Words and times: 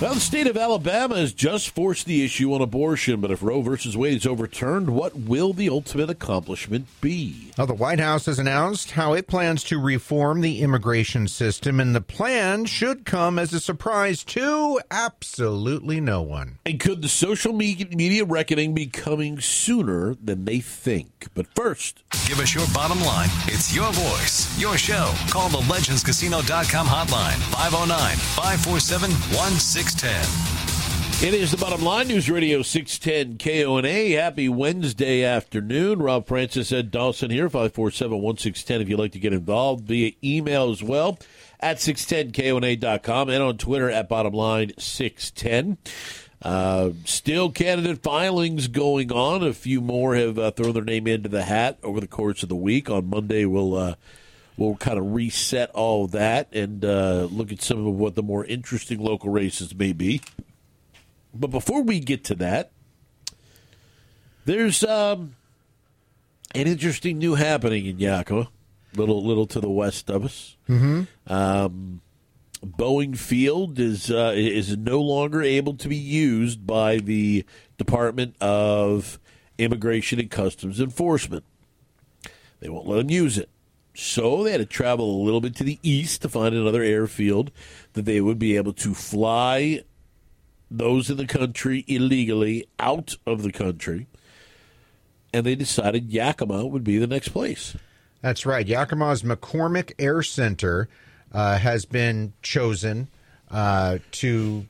Well, 0.00 0.14
the 0.14 0.20
state 0.20 0.46
of 0.46 0.56
Alabama 0.56 1.16
has 1.16 1.34
just 1.34 1.74
forced 1.74 2.06
the 2.06 2.24
issue 2.24 2.54
on 2.54 2.62
abortion, 2.62 3.20
but 3.20 3.30
if 3.30 3.42
Roe 3.42 3.60
versus 3.60 3.98
Wade 3.98 4.16
is 4.16 4.24
overturned, 4.26 4.88
what 4.88 5.14
will 5.14 5.52
the 5.52 5.68
ultimate 5.68 6.08
accomplishment 6.08 6.86
be? 7.02 7.52
Now, 7.58 7.66
the 7.66 7.74
White 7.74 8.00
House 8.00 8.24
has 8.24 8.38
announced 8.38 8.92
how 8.92 9.12
it 9.12 9.26
plans 9.26 9.62
to 9.64 9.78
reform 9.78 10.40
the 10.40 10.62
immigration 10.62 11.28
system, 11.28 11.78
and 11.80 11.94
the 11.94 12.00
plan 12.00 12.64
should 12.64 13.04
come 13.04 13.38
as 13.38 13.52
a 13.52 13.60
surprise 13.60 14.24
to 14.24 14.80
absolutely 14.90 16.00
no 16.00 16.22
one. 16.22 16.56
And 16.64 16.80
could 16.80 17.02
the 17.02 17.08
social 17.08 17.52
me- 17.52 17.86
media 17.90 18.24
reckoning 18.24 18.72
be 18.74 18.86
coming 18.86 19.38
sooner 19.38 20.14
than 20.14 20.46
they 20.46 20.60
think? 20.60 21.28
But 21.34 21.46
first, 21.54 22.02
Give 22.30 22.38
us 22.38 22.54
your 22.54 22.66
bottom 22.72 23.00
line. 23.02 23.28
It's 23.46 23.74
your 23.74 23.90
voice, 23.92 24.56
your 24.58 24.78
show. 24.78 25.12
Call 25.30 25.48
the 25.48 25.58
legendscasino.com 25.58 26.86
hotline 26.86 27.36
509 27.50 28.16
547 28.16 29.10
1610. 29.90 31.28
it 31.28 31.34
is 31.34 31.50
the 31.50 31.56
bottom 31.56 31.82
line. 31.82 32.06
News 32.06 32.30
Radio 32.30 32.62
610 32.62 33.38
KONA. 33.38 34.10
Happy 34.10 34.48
Wednesday 34.48 35.24
afternoon. 35.24 35.98
Rob 35.98 36.28
Francis, 36.28 36.70
Ed 36.70 36.92
Dawson 36.92 37.30
here, 37.30 37.48
547 37.48 38.22
1610 38.22 38.82
if 38.82 38.88
you'd 38.88 39.00
like 39.00 39.12
to 39.12 39.18
get 39.18 39.32
involved 39.32 39.86
via 39.86 40.12
email 40.22 40.70
as 40.70 40.80
well 40.80 41.18
at 41.58 41.78
610kona.com 41.78 43.28
and 43.28 43.42
on 43.42 43.58
Twitter 43.58 43.90
at 43.90 44.08
bottom 44.08 44.32
line 44.32 44.70
610. 44.78 45.78
Uh, 46.40 46.90
still 47.04 47.50
candidate 47.50 48.00
filings 48.02 48.68
going 48.68 49.10
on. 49.10 49.42
A 49.42 49.52
few 49.52 49.80
more 49.80 50.14
have 50.14 50.38
uh, 50.38 50.52
thrown 50.52 50.72
their 50.72 50.84
name 50.84 51.08
into 51.08 51.28
the 51.28 51.42
hat 51.42 51.78
over 51.82 52.00
the 52.00 52.06
course 52.06 52.44
of 52.44 52.48
the 52.48 52.54
week. 52.54 52.88
On 52.88 53.10
Monday, 53.10 53.44
we'll 53.44 53.74
uh, 53.74 53.94
we'll 54.60 54.76
kind 54.76 54.98
of 54.98 55.14
reset 55.14 55.70
all 55.70 56.04
of 56.04 56.10
that 56.10 56.52
and 56.52 56.84
uh, 56.84 57.26
look 57.30 57.50
at 57.50 57.62
some 57.62 57.86
of 57.86 57.94
what 57.94 58.14
the 58.14 58.22
more 58.22 58.44
interesting 58.44 59.02
local 59.02 59.30
races 59.30 59.74
may 59.74 59.94
be. 59.94 60.20
But 61.32 61.50
before 61.50 61.82
we 61.82 61.98
get 61.98 62.24
to 62.24 62.34
that, 62.36 62.70
there's 64.44 64.84
um, 64.84 65.34
an 66.54 66.66
interesting 66.66 67.16
new 67.18 67.36
happening 67.36 67.86
in 67.86 67.98
Yakima, 67.98 68.48
little 68.94 69.24
little 69.24 69.46
to 69.46 69.60
the 69.60 69.70
west 69.70 70.10
of 70.10 70.26
us. 70.26 70.56
Mm-hmm. 70.68 71.32
Um, 71.32 72.02
Boeing 72.62 73.16
Field 73.16 73.78
is 73.78 74.10
uh, 74.10 74.34
is 74.36 74.76
no 74.76 75.00
longer 75.00 75.40
able 75.40 75.74
to 75.76 75.88
be 75.88 75.96
used 75.96 76.66
by 76.66 76.98
the 76.98 77.46
Department 77.78 78.36
of 78.42 79.18
Immigration 79.56 80.20
and 80.20 80.30
Customs 80.30 80.80
Enforcement. 80.80 81.44
They 82.58 82.68
won't 82.68 82.86
let 82.86 82.98
them 82.98 83.08
use 83.08 83.38
it. 83.38 83.48
So 83.94 84.44
they 84.44 84.52
had 84.52 84.58
to 84.58 84.66
travel 84.66 85.20
a 85.20 85.24
little 85.24 85.40
bit 85.40 85.56
to 85.56 85.64
the 85.64 85.78
east 85.82 86.22
to 86.22 86.28
find 86.28 86.54
another 86.54 86.82
airfield 86.82 87.50
that 87.94 88.04
they 88.04 88.20
would 88.20 88.38
be 88.38 88.56
able 88.56 88.72
to 88.74 88.94
fly 88.94 89.82
those 90.70 91.10
in 91.10 91.16
the 91.16 91.26
country 91.26 91.84
illegally 91.88 92.66
out 92.78 93.16
of 93.26 93.42
the 93.42 93.52
country. 93.52 94.06
And 95.32 95.44
they 95.44 95.54
decided 95.54 96.12
Yakima 96.12 96.66
would 96.66 96.84
be 96.84 96.98
the 96.98 97.06
next 97.06 97.28
place. 97.28 97.76
That's 98.22 98.46
right. 98.46 98.66
Yakima's 98.66 99.22
McCormick 99.22 99.92
Air 99.98 100.22
Center 100.22 100.88
uh, 101.32 101.58
has 101.58 101.84
been 101.84 102.32
chosen 102.42 103.08
uh, 103.50 103.98
to 104.12 104.66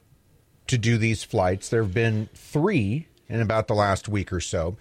to 0.67 0.79
do 0.79 0.97
these 0.97 1.25
flights. 1.25 1.69
There 1.69 1.83
have 1.83 1.93
been 1.93 2.29
three 2.33 3.09
in 3.29 3.41
about 3.41 3.67
the 3.67 3.75
last 3.75 4.09
week 4.09 4.33
or 4.33 4.41
so. 4.41 4.77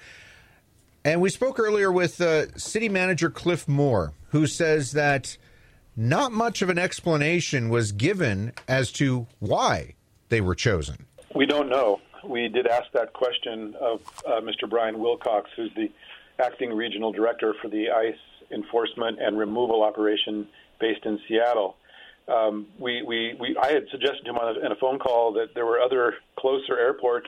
And 1.04 1.20
we 1.20 1.30
spoke 1.30 1.60
earlier 1.60 1.92
with 1.92 2.22
uh, 2.22 2.56
City 2.58 2.90
Manager 2.90 3.32
Cliff 3.32 3.68
Moore, 3.68 4.14
who 4.30 4.48
says 4.48 4.92
that 4.94 5.38
not 5.96 6.32
much 6.32 6.62
of 6.62 6.70
an 6.70 6.80
explanation 6.80 7.70
was 7.70 7.92
given 7.92 8.54
as 8.68 8.92
to 8.94 9.28
why 9.40 9.96
they 10.30 10.42
were 10.42 10.56
chosen. 10.56 11.06
We 11.36 11.46
don't 11.46 11.70
know. 11.70 12.00
We 12.24 12.48
did 12.48 12.68
ask 12.68 12.92
that 12.94 13.14
question 13.14 13.76
of 13.80 14.02
uh, 14.26 14.42
Mr. 14.42 14.70
Brian 14.70 15.00
Wilcox, 15.00 15.50
who's 15.56 15.72
the 15.76 15.90
acting 16.40 16.72
regional 16.72 17.12
director 17.12 17.54
for 17.62 17.68
the 17.68 17.90
ICE 17.90 18.16
enforcement 18.52 19.20
and 19.22 19.38
removal 19.38 19.84
operation 19.84 20.48
based 20.80 21.06
in 21.06 21.20
Seattle. 21.28 21.76
Um, 22.28 22.68
we, 22.78 23.02
we, 23.02 23.36
we, 23.40 23.58
I 23.62 23.72
had 23.72 23.84
suggested 23.92 24.24
to 24.24 24.30
him 24.30 24.38
on 24.38 24.56
a, 24.56 24.66
in 24.66 24.72
a 24.72 24.76
phone 24.76 25.00
call 25.00 25.34
that 25.34 25.56
there 25.56 25.66
were 25.66 25.80
other 25.80 26.16
closer 26.38 26.78
airports, 26.78 27.28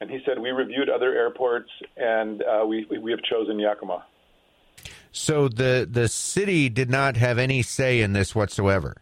and 0.00 0.10
he 0.10 0.18
said 0.26 0.38
we 0.38 0.50
reviewed 0.50 0.88
other 0.88 1.14
airports 1.14 1.70
and 1.96 2.42
uh, 2.42 2.64
we, 2.66 2.86
we 3.00 3.10
have 3.12 3.22
chosen 3.22 3.58
Yakima. 3.58 4.04
So 5.12 5.48
the 5.48 5.88
the 5.90 6.08
city 6.08 6.68
did 6.68 6.90
not 6.90 7.16
have 7.16 7.38
any 7.38 7.62
say 7.62 8.00
in 8.00 8.12
this 8.12 8.34
whatsoever. 8.34 8.96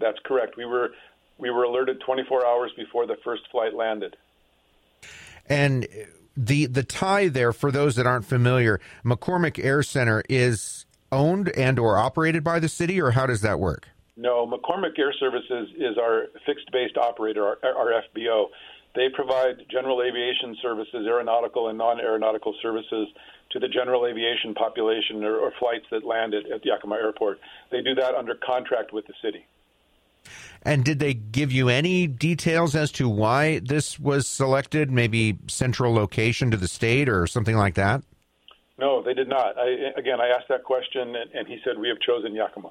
That's 0.00 0.18
correct. 0.24 0.56
We 0.56 0.64
were 0.64 0.90
we 1.38 1.50
were 1.50 1.64
alerted 1.64 2.00
24 2.04 2.46
hours 2.46 2.72
before 2.76 3.06
the 3.06 3.16
first 3.24 3.42
flight 3.50 3.74
landed. 3.74 4.16
And 5.48 5.86
the 6.36 6.66
the 6.66 6.82
tie 6.82 7.28
there 7.28 7.52
for 7.52 7.70
those 7.70 7.96
that 7.96 8.06
aren't 8.06 8.24
familiar, 8.24 8.80
McCormick 9.04 9.62
Air 9.62 9.82
Center 9.82 10.22
is 10.28 10.86
owned 11.12 11.50
and 11.50 11.78
or 11.78 11.96
operated 11.96 12.42
by 12.42 12.58
the 12.58 12.68
city, 12.68 13.00
or 13.00 13.12
how 13.12 13.26
does 13.26 13.40
that 13.42 13.60
work? 13.60 13.88
No, 14.16 14.46
McCormick 14.46 14.98
Air 14.98 15.12
Services 15.18 15.68
is 15.76 15.98
our 15.98 16.26
fixed 16.46 16.70
based 16.72 16.96
operator, 16.96 17.44
our, 17.44 17.58
our 17.64 18.02
FBO. 18.02 18.46
They 18.94 19.08
provide 19.12 19.56
general 19.70 20.02
aviation 20.02 20.56
services, 20.62 21.06
aeronautical 21.06 21.68
and 21.68 21.78
non 21.78 22.00
aeronautical 22.00 22.54
services 22.62 23.08
to 23.50 23.58
the 23.58 23.68
general 23.68 24.06
aviation 24.06 24.54
population 24.54 25.24
or, 25.24 25.36
or 25.36 25.52
flights 25.58 25.86
that 25.90 26.04
land 26.04 26.34
at, 26.34 26.50
at 26.50 26.64
Yakima 26.64 26.96
Airport. 26.96 27.38
They 27.70 27.82
do 27.82 27.94
that 27.94 28.14
under 28.14 28.34
contract 28.34 28.92
with 28.92 29.06
the 29.06 29.14
city. 29.22 29.46
And 30.62 30.84
did 30.84 30.98
they 30.98 31.14
give 31.14 31.52
you 31.52 31.68
any 31.68 32.06
details 32.06 32.74
as 32.74 32.90
to 32.92 33.08
why 33.08 33.58
this 33.58 33.98
was 33.98 34.26
selected? 34.26 34.90
Maybe 34.90 35.38
central 35.46 35.92
location 35.92 36.50
to 36.50 36.56
the 36.56 36.68
state 36.68 37.08
or 37.08 37.26
something 37.26 37.56
like 37.56 37.74
that? 37.74 38.02
No, 38.78 39.02
they 39.02 39.14
did 39.14 39.28
not. 39.28 39.56
I, 39.58 39.92
again, 39.96 40.20
I 40.20 40.28
asked 40.28 40.48
that 40.48 40.64
question, 40.64 41.14
and, 41.14 41.30
and 41.32 41.46
he 41.46 41.58
said 41.64 41.78
we 41.78 41.88
have 41.88 42.00
chosen 42.00 42.34
Yakima. 42.34 42.70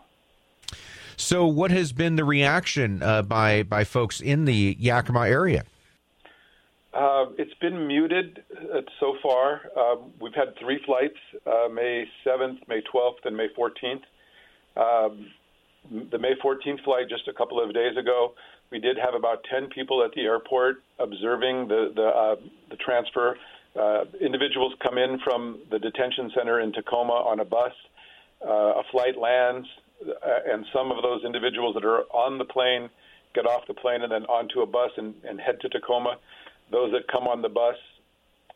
So, 1.15 1.45
what 1.45 1.71
has 1.71 1.93
been 1.93 2.15
the 2.15 2.25
reaction 2.25 3.01
uh, 3.03 3.21
by 3.21 3.63
by 3.63 3.83
folks 3.83 4.19
in 4.19 4.45
the 4.45 4.75
Yakima 4.79 5.27
area? 5.27 5.63
Uh, 6.93 7.25
it's 7.39 7.53
been 7.59 7.87
muted 7.87 8.43
uh, 8.55 8.81
so 8.99 9.15
far. 9.23 9.61
Uh, 9.75 9.95
we've 10.21 10.35
had 10.35 10.55
three 10.59 10.79
flights: 10.85 11.17
uh, 11.47 11.67
May 11.67 12.05
7th, 12.25 12.59
May 12.67 12.81
12th, 12.93 13.25
and 13.25 13.35
May 13.35 13.47
14th. 13.57 14.03
Um, 14.77 15.27
the 16.11 16.19
May 16.19 16.33
14th 16.43 16.83
flight, 16.83 17.09
just 17.09 17.27
a 17.27 17.33
couple 17.33 17.61
of 17.61 17.73
days 17.73 17.97
ago, 17.97 18.33
we 18.71 18.79
did 18.79 18.97
have 18.97 19.15
about 19.15 19.43
10 19.51 19.67
people 19.69 20.03
at 20.03 20.11
the 20.13 20.21
airport 20.21 20.83
observing 20.99 21.67
the 21.67 21.91
the, 21.95 22.05
uh, 22.05 22.35
the 22.69 22.77
transfer. 22.77 23.37
Uh, 23.79 24.05
individuals 24.21 24.73
come 24.83 24.99
in 24.99 25.17
from 25.23 25.59
the 25.71 25.79
detention 25.79 26.31
center 26.37 26.59
in 26.59 26.71
Tacoma 26.71 27.13
on 27.13 27.39
a 27.39 27.45
bus. 27.45 27.73
Uh, 28.45 28.81
a 28.81 28.83
flight 28.91 29.17
lands, 29.17 29.65
and 30.45 30.65
some 30.73 30.91
of 30.91 31.01
those 31.01 31.23
individuals 31.23 31.73
that 31.75 31.85
are 31.85 32.01
on 32.11 32.37
the 32.37 32.43
plane 32.43 32.89
get 33.33 33.45
off 33.45 33.65
the 33.67 33.73
plane 33.73 34.01
and 34.01 34.11
then 34.11 34.25
onto 34.25 34.61
a 34.61 34.65
bus 34.65 34.91
and, 34.97 35.15
and 35.23 35.39
head 35.39 35.59
to 35.61 35.69
Tacoma. 35.69 36.17
Those 36.71 36.91
that 36.91 37.07
come 37.11 37.27
on 37.27 37.41
the 37.41 37.49
bus 37.49 37.75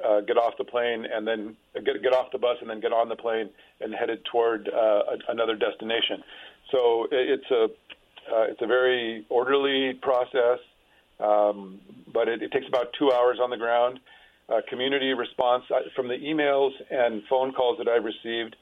uh, 0.03 0.21
get 0.21 0.37
off 0.37 0.53
the 0.57 0.63
plane 0.63 1.05
and 1.11 1.27
then 1.27 1.55
get 1.73 2.01
get 2.03 2.13
off 2.13 2.31
the 2.31 2.37
bus 2.37 2.57
and 2.61 2.69
then 2.69 2.79
get 2.79 2.93
on 2.93 3.09
the 3.09 3.15
plane 3.15 3.49
and 3.81 3.93
headed 3.93 4.23
toward 4.31 4.69
uh, 4.69 5.01
another 5.29 5.55
destination. 5.55 6.23
So 6.71 7.07
it's 7.11 7.49
a 7.51 7.67
uh, 8.31 8.43
it's 8.43 8.61
a 8.61 8.67
very 8.67 9.25
orderly 9.29 9.93
process, 10.01 10.59
um, 11.19 11.79
but 12.13 12.27
it, 12.27 12.41
it, 12.41 12.51
takes 12.51 12.67
about 12.67 12.87
two 12.99 13.11
hours 13.11 13.39
on 13.41 13.49
the 13.49 13.57
ground. 13.57 13.99
Uh, 14.49 14.61
community 14.69 15.13
response 15.13 15.63
uh, 15.73 15.79
from 15.95 16.07
the 16.07 16.15
emails 16.15 16.71
and 16.89 17.23
phone 17.29 17.53
calls 17.53 17.77
that 17.77 17.87
I've 17.87 18.03
received. 18.03 18.55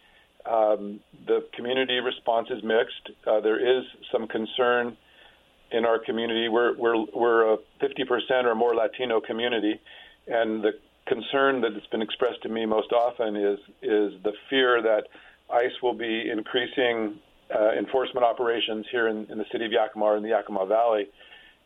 Um, 0.45 0.99
the 1.25 1.47
community 1.55 1.99
response 1.99 2.47
is 2.51 2.63
mixed. 2.63 3.09
Uh, 3.25 3.39
there 3.39 3.59
is 3.59 3.83
some 4.11 4.27
concern 4.27 4.97
in 5.75 5.85
our 5.85 5.99
community. 5.99 6.47
We're 6.47 6.75
we're 6.77 7.05
we're 7.13 7.53
a 7.53 7.57
50% 7.81 8.45
or 8.45 8.55
more 8.55 8.73
Latino 8.73 9.19
community, 9.19 9.79
and 10.27 10.63
the 10.63 10.71
concern 11.05 11.61
that 11.61 11.73
has 11.73 11.85
been 11.91 12.01
expressed 12.01 12.41
to 12.43 12.49
me 12.49 12.65
most 12.65 12.91
often 12.91 13.35
is 13.35 13.59
is 13.81 14.13
the 14.23 14.33
fear 14.49 14.81
that 14.81 15.03
ICE 15.51 15.81
will 15.83 15.93
be 15.93 16.29
increasing 16.31 17.19
uh, 17.53 17.73
enforcement 17.77 18.25
operations 18.25 18.85
here 18.89 19.07
in, 19.07 19.27
in, 19.29 19.37
the 19.37 19.45
city 19.51 19.65
of 19.65 19.71
Yakima 19.71 20.05
or 20.05 20.17
in 20.17 20.23
the 20.23 20.29
Yakima 20.29 20.65
Valley. 20.65 21.07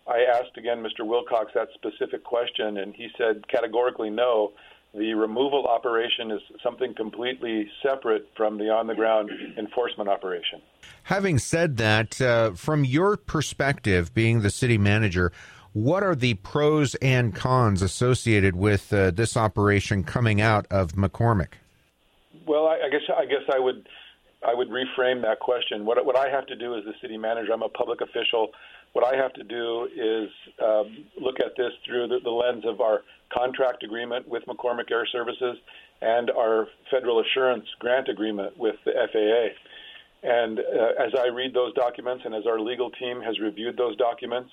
I 0.07 0.25
asked 0.35 0.57
again 0.57 0.83
Mr. 0.83 1.07
Wilcox 1.07 1.51
that 1.53 1.69
specific 1.75 2.23
question, 2.23 2.77
and 2.77 2.93
he 2.95 3.09
said 3.17 3.47
categorically 3.47 4.09
no. 4.09 4.51
The 4.93 5.13
removal 5.13 5.67
operation 5.67 6.31
is 6.31 6.41
something 6.63 6.95
completely 6.95 7.69
separate 7.83 8.27
from 8.35 8.57
the 8.57 8.69
on 8.69 8.87
the 8.87 8.95
ground 8.95 9.29
enforcement 9.57 10.09
operation. 10.09 10.61
Having 11.03 11.39
said 11.39 11.77
that, 11.77 12.19
uh, 12.19 12.51
from 12.51 12.83
your 12.83 13.15
perspective, 13.15 14.13
being 14.13 14.41
the 14.41 14.49
city 14.49 14.79
manager, 14.79 15.31
what 15.73 16.01
are 16.01 16.15
the 16.15 16.33
pros 16.35 16.95
and 16.95 17.35
cons 17.35 17.83
associated 17.83 18.55
with 18.55 18.91
uh, 18.91 19.11
this 19.11 19.37
operation 19.37 20.03
coming 20.03 20.41
out 20.41 20.65
of 20.71 20.93
McCormick? 20.93 21.53
Well, 22.47 22.65
I, 22.65 22.87
I 22.87 22.89
guess 22.89 23.01
I 23.15 23.25
guess 23.25 23.43
I 23.53 23.59
would 23.59 23.87
I 24.47 24.55
would 24.55 24.69
reframe 24.69 25.21
that 25.21 25.39
question. 25.39 25.85
What 25.85 26.03
what 26.03 26.17
I 26.17 26.29
have 26.29 26.47
to 26.47 26.55
do 26.55 26.75
as 26.75 26.83
the 26.85 26.93
city 26.99 27.17
manager, 27.17 27.53
I'm 27.53 27.61
a 27.61 27.69
public 27.69 28.01
official. 28.01 28.49
What 28.93 29.05
I 29.05 29.17
have 29.17 29.33
to 29.33 29.43
do 29.43 29.87
is 29.95 30.29
um, 30.63 31.05
look 31.21 31.39
at 31.39 31.55
this 31.55 31.71
through 31.85 32.07
the, 32.07 32.19
the 32.23 32.31
lens 32.31 32.63
of 32.65 32.81
our 32.81 33.01
contract 33.31 33.83
agreement 33.83 34.27
with 34.27 34.43
McCormick 34.45 34.91
Air 34.91 35.05
Services 35.11 35.57
and 36.01 36.31
our 36.31 36.67
federal 36.89 37.19
assurance 37.19 37.65
grant 37.79 38.09
agreement 38.09 38.57
with 38.57 38.75
the 38.85 38.91
FAA. 38.91 40.27
And 40.27 40.59
uh, 40.59 41.03
as 41.03 41.13
I 41.17 41.27
read 41.27 41.53
those 41.53 41.73
documents 41.73 42.23
and 42.25 42.33
as 42.33 42.45
our 42.47 42.59
legal 42.59 42.89
team 42.91 43.21
has 43.21 43.39
reviewed 43.39 43.77
those 43.77 43.95
documents, 43.97 44.49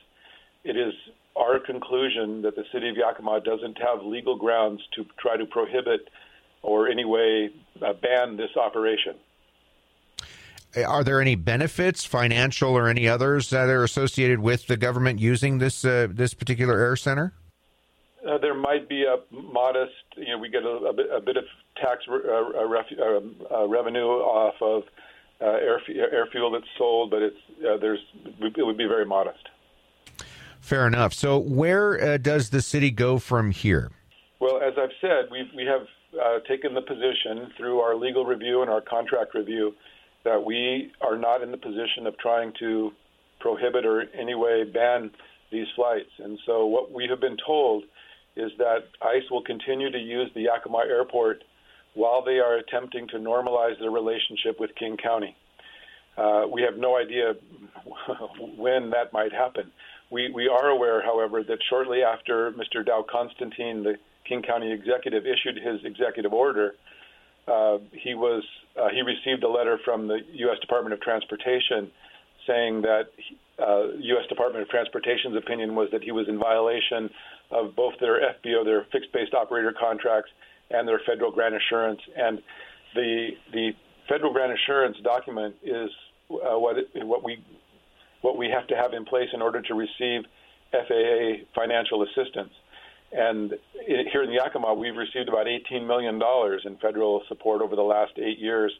it 0.64 0.76
is 0.76 0.92
our 1.36 1.58
conclusion 1.58 2.42
that 2.42 2.56
the 2.56 2.64
city 2.72 2.88
of 2.88 2.96
Yakima 2.96 3.40
doesn't 3.40 3.78
have 3.78 4.04
legal 4.04 4.36
grounds 4.36 4.80
to 4.94 5.04
try 5.18 5.36
to 5.36 5.46
prohibit 5.46 6.08
or 6.62 6.88
any 6.88 7.04
way 7.04 7.50
uh, 7.82 7.92
ban 7.94 8.36
this 8.36 8.50
operation. 8.56 9.14
Are 10.74 11.04
there 11.04 11.20
any 11.20 11.36
benefits, 11.36 12.04
financial 12.04 12.70
or 12.70 12.88
any 12.88 13.08
others, 13.08 13.50
that 13.50 13.68
are 13.68 13.84
associated 13.84 14.40
with 14.40 14.66
the 14.66 14.76
government 14.76 15.20
using 15.20 15.58
this 15.58 15.84
uh, 15.84 16.08
this 16.10 16.34
particular 16.34 16.78
air 16.78 16.96
center? 16.96 17.32
Uh, 18.26 18.38
there 18.38 18.54
might 18.54 18.88
be 18.88 19.04
a 19.04 19.18
modest, 19.30 19.92
you 20.16 20.28
know, 20.28 20.38
we 20.38 20.48
get 20.48 20.64
a, 20.64 20.68
a, 20.68 20.92
bit, 20.92 21.06
a 21.14 21.20
bit, 21.20 21.36
of 21.36 21.44
tax 21.80 22.02
re- 22.08 22.20
uh, 22.28 22.60
uh 22.60 22.66
ref- 22.66 22.86
uh, 22.98 23.54
uh, 23.54 23.68
revenue 23.68 24.06
off 24.06 24.54
of 24.60 24.82
air, 25.40 25.80
air 25.88 26.26
fuel 26.32 26.50
that's 26.50 26.64
sold, 26.76 27.10
but 27.10 27.22
it's 27.22 27.36
there's 27.80 28.00
it 28.40 28.66
would 28.66 28.76
be 28.76 28.86
very 28.86 29.06
modest. 29.06 29.48
Fair 30.60 30.86
enough. 30.86 31.14
So, 31.14 31.38
where 31.38 32.18
does 32.18 32.50
the 32.50 32.60
city 32.60 32.90
go 32.90 33.18
from 33.18 33.50
here? 33.52 33.92
Well, 34.40 34.60
as 34.60 34.74
I've 34.76 34.90
said, 35.00 35.30
we 35.30 35.50
we 35.56 35.64
have 35.64 35.86
taken 36.46 36.74
the 36.74 36.82
position 36.82 37.52
through 37.56 37.80
our 37.80 37.94
legal 37.94 38.26
review 38.26 38.60
and 38.60 38.70
our 38.70 38.80
contract 38.80 39.34
review 39.34 39.74
that 40.26 40.44
we 40.44 40.90
are 41.00 41.16
not 41.16 41.40
in 41.42 41.52
the 41.52 41.56
position 41.56 42.06
of 42.06 42.18
trying 42.18 42.52
to 42.58 42.90
prohibit 43.38 43.86
or 43.86 44.02
in 44.02 44.08
any 44.18 44.34
way 44.34 44.64
ban 44.64 45.10
these 45.52 45.68
flights. 45.76 46.10
And 46.18 46.36
so, 46.44 46.66
what 46.66 46.90
we 46.92 47.06
have 47.08 47.20
been 47.20 47.36
told 47.46 47.84
is 48.34 48.50
that 48.58 48.80
ICE 49.00 49.22
will 49.30 49.42
continue 49.42 49.90
to 49.90 49.98
use 49.98 50.28
the 50.34 50.42
Yakima 50.42 50.82
Airport 50.88 51.44
while 51.94 52.24
they 52.24 52.38
are 52.40 52.56
attempting 52.56 53.06
to 53.08 53.18
normalize 53.18 53.78
their 53.78 53.92
relationship 53.92 54.58
with 54.58 54.70
King 54.74 54.96
County. 54.96 55.36
Uh, 56.18 56.42
we 56.52 56.60
have 56.62 56.76
no 56.76 56.96
idea 56.96 57.34
when 58.58 58.90
that 58.90 59.12
might 59.12 59.32
happen. 59.32 59.70
We, 60.10 60.30
we 60.34 60.48
are 60.48 60.68
aware, 60.68 61.02
however, 61.02 61.44
that 61.44 61.58
shortly 61.70 62.02
after 62.02 62.50
Mr. 62.52 62.84
Dow 62.84 63.04
Constantine, 63.08 63.84
the 63.84 63.94
King 64.26 64.42
County 64.42 64.72
executive, 64.72 65.24
issued 65.24 65.56
his 65.56 65.84
executive 65.84 66.32
order, 66.32 66.74
uh, 67.46 67.78
he 67.92 68.14
was 68.14 68.42
uh, 68.80 68.88
he 68.88 69.02
received 69.02 69.42
a 69.44 69.48
letter 69.48 69.78
from 69.84 70.08
the 70.08 70.18
U.S. 70.32 70.58
Department 70.60 70.92
of 70.92 71.00
Transportation 71.00 71.90
saying 72.46 72.82
that 72.82 73.08
uh, 73.58 73.92
U.S. 73.98 74.26
Department 74.28 74.62
of 74.62 74.68
Transportation's 74.68 75.36
opinion 75.36 75.74
was 75.74 75.88
that 75.92 76.02
he 76.02 76.12
was 76.12 76.28
in 76.28 76.38
violation 76.38 77.10
of 77.50 77.74
both 77.74 77.94
their 78.00 78.20
FBO, 78.20 78.64
their 78.64 78.86
fixed-based 78.92 79.34
operator 79.34 79.72
contracts, 79.78 80.30
and 80.70 80.86
their 80.86 81.00
federal 81.06 81.30
grant 81.30 81.54
assurance. 81.54 82.00
And 82.16 82.42
the 82.94 83.28
the 83.52 83.70
federal 84.08 84.32
grant 84.32 84.52
assurance 84.52 84.96
document 85.02 85.54
is 85.62 85.90
uh, 86.30 86.58
what 86.58 86.78
it, 86.78 86.88
what 87.06 87.22
we 87.24 87.42
what 88.22 88.36
we 88.36 88.50
have 88.50 88.66
to 88.68 88.76
have 88.76 88.92
in 88.92 89.04
place 89.04 89.28
in 89.32 89.40
order 89.40 89.62
to 89.62 89.74
receive 89.74 90.22
FAA 90.72 91.44
financial 91.54 92.02
assistance. 92.02 92.52
And 93.12 93.52
here 93.86 94.22
in 94.22 94.32
Yakima, 94.32 94.74
we've 94.74 94.96
received 94.96 95.28
about 95.28 95.46
$18 95.46 95.86
million 95.86 96.20
in 96.64 96.76
federal 96.78 97.22
support 97.28 97.62
over 97.62 97.76
the 97.76 97.82
last 97.82 98.12
eight 98.18 98.38
years 98.38 98.72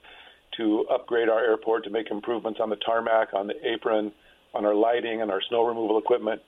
to 0.57 0.85
upgrade 0.93 1.29
our 1.29 1.45
airport, 1.45 1.85
to 1.85 1.91
make 1.91 2.11
improvements 2.11 2.61
on 2.63 2.71
the 2.71 2.77
tarmac, 2.77 3.35
on 3.35 3.47
the 3.47 3.55
apron, 3.65 4.13
on 4.55 4.65
our 4.65 4.75
lighting, 4.75 5.23
and 5.23 5.31
our 5.31 5.41
snow 5.49 5.67
removal 5.67 5.99
equipment. 5.99 6.41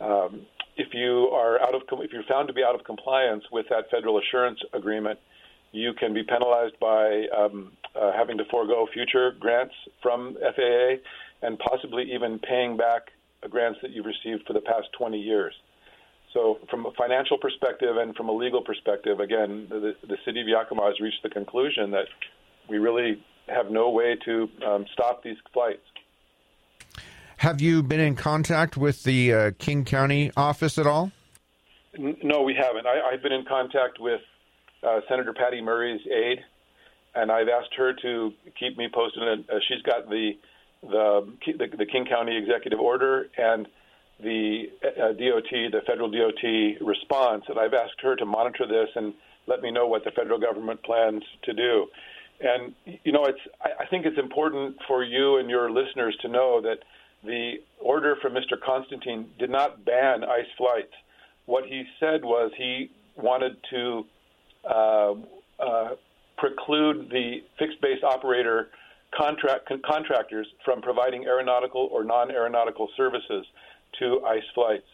Um, 0.00 0.46
if 0.76 0.88
you 0.92 1.28
are 1.32 1.60
out 1.62 1.74
of, 1.74 1.82
if 2.00 2.12
you're 2.12 2.24
found 2.28 2.48
to 2.48 2.54
be 2.54 2.62
out 2.62 2.74
of 2.74 2.84
compliance 2.84 3.44
with 3.52 3.66
that 3.70 3.90
federal 3.90 4.18
assurance 4.18 4.58
agreement, 4.72 5.18
you 5.72 5.92
can 5.98 6.12
be 6.12 6.22
penalized 6.22 6.78
by 6.80 7.24
um, 7.36 7.72
uh, 8.00 8.12
having 8.12 8.38
to 8.38 8.44
forego 8.50 8.86
future 8.92 9.32
grants 9.38 9.74
from 10.02 10.36
FAA 10.40 10.96
and 11.42 11.58
possibly 11.58 12.12
even 12.12 12.38
paying 12.38 12.76
back 12.76 13.02
grants 13.50 13.78
that 13.82 13.90
you've 13.90 14.06
received 14.06 14.46
for 14.46 14.52
the 14.52 14.60
past 14.60 14.86
20 14.98 15.18
years. 15.18 15.54
So, 16.34 16.58
from 16.68 16.84
a 16.84 16.90
financial 16.98 17.38
perspective 17.38 17.96
and 17.96 18.14
from 18.16 18.28
a 18.28 18.32
legal 18.32 18.60
perspective, 18.60 19.20
again, 19.20 19.68
the, 19.70 19.94
the 20.02 20.16
city 20.24 20.40
of 20.40 20.48
Yakima 20.48 20.84
has 20.84 20.98
reached 21.00 21.22
the 21.22 21.30
conclusion 21.30 21.92
that 21.92 22.06
we 22.68 22.78
really 22.78 23.22
have 23.46 23.70
no 23.70 23.90
way 23.90 24.16
to 24.24 24.48
um, 24.66 24.84
stop 24.92 25.22
these 25.22 25.36
flights. 25.52 25.80
Have 27.36 27.60
you 27.60 27.84
been 27.84 28.00
in 28.00 28.16
contact 28.16 28.76
with 28.76 29.04
the 29.04 29.32
uh, 29.32 29.50
King 29.58 29.84
County 29.84 30.32
office 30.36 30.76
at 30.76 30.88
all? 30.88 31.12
N- 31.96 32.16
no, 32.24 32.42
we 32.42 32.54
haven't. 32.54 32.86
I, 32.86 33.12
have 33.12 33.22
been 33.22 33.32
in 33.32 33.44
contact 33.44 34.00
with 34.00 34.20
uh, 34.82 35.00
Senator 35.08 35.34
Patty 35.34 35.60
Murray's 35.60 36.00
aide, 36.12 36.40
and 37.14 37.30
I've 37.30 37.48
asked 37.48 37.74
her 37.76 37.92
to 38.02 38.32
keep 38.58 38.76
me 38.76 38.88
posted. 38.92 39.22
Uh, 39.22 39.54
she's 39.68 39.82
got 39.82 40.08
the, 40.08 40.32
the, 40.82 41.32
the 41.46 41.76
the 41.76 41.86
King 41.86 42.06
County 42.06 42.36
executive 42.36 42.80
order 42.80 43.28
and 43.38 43.68
the 44.22 44.64
uh, 44.82 45.08
DOT, 45.12 45.50
the 45.50 45.80
federal 45.86 46.10
DOT 46.10 46.86
response, 46.86 47.44
and 47.48 47.58
I've 47.58 47.74
asked 47.74 48.00
her 48.02 48.16
to 48.16 48.24
monitor 48.24 48.66
this 48.66 48.88
and 48.94 49.14
let 49.46 49.60
me 49.60 49.70
know 49.70 49.86
what 49.86 50.04
the 50.04 50.10
federal 50.12 50.38
government 50.38 50.82
plans 50.82 51.22
to 51.44 51.52
do. 51.52 51.86
And 52.40 52.74
you 53.04 53.12
know, 53.12 53.24
it's 53.24 53.40
I, 53.60 53.84
I 53.84 53.86
think 53.86 54.06
it's 54.06 54.18
important 54.18 54.76
for 54.86 55.04
you 55.04 55.36
and 55.36 55.50
your 55.50 55.70
listeners 55.70 56.16
to 56.22 56.28
know 56.28 56.60
that 56.62 56.78
the 57.24 57.54
order 57.80 58.16
from 58.20 58.34
Mr. 58.34 58.60
Constantine 58.64 59.28
did 59.38 59.50
not 59.50 59.84
ban 59.84 60.24
ICE 60.24 60.46
flights. 60.58 60.92
What 61.46 61.64
he 61.64 61.84
said 62.00 62.24
was 62.24 62.52
he 62.56 62.90
wanted 63.16 63.56
to 63.70 64.04
uh, 64.68 65.14
uh, 65.58 65.88
preclude 66.36 67.08
the 67.10 67.38
fixed 67.58 67.80
base 67.80 68.02
operator 68.02 68.68
contract 69.16 69.68
con- 69.68 69.82
contractors 69.86 70.46
from 70.64 70.82
providing 70.82 71.24
aeronautical 71.24 71.88
or 71.92 72.04
non-aeronautical 72.04 72.88
services 72.96 73.46
to 73.98 74.24
ICE 74.24 74.42
flights. 74.54 74.86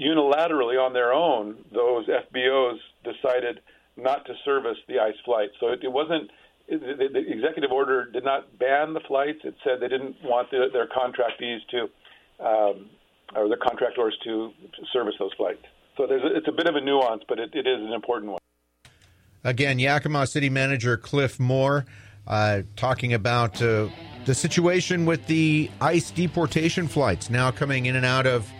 Unilaterally, 0.00 0.78
on 0.78 0.92
their 0.92 1.12
own, 1.12 1.64
those 1.72 2.06
FBOs 2.06 2.78
decided 3.02 3.60
not 3.96 4.26
to 4.26 4.34
service 4.44 4.76
the 4.88 4.98
ICE 4.98 5.16
flights. 5.24 5.52
So 5.60 5.68
it, 5.68 5.80
it 5.82 5.92
wasn't 5.92 6.30
the, 6.68 7.08
the, 7.12 7.32
executive 7.32 7.70
order 7.70 8.10
did 8.10 8.24
not 8.24 8.58
ban 8.58 8.92
the 8.92 9.00
flights. 9.00 9.38
It 9.44 9.54
said 9.64 9.80
they 9.80 9.88
didn't 9.88 10.16
want 10.22 10.50
the, 10.50 10.66
their 10.72 10.86
contractees 10.86 11.58
to, 11.70 12.44
um, 12.44 12.90
or 13.34 13.48
their 13.48 13.58
contractors 13.58 14.16
to 14.24 14.50
service 14.92 15.14
those 15.18 15.32
flights. 15.36 15.64
So 15.96 16.04
a, 16.04 16.36
it's 16.36 16.48
a 16.48 16.52
bit 16.52 16.66
of 16.66 16.74
a 16.74 16.80
nuance, 16.80 17.22
but 17.28 17.38
it, 17.38 17.50
it 17.54 17.66
is 17.66 17.80
an 17.80 17.92
important 17.92 18.32
one. 18.32 18.40
Again, 19.44 19.78
Yakima 19.78 20.26
City 20.26 20.50
Manager 20.50 20.96
Cliff 20.96 21.38
Moore 21.38 21.86
uh, 22.26 22.62
talking 22.74 23.14
about 23.14 23.62
uh, 23.62 23.88
the 24.26 24.34
situation 24.34 25.06
with 25.06 25.24
the 25.26 25.70
ICE 25.80 26.10
deportation 26.10 26.88
flights 26.88 27.30
now 27.30 27.50
coming 27.52 27.86
in 27.86 27.96
and 27.96 28.04
out 28.04 28.26
of 28.26 28.50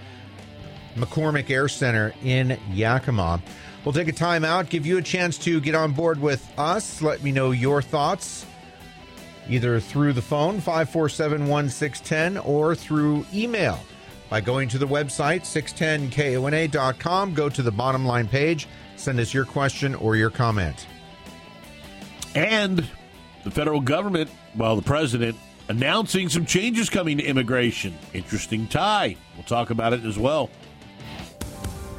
McCormick 0.94 1.50
Air 1.50 1.68
Center 1.68 2.14
in 2.22 2.58
Yakima. 2.72 3.42
We'll 3.84 3.92
take 3.92 4.08
a 4.08 4.12
time 4.12 4.44
out, 4.44 4.70
give 4.70 4.86
you 4.86 4.96
a 4.96 5.02
chance 5.02 5.36
to 5.38 5.60
get 5.60 5.74
on 5.74 5.92
board 5.92 6.20
with 6.20 6.48
us. 6.56 7.02
Let 7.02 7.22
me 7.22 7.32
know 7.32 7.50
your 7.50 7.82
thoughts 7.82 8.46
either 9.48 9.78
through 9.80 10.12
the 10.12 10.22
phone, 10.22 10.60
547 10.60 11.48
1610, 11.48 12.38
or 12.44 12.74
through 12.74 13.26
email 13.34 13.78
by 14.30 14.40
going 14.40 14.68
to 14.68 14.78
the 14.78 14.86
website, 14.86 15.42
610kona.com. 15.42 17.34
Go 17.34 17.48
to 17.48 17.62
the 17.62 17.70
bottom 17.70 18.04
line 18.04 18.28
page, 18.28 18.68
send 18.96 19.18
us 19.18 19.34
your 19.34 19.44
question 19.44 19.94
or 19.96 20.16
your 20.16 20.30
comment. 20.30 20.86
And 22.34 22.88
the 23.44 23.50
federal 23.50 23.80
government, 23.80 24.30
well, 24.56 24.76
the 24.76 24.82
president, 24.82 25.36
announcing 25.68 26.28
some 26.28 26.46
changes 26.46 26.90
coming 26.90 27.18
to 27.18 27.24
immigration. 27.24 27.94
Interesting 28.12 28.66
tie. 28.68 29.16
We'll 29.34 29.44
talk 29.44 29.70
about 29.70 29.92
it 29.92 30.04
as 30.04 30.18
well. 30.18 30.50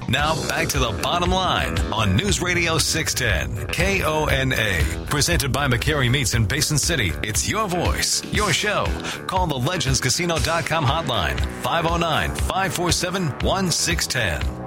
Now 0.09 0.35
back 0.47 0.69
to 0.69 0.79
the 0.79 0.97
bottom 1.03 1.31
line 1.31 1.77
on 1.91 2.15
News 2.15 2.41
Radio 2.41 2.77
610 2.77 3.67
KONA. 3.67 5.05
Presented 5.07 5.51
by 5.51 5.67
McCary 5.67 6.09
Meats 6.09 6.33
in 6.33 6.45
Basin 6.45 6.77
City. 6.77 7.11
It's 7.23 7.49
your 7.49 7.67
voice, 7.67 8.23
your 8.33 8.53
show. 8.53 8.85
Call 9.27 9.47
the 9.47 9.55
legendscasino.com 9.55 10.85
hotline 10.85 11.37
509 11.61 12.29
547 12.35 13.23
1610. 13.45 14.57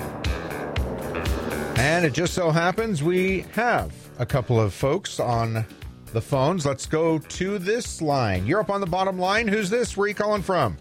And 1.78 2.04
it 2.04 2.12
just 2.12 2.35
so 2.35 2.50
happens 2.50 3.02
we 3.02 3.47
have 3.54 3.95
a 4.19 4.26
couple 4.26 4.61
of 4.61 4.75
folks 4.75 5.19
on 5.19 5.64
the 6.12 6.21
phones. 6.21 6.67
Let's 6.67 6.87
go 6.87 7.19
to 7.19 7.59
this 7.59 8.02
line. 8.02 8.47
You're 8.47 8.61
up 8.61 8.71
on 8.71 8.81
the 8.81 8.87
bottom 8.87 9.19
line. 9.19 9.49
Who's 9.49 9.71
this? 9.71 9.97
Where 9.97 10.07
are 10.07 10.09
you 10.09 10.14
calling 10.14 10.43
from? 10.43 10.76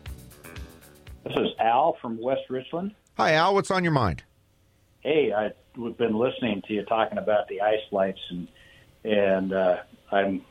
This 1.23 1.33
is 1.35 1.49
Al 1.59 1.97
from 2.01 2.19
West 2.19 2.43
Richland. 2.49 2.93
Hi, 3.17 3.33
Al. 3.33 3.53
What's 3.53 3.71
on 3.71 3.83
your 3.83 3.93
mind? 3.93 4.23
Hey, 5.01 5.31
I've 5.31 5.53
been 5.97 6.17
listening 6.17 6.61
to 6.67 6.73
you 6.73 6.83
talking 6.85 7.17
about 7.17 7.47
the 7.47 7.61
ICE 7.61 7.79
flights, 7.89 8.19
and 8.29 8.47
and 9.03 9.53
uh, 9.53 9.77
I'm 10.11 10.41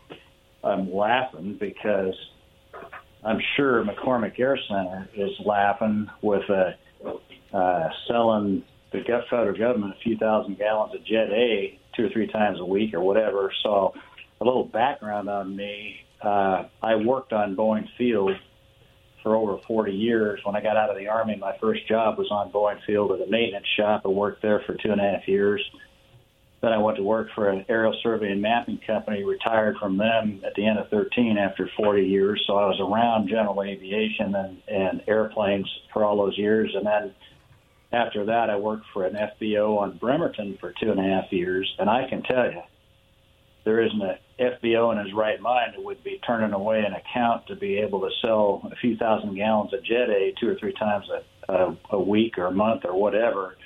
I'm 0.62 0.92
laughing 0.92 1.56
because 1.58 2.14
I'm 3.24 3.40
sure 3.56 3.84
McCormick 3.84 4.38
Air 4.38 4.58
Center 4.68 5.08
is 5.14 5.32
laughing 5.44 6.08
with 6.22 6.48
a 6.48 6.76
uh, 7.52 7.88
selling 8.06 8.64
the 8.92 9.02
federal 9.30 9.58
government 9.58 9.94
a 9.98 10.02
few 10.02 10.16
thousand 10.16 10.58
gallons 10.58 10.94
of 10.94 11.04
Jet 11.04 11.30
A 11.30 11.78
two 11.94 12.06
or 12.06 12.08
three 12.10 12.26
times 12.26 12.60
a 12.60 12.64
week 12.64 12.94
or 12.94 13.00
whatever. 13.00 13.52
So, 13.62 13.92
a 14.40 14.44
little 14.44 14.64
background 14.64 15.28
on 15.28 15.54
me: 15.54 15.96
uh, 16.22 16.64
I 16.82 16.96
worked 16.96 17.32
on 17.32 17.56
Boeing 17.56 17.86
Field 17.96 18.32
for 19.22 19.36
over 19.36 19.58
40 19.66 19.92
years. 19.92 20.40
When 20.44 20.56
I 20.56 20.62
got 20.62 20.76
out 20.76 20.90
of 20.90 20.96
the 20.96 21.08
Army, 21.08 21.36
my 21.36 21.56
first 21.60 21.86
job 21.88 22.18
was 22.18 22.28
on 22.30 22.52
Boeing 22.52 22.78
Field 22.86 23.12
at 23.12 23.26
a 23.26 23.30
maintenance 23.30 23.66
shop. 23.76 24.02
I 24.04 24.08
worked 24.08 24.42
there 24.42 24.62
for 24.66 24.74
two 24.74 24.90
and 24.90 25.00
a 25.00 25.04
half 25.04 25.26
years. 25.26 25.62
Then 26.60 26.72
I 26.72 26.78
went 26.78 26.96
to 26.96 27.04
work 27.04 27.28
for 27.34 27.48
an 27.48 27.64
aerial 27.68 27.94
survey 28.02 28.32
and 28.32 28.42
mapping 28.42 28.80
company, 28.84 29.22
retired 29.22 29.76
from 29.78 29.96
them 29.96 30.40
at 30.44 30.54
the 30.54 30.66
end 30.66 30.78
of 30.78 30.88
13 30.88 31.38
after 31.38 31.70
40 31.76 32.02
years. 32.02 32.42
So 32.46 32.56
I 32.56 32.66
was 32.66 32.80
around 32.80 33.28
general 33.28 33.62
aviation 33.62 34.34
and, 34.34 34.62
and 34.66 35.02
airplanes 35.06 35.68
for 35.92 36.04
all 36.04 36.16
those 36.16 36.36
years. 36.36 36.74
And 36.74 36.84
then 36.84 37.14
after 37.92 38.24
that, 38.26 38.50
I 38.50 38.56
worked 38.56 38.86
for 38.92 39.06
an 39.06 39.14
FBO 39.14 39.78
on 39.78 39.98
Bremerton 39.98 40.58
for 40.60 40.74
two 40.80 40.90
and 40.90 40.98
a 40.98 41.02
half 41.02 41.32
years. 41.32 41.72
And 41.78 41.88
I 41.88 42.08
can 42.08 42.22
tell 42.24 42.50
you, 42.50 42.62
there 43.64 43.82
isn't 43.82 44.02
a 44.02 44.18
FBO 44.38 44.92
in 44.92 45.04
his 45.04 45.12
right 45.14 45.40
mind 45.40 45.74
who 45.74 45.82
would 45.84 46.02
be 46.04 46.20
turning 46.26 46.52
away 46.52 46.84
an 46.84 46.94
account 46.94 47.46
to 47.48 47.56
be 47.56 47.78
able 47.78 48.00
to 48.00 48.10
sell 48.22 48.68
a 48.70 48.76
few 48.76 48.96
thousand 48.96 49.34
gallons 49.34 49.74
of 49.74 49.82
Jet 49.82 50.08
A 50.10 50.32
two 50.38 50.48
or 50.48 50.54
three 50.54 50.72
times 50.72 51.06
a, 51.10 51.52
a, 51.52 51.76
a 51.90 52.00
week 52.00 52.38
or 52.38 52.46
a 52.46 52.52
month 52.52 52.84
or 52.84 52.94
whatever. 52.94 53.56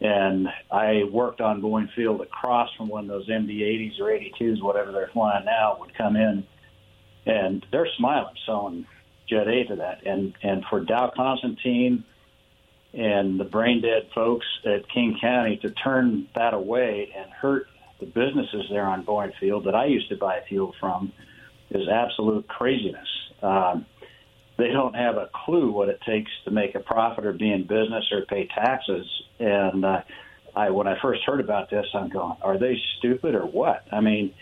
And 0.00 0.48
I 0.70 1.04
worked 1.10 1.40
on 1.40 1.62
Boeing 1.62 1.92
Field 1.94 2.20
across 2.20 2.68
from 2.76 2.88
when 2.88 3.06
those 3.06 3.26
MD-80s 3.28 3.98
or 3.98 4.04
82s, 4.04 4.62
whatever 4.62 4.92
they're 4.92 5.10
flying 5.12 5.46
now, 5.46 5.78
would 5.80 5.94
come 5.94 6.16
in, 6.16 6.46
and 7.24 7.64
they're 7.72 7.88
smiling 7.96 8.34
selling 8.44 8.86
Jet 9.28 9.48
A 9.48 9.64
to 9.64 9.76
that. 9.76 10.06
And 10.06 10.34
and 10.42 10.64
for 10.68 10.80
Dow 10.80 11.10
Constantine 11.16 12.04
and 12.92 13.38
the 13.38 13.44
brain 13.44 13.82
dead 13.82 14.08
folks 14.14 14.46
at 14.64 14.88
King 14.88 15.18
County 15.20 15.56
to 15.58 15.70
turn 15.70 16.28
that 16.34 16.54
away 16.54 17.12
and 17.16 17.30
hurt 17.30 17.66
the 18.00 18.06
businesses 18.06 18.66
there 18.70 18.84
on 18.84 19.04
Boeing 19.04 19.32
Field 19.40 19.66
that 19.66 19.74
I 19.74 19.86
used 19.86 20.08
to 20.10 20.16
buy 20.16 20.40
fuel 20.48 20.74
from 20.80 21.12
is 21.70 21.88
absolute 21.88 22.46
craziness. 22.48 23.08
Um, 23.42 23.86
they 24.58 24.68
don't 24.68 24.94
have 24.94 25.16
a 25.16 25.28
clue 25.44 25.70
what 25.70 25.88
it 25.88 26.00
takes 26.06 26.30
to 26.44 26.50
make 26.50 26.74
a 26.74 26.80
profit 26.80 27.26
or 27.26 27.32
be 27.32 27.52
in 27.52 27.62
business 27.62 28.04
or 28.10 28.24
pay 28.26 28.48
taxes. 28.54 29.06
And 29.38 29.84
uh, 29.84 30.00
I, 30.54 30.70
when 30.70 30.86
I 30.86 30.96
first 31.02 31.20
heard 31.26 31.40
about 31.40 31.70
this, 31.70 31.84
I'm 31.94 32.08
going, 32.08 32.36
are 32.42 32.58
they 32.58 32.76
stupid 32.98 33.34
or 33.34 33.46
what? 33.46 33.84
I 33.92 34.00
mean, 34.00 34.34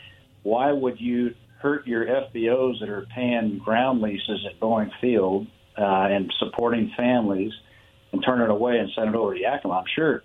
why 0.43 0.73
would 0.73 1.01
you 1.01 1.35
hurt 1.61 1.87
your 1.87 2.07
FBOs 2.07 2.81
that 2.81 2.89
are 2.89 3.07
paying 3.15 3.59
ground 3.59 4.03
leases 4.03 4.47
at 4.49 4.61
Boeing 4.61 4.91
Field 5.01 5.47
uh, 5.77 5.83
and 6.11 6.33
supporting 6.39 6.93
families 6.97 7.53
and 8.13 8.23
turn 8.25 8.41
it 8.41 8.51
away 8.51 8.79
and 8.79 8.91
send 8.95 9.09
it 9.09 9.17
over 9.17 9.35
to 9.35 9.41
Yakima? 9.41 9.75
I'm 9.75 9.85
sure 9.97 10.23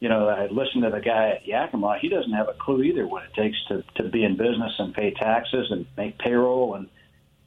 you 0.00 0.08
know, 0.08 0.28
I 0.28 0.46
listened 0.46 0.82
to 0.84 0.90
the 0.90 1.00
guy 1.00 1.30
at 1.30 1.46
Yakima. 1.46 1.98
He 2.00 2.08
doesn't 2.08 2.32
have 2.32 2.48
a 2.48 2.54
clue 2.54 2.82
either 2.82 3.06
what 3.06 3.24
it 3.24 3.34
takes 3.34 3.56
to 3.68 3.82
to 3.96 4.08
be 4.08 4.24
in 4.24 4.36
business 4.36 4.74
and 4.78 4.94
pay 4.94 5.12
taxes 5.12 5.68
and 5.70 5.86
make 5.96 6.18
payroll. 6.18 6.74
And 6.74 6.88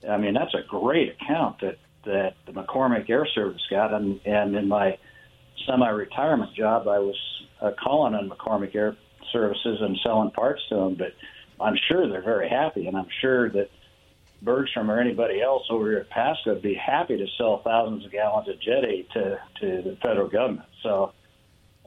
I 0.09 0.17
mean, 0.17 0.33
that's 0.33 0.55
a 0.55 0.63
great 0.67 1.13
account 1.13 1.61
that 1.61 1.77
that 2.05 2.35
the 2.45 2.53
McCormick 2.53 3.09
Air 3.09 3.27
Service 3.27 3.61
got. 3.69 3.93
And 3.93 4.19
and 4.25 4.55
in 4.55 4.67
my 4.67 4.97
semi-retirement 5.67 6.55
job, 6.55 6.87
I 6.87 6.99
was 6.99 7.17
uh, 7.61 7.71
calling 7.79 8.15
on 8.15 8.29
McCormick 8.29 8.75
Air 8.75 8.95
Services 9.31 9.79
and 9.81 9.97
selling 10.01 10.31
parts 10.31 10.61
to 10.69 10.75
them. 10.75 10.95
But 10.95 11.13
I'm 11.61 11.77
sure 11.87 12.09
they're 12.09 12.21
very 12.23 12.49
happy, 12.49 12.87
and 12.87 12.97
I'm 12.97 13.09
sure 13.21 13.49
that 13.51 13.69
Bergstrom 14.41 14.89
or 14.89 14.99
anybody 14.99 15.41
else 15.41 15.63
over 15.69 15.89
here 15.91 15.99
at 15.99 16.09
Pasco 16.09 16.53
would 16.53 16.63
be 16.63 16.73
happy 16.73 17.17
to 17.17 17.27
sell 17.37 17.61
thousands 17.61 18.05
of 18.05 18.11
gallons 18.11 18.47
of 18.49 18.59
Jet 18.59 18.85
A 18.85 19.03
to 19.13 19.39
to 19.61 19.81
the 19.83 19.97
federal 20.01 20.29
government. 20.29 20.67
So 20.81 21.13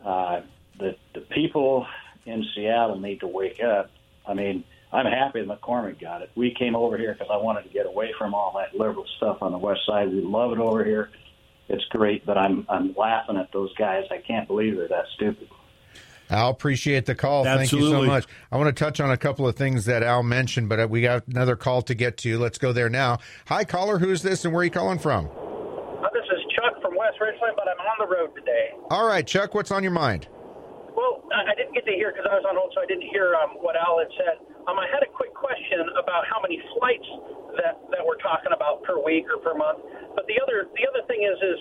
uh, 0.04 0.40
the 0.78 0.96
the 1.14 1.20
people 1.20 1.86
in 2.26 2.44
Seattle 2.54 2.98
need 2.98 3.20
to 3.20 3.26
wake 3.26 3.60
up. 3.62 3.90
I 4.26 4.34
mean, 4.34 4.64
I'm 4.92 5.06
happy 5.06 5.44
that 5.44 5.60
McCormick 5.60 6.00
got 6.00 6.22
it. 6.22 6.30
We 6.34 6.54
came 6.54 6.76
over 6.76 6.96
here 6.98 7.14
because 7.14 7.28
I 7.32 7.36
wanted 7.38 7.64
to 7.64 7.70
get 7.70 7.86
away 7.86 8.12
from 8.18 8.34
all 8.34 8.54
that 8.58 8.78
liberal 8.78 9.06
stuff 9.16 9.38
on 9.40 9.52
the 9.52 9.58
west 9.58 9.80
side. 9.86 10.10
We 10.10 10.20
love 10.20 10.52
it 10.52 10.58
over 10.58 10.84
here. 10.84 11.10
It's 11.68 11.84
great, 11.86 12.26
but 12.26 12.36
I'm 12.36 12.66
I'm 12.68 12.94
laughing 12.94 13.36
at 13.36 13.52
those 13.52 13.74
guys. 13.74 14.04
I 14.10 14.18
can't 14.18 14.46
believe 14.46 14.76
they're 14.76 14.88
that 14.88 15.06
stupid. 15.14 15.48
Al, 16.30 16.48
appreciate 16.48 17.04
the 17.04 17.14
call. 17.14 17.46
Absolutely. 17.46 17.90
Thank 17.90 18.00
you 18.00 18.06
so 18.06 18.06
much. 18.06 18.26
I 18.50 18.56
want 18.56 18.74
to 18.74 18.84
touch 18.84 19.00
on 19.00 19.10
a 19.10 19.18
couple 19.18 19.46
of 19.46 19.54
things 19.54 19.84
that 19.84 20.02
Al 20.02 20.22
mentioned, 20.22 20.68
but 20.68 20.88
we 20.88 21.02
got 21.02 21.26
another 21.28 21.56
call 21.56 21.82
to 21.82 21.94
get 21.94 22.16
to. 22.18 22.38
Let's 22.38 22.58
go 22.58 22.72
there 22.72 22.88
now. 22.88 23.18
Hi, 23.46 23.64
caller. 23.64 23.98
Who's 23.98 24.22
this 24.22 24.44
and 24.44 24.54
where 24.54 24.62
are 24.62 24.64
you 24.64 24.70
calling 24.70 24.98
from? 24.98 25.28
This 27.22 27.34
is 27.34 27.40
Chuck 27.40 27.54
from 27.54 27.54
West 27.54 27.54
Richland, 27.54 27.54
but 27.56 27.66
I'm 27.70 27.78
on 27.78 27.98
the 28.02 28.10
road 28.10 28.34
today. 28.34 28.74
All 28.90 29.06
right, 29.06 29.26
Chuck, 29.26 29.54
what's 29.54 29.70
on 29.70 29.82
your 29.82 29.92
mind? 29.94 30.26
Well, 30.94 31.22
I 31.32 31.54
didn't 31.54 31.72
get 31.72 31.86
to 31.86 31.94
hear 31.94 32.12
because 32.12 32.26
I 32.28 32.34
was 32.34 32.44
on 32.44 32.58
hold, 32.58 32.74
so 32.74 32.82
I 32.82 32.86
didn't 32.86 33.08
hear 33.08 33.34
um, 33.38 33.56
what 33.62 33.76
Al 33.78 33.98
had 33.98 34.10
said. 34.18 34.36
Um, 34.68 34.76
I 34.78 34.86
had 34.90 35.02
a 35.02 35.10
quick 35.10 35.32
question 35.34 35.88
about 35.96 36.26
how 36.28 36.42
many 36.42 36.60
flights 36.76 37.08
that, 37.56 37.80
that 37.90 38.02
we're 38.04 38.20
talking 38.20 38.52
about 38.52 38.82
per 38.84 39.00
week 39.00 39.24
or 39.32 39.40
per 39.40 39.54
month. 39.56 39.80
But 40.14 40.26
the 40.28 40.36
other 40.42 40.68
the 40.76 40.84
other 40.84 41.02
thing 41.08 41.24
is 41.24 41.38
is 41.40 41.60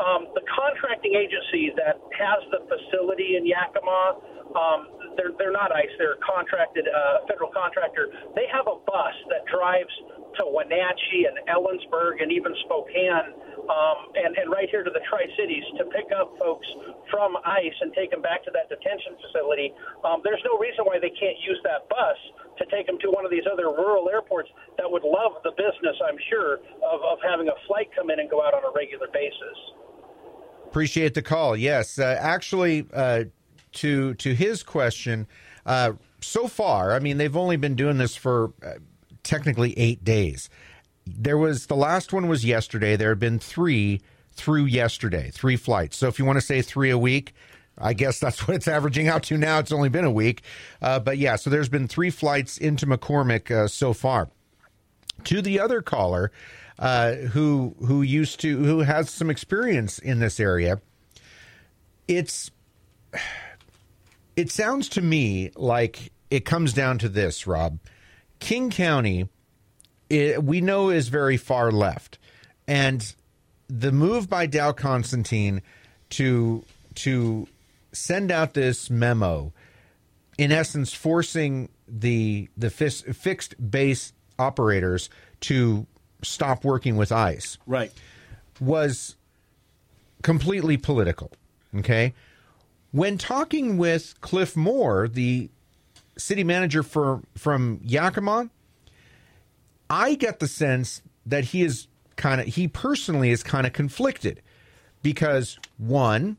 um, 0.00 0.32
the 0.32 0.40
contracting 0.48 1.12
agency 1.12 1.74
that 1.76 2.00
has 2.16 2.40
the 2.48 2.64
facility 2.64 3.36
in 3.36 3.44
Yakima. 3.44 4.16
Um, 4.56 4.80
they're 5.20 5.36
they're 5.36 5.54
not 5.54 5.70
ICE. 5.70 5.92
They're 6.00 6.16
a 6.16 6.24
contracted 6.24 6.88
uh, 6.88 7.28
federal 7.28 7.52
contractor. 7.52 8.08
They 8.32 8.48
have 8.48 8.64
a 8.66 8.80
bus 8.88 9.16
that 9.28 9.44
drives 9.52 9.92
to 10.38 10.44
Wenatchee 10.46 11.26
and 11.26 11.38
Ellensburg 11.48 12.22
and 12.22 12.30
even 12.30 12.54
Spokane 12.64 13.34
um, 13.70 13.98
and, 14.14 14.34
and 14.36 14.50
right 14.50 14.68
here 14.70 14.82
to 14.82 14.90
the 14.90 15.02
Tri 15.08 15.26
Cities 15.38 15.64
to 15.78 15.84
pick 15.94 16.10
up 16.10 16.34
folks 16.38 16.66
from 17.10 17.36
ICE 17.44 17.76
and 17.80 17.92
take 17.94 18.10
them 18.10 18.22
back 18.22 18.42
to 18.44 18.50
that 18.50 18.68
detention 18.68 19.14
facility. 19.22 19.72
Um, 20.04 20.20
there's 20.24 20.42
no 20.44 20.58
reason 20.58 20.84
why 20.84 20.98
they 20.98 21.14
can't 21.14 21.38
use 21.46 21.58
that 21.64 21.88
bus 21.88 22.18
to 22.58 22.66
take 22.66 22.86
them 22.86 22.98
to 23.00 23.08
one 23.10 23.24
of 23.24 23.30
these 23.30 23.46
other 23.50 23.70
rural 23.70 24.08
airports 24.08 24.48
that 24.78 24.90
would 24.90 25.04
love 25.04 25.38
the 25.44 25.52
business, 25.54 25.96
I'm 26.02 26.18
sure, 26.28 26.58
of, 26.82 26.98
of 27.02 27.18
having 27.22 27.48
a 27.48 27.56
flight 27.66 27.88
come 27.94 28.10
in 28.10 28.18
and 28.18 28.28
go 28.28 28.42
out 28.42 28.54
on 28.54 28.64
a 28.64 28.72
regular 28.74 29.06
basis. 29.12 29.56
Appreciate 30.66 31.14
the 31.14 31.22
call. 31.22 31.56
Yes, 31.56 31.98
uh, 31.98 32.16
actually, 32.18 32.86
uh, 32.92 33.24
to 33.72 34.14
to 34.14 34.34
his 34.34 34.62
question, 34.62 35.26
uh, 35.66 35.92
so 36.20 36.48
far, 36.48 36.92
I 36.92 36.98
mean, 36.98 37.18
they've 37.18 37.36
only 37.36 37.56
been 37.56 37.74
doing 37.74 37.98
this 37.98 38.16
for 38.16 38.52
uh, 38.62 38.74
technically 39.22 39.78
eight 39.78 40.04
days. 40.04 40.48
There 41.06 41.38
was 41.38 41.66
the 41.66 41.76
last 41.76 42.12
one 42.12 42.28
was 42.28 42.44
yesterday. 42.44 42.96
There 42.96 43.08
had 43.08 43.18
been 43.18 43.38
three 43.38 44.00
through 44.32 44.66
yesterday, 44.66 45.30
three 45.32 45.56
flights. 45.56 45.96
So 45.96 46.08
if 46.08 46.18
you 46.18 46.24
want 46.24 46.36
to 46.36 46.44
say 46.44 46.62
three 46.62 46.90
a 46.90 46.98
week, 46.98 47.34
I 47.78 47.92
guess 47.92 48.18
that's 48.18 48.46
what 48.48 48.56
it's 48.56 48.68
averaging 48.68 49.08
out 49.08 49.24
to 49.24 49.38
now. 49.38 49.58
It's 49.58 49.72
only 49.72 49.88
been 49.88 50.04
a 50.04 50.10
week, 50.10 50.42
uh, 50.82 51.00
but 51.00 51.18
yeah. 51.18 51.36
So 51.36 51.50
there's 51.50 51.68
been 51.68 51.88
three 51.88 52.10
flights 52.10 52.58
into 52.58 52.86
McCormick 52.86 53.50
uh, 53.50 53.68
so 53.68 53.92
far. 53.92 54.30
To 55.24 55.42
the 55.42 55.60
other 55.60 55.82
caller, 55.82 56.32
uh, 56.78 57.12
who 57.14 57.76
who 57.86 58.02
used 58.02 58.40
to 58.40 58.64
who 58.64 58.80
has 58.80 59.10
some 59.10 59.30
experience 59.30 59.98
in 59.98 60.18
this 60.18 60.40
area. 60.40 60.80
It's 62.08 62.50
it 64.36 64.50
sounds 64.50 64.88
to 64.90 65.02
me 65.02 65.50
like 65.56 66.12
it 66.30 66.44
comes 66.44 66.72
down 66.72 66.98
to 66.98 67.08
this, 67.08 67.46
Rob. 67.46 67.78
King 68.40 68.70
County, 68.70 69.28
it, 70.08 70.42
we 70.42 70.60
know 70.60 70.90
is 70.90 71.08
very 71.08 71.36
far 71.36 71.70
left, 71.70 72.18
and 72.66 73.14
the 73.68 73.92
move 73.92 74.28
by 74.28 74.46
Dow 74.46 74.72
Constantine 74.72 75.62
to 76.10 76.64
to 76.96 77.46
send 77.92 78.30
out 78.32 78.54
this 78.54 78.90
memo, 78.90 79.52
in 80.38 80.50
essence, 80.50 80.92
forcing 80.92 81.68
the 81.86 82.48
the 82.56 82.70
fis- 82.70 83.02
fixed 83.02 83.54
base 83.70 84.12
operators 84.38 85.10
to 85.40 85.86
stop 86.22 86.64
working 86.64 86.96
with 86.96 87.12
ICE. 87.12 87.58
Right. 87.66 87.92
Was 88.58 89.16
completely 90.22 90.76
political. 90.76 91.30
Okay. 91.76 92.14
When 92.92 93.18
talking 93.18 93.78
with 93.78 94.20
Cliff 94.20 94.56
Moore, 94.56 95.06
the 95.06 95.50
city 96.20 96.44
manager 96.44 96.82
for 96.82 97.22
from 97.36 97.80
Yakima, 97.84 98.50
I 99.88 100.14
get 100.14 100.38
the 100.38 100.48
sense 100.48 101.02
that 101.26 101.46
he 101.46 101.62
is 101.62 101.88
kind 102.16 102.40
of 102.40 102.46
he 102.46 102.68
personally 102.68 103.30
is 103.30 103.42
kind 103.42 103.66
of 103.66 103.72
conflicted 103.72 104.42
because 105.02 105.58
one, 105.78 106.36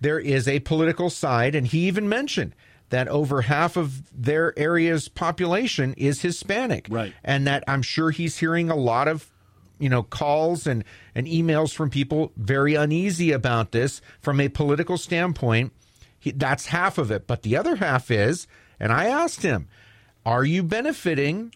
there 0.00 0.18
is 0.18 0.46
a 0.48 0.60
political 0.60 1.10
side, 1.10 1.54
and 1.54 1.66
he 1.66 1.86
even 1.88 2.08
mentioned 2.08 2.54
that 2.90 3.08
over 3.08 3.42
half 3.42 3.76
of 3.76 4.02
their 4.12 4.56
area's 4.58 5.08
population 5.08 5.94
is 5.94 6.20
Hispanic, 6.22 6.86
Right. 6.88 7.12
And 7.24 7.46
that 7.46 7.64
I'm 7.66 7.82
sure 7.82 8.10
he's 8.10 8.38
hearing 8.38 8.70
a 8.70 8.76
lot 8.76 9.08
of 9.08 9.30
you 9.78 9.88
know 9.88 10.02
calls 10.02 10.66
and 10.66 10.84
and 11.14 11.26
emails 11.26 11.74
from 11.74 11.90
people 11.90 12.32
very 12.36 12.74
uneasy 12.74 13.32
about 13.32 13.72
this 13.72 14.00
from 14.20 14.40
a 14.40 14.48
political 14.48 14.96
standpoint. 14.96 15.72
He, 16.18 16.30
that's 16.30 16.66
half 16.66 16.98
of 16.98 17.10
it, 17.10 17.26
but 17.26 17.42
the 17.42 17.56
other 17.56 17.76
half 17.76 18.10
is, 18.10 18.46
and 18.78 18.92
I 18.92 19.06
asked 19.06 19.42
him, 19.42 19.68
"Are 20.24 20.44
you 20.44 20.62
benefiting 20.62 21.54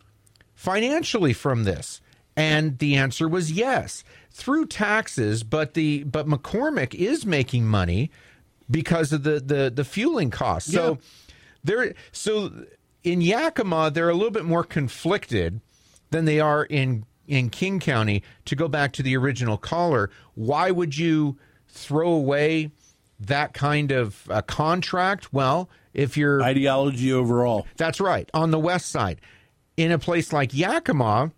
financially 0.55 1.33
from 1.33 1.65
this?" 1.65 2.01
And 2.37 2.79
the 2.79 2.95
answer 2.95 3.29
was 3.29 3.51
yes, 3.51 4.05
through 4.31 4.67
taxes. 4.67 5.43
But 5.43 5.75
the 5.75 6.05
but 6.05 6.27
McCormick 6.27 6.95
is 6.95 7.27
making 7.27 7.67
money 7.67 8.11
because 8.71 9.13
of 9.13 9.23
the 9.23 9.41
the 9.41 9.73
the 9.75 9.85
fueling 9.85 10.31
costs. 10.31 10.73
So 10.73 10.99
there, 11.65 11.95
so 12.13 12.65
in 13.05 13.21
Yakima, 13.21 13.91
they're 13.91 14.09
a 14.09 14.15
little 14.15 14.31
bit 14.31 14.45
more 14.45 14.65
conflicted 14.65 15.61
than 16.11 16.25
they 16.25 16.41
are 16.41 16.65
in 16.65 17.05
in 17.27 17.51
King 17.51 17.81
County. 17.81 18.23
To 18.47 18.57
go 18.57 18.69
back 18.69 18.93
to 18.95 19.03
the 19.03 19.17
original 19.17 19.59
caller, 19.59 20.11
why 20.35 20.71
would 20.71 20.97
you 20.97 21.39
throw 21.69 22.11
away 22.11 22.71
that 23.21 23.53
kind 23.53 23.91
of 23.91 24.29
uh, 24.31 24.43
contract? 24.43 25.33
Well, 25.33 25.69
if 25.99 26.17
you're 26.17 26.43
Ideology 26.43 27.13
overall. 27.13 27.67
that's 27.77 28.01
right. 28.01 28.31
On 28.33 28.51
the 28.51 28.59
west 28.59 28.91
side, 28.91 29.21
in 29.77 29.91
a 29.91 29.99
place 29.99 30.33
like 30.33 30.55
Yakima, 30.55 31.33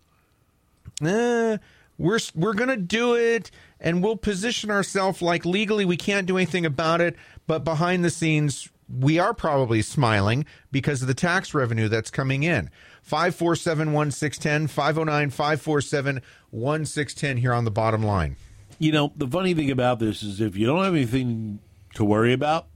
eh, 1.03 1.57
we're 1.97 2.19
we're 2.35 2.53
gonna 2.53 2.77
do 2.77 3.15
it, 3.15 3.49
and 3.79 4.03
we'll 4.03 4.17
position 4.17 4.69
ourselves 4.69 5.21
like 5.21 5.45
legally 5.45 5.83
we 5.83 5.97
can't 5.97 6.27
do 6.27 6.37
anything 6.37 6.65
about 6.65 7.01
it, 7.01 7.15
but 7.47 7.63
behind 7.63 8.05
the 8.05 8.09
scenes 8.09 8.69
we 8.99 9.17
are 9.17 9.33
probably 9.33 9.81
smiling 9.81 10.45
because 10.71 11.01
of 11.01 11.07
the 11.07 11.13
tax 11.13 11.53
revenue 11.53 11.87
that's 11.87 12.11
coming 12.11 12.43
in. 12.43 12.69
547 13.03 13.93
1610, 13.93 14.67
509 14.67 15.29
547 15.29 16.21
1610 16.51 17.37
here 17.37 17.53
on 17.53 17.65
the 17.65 17.71
bottom 17.71 18.03
line. 18.03 18.35
You 18.79 18.91
know, 18.91 19.13
the 19.15 19.27
funny 19.27 19.53
thing 19.53 19.71
about 19.71 19.99
this 19.99 20.21
is 20.21 20.41
if 20.41 20.55
you 20.55 20.67
don't 20.67 20.83
have 20.83 20.93
anything 20.93 21.59
to 21.95 22.03
worry 22.03 22.33
about, 22.33 22.67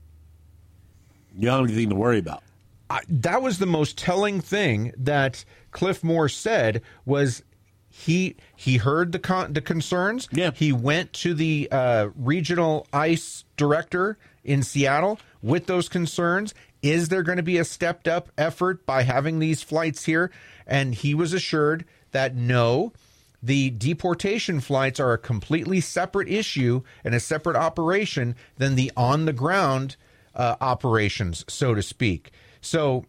you 1.38 1.46
don't 1.46 1.60
have 1.60 1.70
anything 1.70 1.90
to 1.90 1.96
worry 1.96 2.18
about. 2.18 2.42
I, 2.88 3.00
that 3.08 3.42
was 3.42 3.58
the 3.58 3.66
most 3.66 3.98
telling 3.98 4.40
thing 4.40 4.92
that 4.96 5.44
Cliff 5.72 6.04
Moore 6.04 6.28
said 6.28 6.82
was 7.04 7.42
he 7.88 8.36
he 8.54 8.76
heard 8.76 9.12
the 9.12 9.18
con- 9.18 9.52
the 9.52 9.60
concerns. 9.60 10.28
Yeah. 10.32 10.50
He 10.54 10.72
went 10.72 11.12
to 11.14 11.34
the 11.34 11.68
uh, 11.70 12.08
regional 12.14 12.86
ICE 12.92 13.44
director 13.56 14.18
in 14.44 14.62
Seattle 14.62 15.18
with 15.42 15.66
those 15.66 15.88
concerns. 15.88 16.54
Is 16.82 17.08
there 17.08 17.22
going 17.22 17.38
to 17.38 17.42
be 17.42 17.58
a 17.58 17.64
stepped 17.64 18.06
up 18.06 18.30
effort 18.38 18.86
by 18.86 19.02
having 19.02 19.38
these 19.38 19.62
flights 19.62 20.04
here? 20.04 20.30
And 20.66 20.94
he 20.94 21.14
was 21.14 21.32
assured 21.32 21.84
that 22.12 22.36
no, 22.36 22.92
the 23.42 23.70
deportation 23.70 24.60
flights 24.60 25.00
are 25.00 25.12
a 25.12 25.18
completely 25.18 25.80
separate 25.80 26.28
issue 26.28 26.82
and 27.02 27.14
a 27.14 27.20
separate 27.20 27.56
operation 27.56 28.36
than 28.56 28.74
the 28.74 28.92
on 28.96 29.24
the 29.24 29.32
ground 29.32 29.96
uh, 30.36 30.56
operations, 30.60 31.44
so 31.48 31.74
to 31.74 31.82
speak. 31.82 32.30
So 32.60 33.06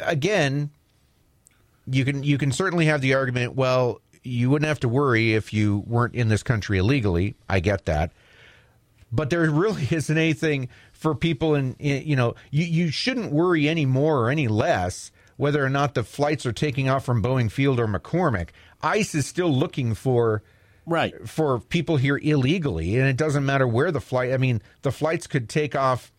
again, 0.00 0.70
you 1.86 2.04
can 2.04 2.22
you 2.22 2.36
can 2.38 2.52
certainly 2.52 2.86
have 2.86 3.00
the 3.00 3.14
argument. 3.14 3.54
Well, 3.54 4.00
you 4.22 4.50
wouldn't 4.50 4.68
have 4.68 4.80
to 4.80 4.88
worry 4.88 5.34
if 5.34 5.52
you 5.52 5.84
weren't 5.86 6.14
in 6.14 6.28
this 6.28 6.42
country 6.42 6.78
illegally. 6.78 7.36
I 7.48 7.60
get 7.60 7.84
that, 7.86 8.10
but 9.12 9.30
there 9.30 9.48
really 9.50 9.86
isn't 9.90 10.16
anything 10.16 10.68
for 10.92 11.14
people 11.14 11.54
in, 11.54 11.74
in 11.78 12.06
you 12.06 12.16
know 12.16 12.34
you 12.50 12.64
you 12.64 12.90
shouldn't 12.90 13.32
worry 13.32 13.68
any 13.68 13.86
more 13.86 14.20
or 14.20 14.30
any 14.30 14.48
less 14.48 15.10
whether 15.36 15.64
or 15.64 15.70
not 15.70 15.94
the 15.94 16.04
flights 16.04 16.46
are 16.46 16.52
taking 16.52 16.88
off 16.88 17.04
from 17.04 17.20
Boeing 17.20 17.50
Field 17.50 17.80
or 17.80 17.88
McCormick. 17.88 18.50
ICE 18.82 19.16
is 19.16 19.26
still 19.26 19.52
looking 19.52 19.92
for 19.92 20.44
Right. 20.86 21.14
for 21.28 21.60
people 21.60 21.96
here 21.96 22.16
illegally, 22.18 22.96
and 22.98 23.06
it 23.08 23.16
doesn't 23.16 23.44
matter 23.46 23.66
where 23.66 23.90
the 23.92 24.00
flight. 24.00 24.32
I 24.32 24.36
mean, 24.36 24.60
the 24.82 24.92
flights 24.92 25.26
could 25.26 25.48
take 25.48 25.74
off, 25.74 26.12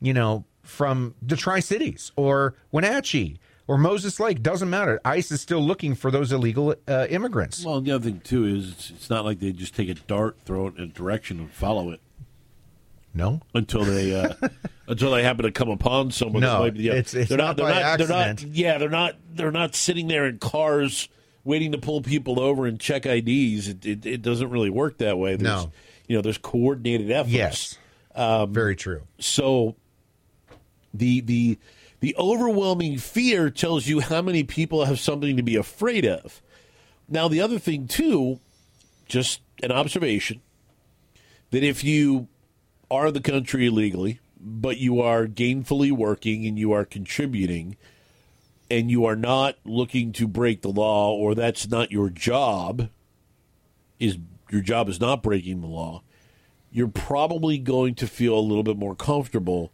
you 0.00 0.12
know, 0.14 0.44
from 0.62 1.14
the 1.20 1.36
Tri 1.36 1.60
Cities 1.60 2.12
or 2.16 2.54
Wenatchee 2.70 3.38
or 3.66 3.78
Moses 3.78 4.20
Lake. 4.20 4.42
Doesn't 4.42 4.70
matter. 4.70 5.00
ICE 5.04 5.32
is 5.32 5.40
still 5.40 5.60
looking 5.60 5.94
for 5.94 6.10
those 6.10 6.30
illegal 6.32 6.74
uh, 6.86 7.06
immigrants. 7.10 7.64
Well, 7.64 7.80
the 7.80 7.90
other 7.92 8.04
thing 8.04 8.20
too 8.20 8.44
is 8.44 8.70
it's, 8.70 8.90
it's 8.90 9.10
not 9.10 9.24
like 9.24 9.40
they 9.40 9.50
just 9.52 9.74
take 9.74 9.88
a 9.88 9.94
dart, 9.94 10.36
throw 10.44 10.68
it 10.68 10.76
in 10.76 10.84
a 10.84 10.86
direction, 10.86 11.40
and 11.40 11.50
follow 11.50 11.90
it 11.90 12.00
No, 13.14 13.40
until 13.54 13.84
they 13.84 14.14
uh, 14.14 14.34
until 14.86 15.10
they 15.10 15.22
happen 15.22 15.44
to 15.44 15.50
come 15.52 15.68
upon 15.68 16.10
someone. 16.12 16.42
No, 16.42 16.60
might 16.60 16.74
be, 16.74 16.88
it's- 16.88 17.12
it's 17.14 17.28
they're 17.28 17.38
not 17.38 17.56
they're 17.56 17.66
by 17.66 17.96
They're 17.96 18.08
not. 18.08 18.26
accident. 18.28 18.56
Yeah, 18.56 18.78
they're 18.78 18.88
not. 18.88 19.16
They're 19.34 19.50
not 19.50 19.74
sitting 19.74 20.06
there 20.08 20.26
in 20.26 20.38
cars 20.38 21.08
waiting 21.44 21.72
to 21.72 21.78
pull 21.78 22.02
people 22.02 22.38
over 22.40 22.66
and 22.66 22.78
check 22.78 23.04
IDs. 23.06 23.68
It, 23.68 23.84
it, 23.86 24.06
it 24.06 24.22
doesn't 24.22 24.50
really 24.50 24.70
work 24.70 24.98
that 24.98 25.18
way. 25.18 25.36
There's, 25.36 25.42
No. 25.64 25.72
you 26.08 26.16
know, 26.16 26.22
there's 26.22 26.38
coordinated 26.38 27.10
efforts. 27.10 27.32
yes, 27.32 27.78
um, 28.14 28.52
very 28.52 28.76
true. 28.76 29.02
So 29.18 29.76
the 30.94 31.20
the 31.20 31.58
the 32.00 32.14
overwhelming 32.18 32.98
fear 32.98 33.48
tells 33.50 33.86
you 33.86 34.00
how 34.00 34.22
many 34.22 34.42
people 34.44 34.84
have 34.84 34.98
something 35.00 35.36
to 35.36 35.42
be 35.42 35.56
afraid 35.56 36.04
of. 36.04 36.42
Now 37.08 37.28
the 37.28 37.40
other 37.40 37.58
thing 37.58 37.86
too, 37.86 38.40
just 39.06 39.40
an 39.62 39.72
observation 39.72 40.40
that 41.50 41.62
if 41.62 41.84
you 41.84 42.28
are 42.90 43.10
the 43.10 43.20
country 43.20 43.66
illegally, 43.66 44.20
but 44.40 44.78
you 44.78 45.00
are 45.00 45.26
gainfully 45.26 45.92
working 45.92 46.46
and 46.46 46.58
you 46.58 46.72
are 46.72 46.84
contributing 46.84 47.76
and 48.72 48.90
you 48.90 49.04
are 49.04 49.16
not 49.16 49.56
looking 49.64 50.12
to 50.12 50.26
break 50.26 50.62
the 50.62 50.70
law 50.70 51.12
or 51.12 51.34
that's 51.34 51.68
not 51.68 51.92
your 51.92 52.08
job 52.08 52.88
is 54.00 54.16
your 54.50 54.62
job 54.62 54.88
is 54.88 54.98
not 54.98 55.22
breaking 55.22 55.60
the 55.60 55.66
law 55.66 56.02
you're 56.70 56.88
probably 56.88 57.58
going 57.58 57.94
to 57.94 58.06
feel 58.06 58.36
a 58.36 58.40
little 58.40 58.62
bit 58.62 58.78
more 58.78 58.96
comfortable 58.96 59.70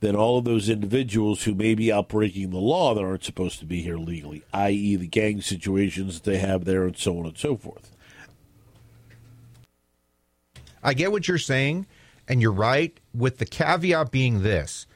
than 0.00 0.16
all 0.16 0.38
of 0.38 0.44
those 0.44 0.68
individuals 0.68 1.44
who 1.44 1.54
may 1.54 1.74
be 1.74 1.92
out 1.92 2.08
breaking 2.08 2.50
the 2.50 2.58
law 2.58 2.92
that 2.94 3.04
aren't 3.04 3.22
supposed 3.22 3.60
to 3.60 3.66
be 3.66 3.82
here 3.82 3.98
legally, 3.98 4.42
i.e., 4.52 4.96
the 4.96 5.06
gang 5.06 5.40
situations 5.40 6.14
that 6.20 6.30
they 6.30 6.38
have 6.38 6.64
there, 6.64 6.84
and 6.84 6.96
so 6.96 7.18
on 7.18 7.26
and 7.26 7.38
so 7.38 7.54
forth. 7.54 7.94
I 10.82 10.94
get 10.94 11.12
what 11.12 11.28
you're 11.28 11.38
saying, 11.38 11.86
and 12.26 12.40
you're 12.40 12.50
right, 12.50 12.98
with 13.14 13.38
the 13.38 13.44
caveat 13.44 14.10
being 14.10 14.42
this 14.42 14.86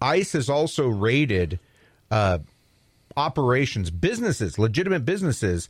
ICE 0.00 0.32
has 0.32 0.48
also 0.48 0.88
raided 0.88 1.60
uh, 2.10 2.38
operations, 3.16 3.90
businesses, 3.90 4.58
legitimate 4.58 5.04
businesses 5.04 5.68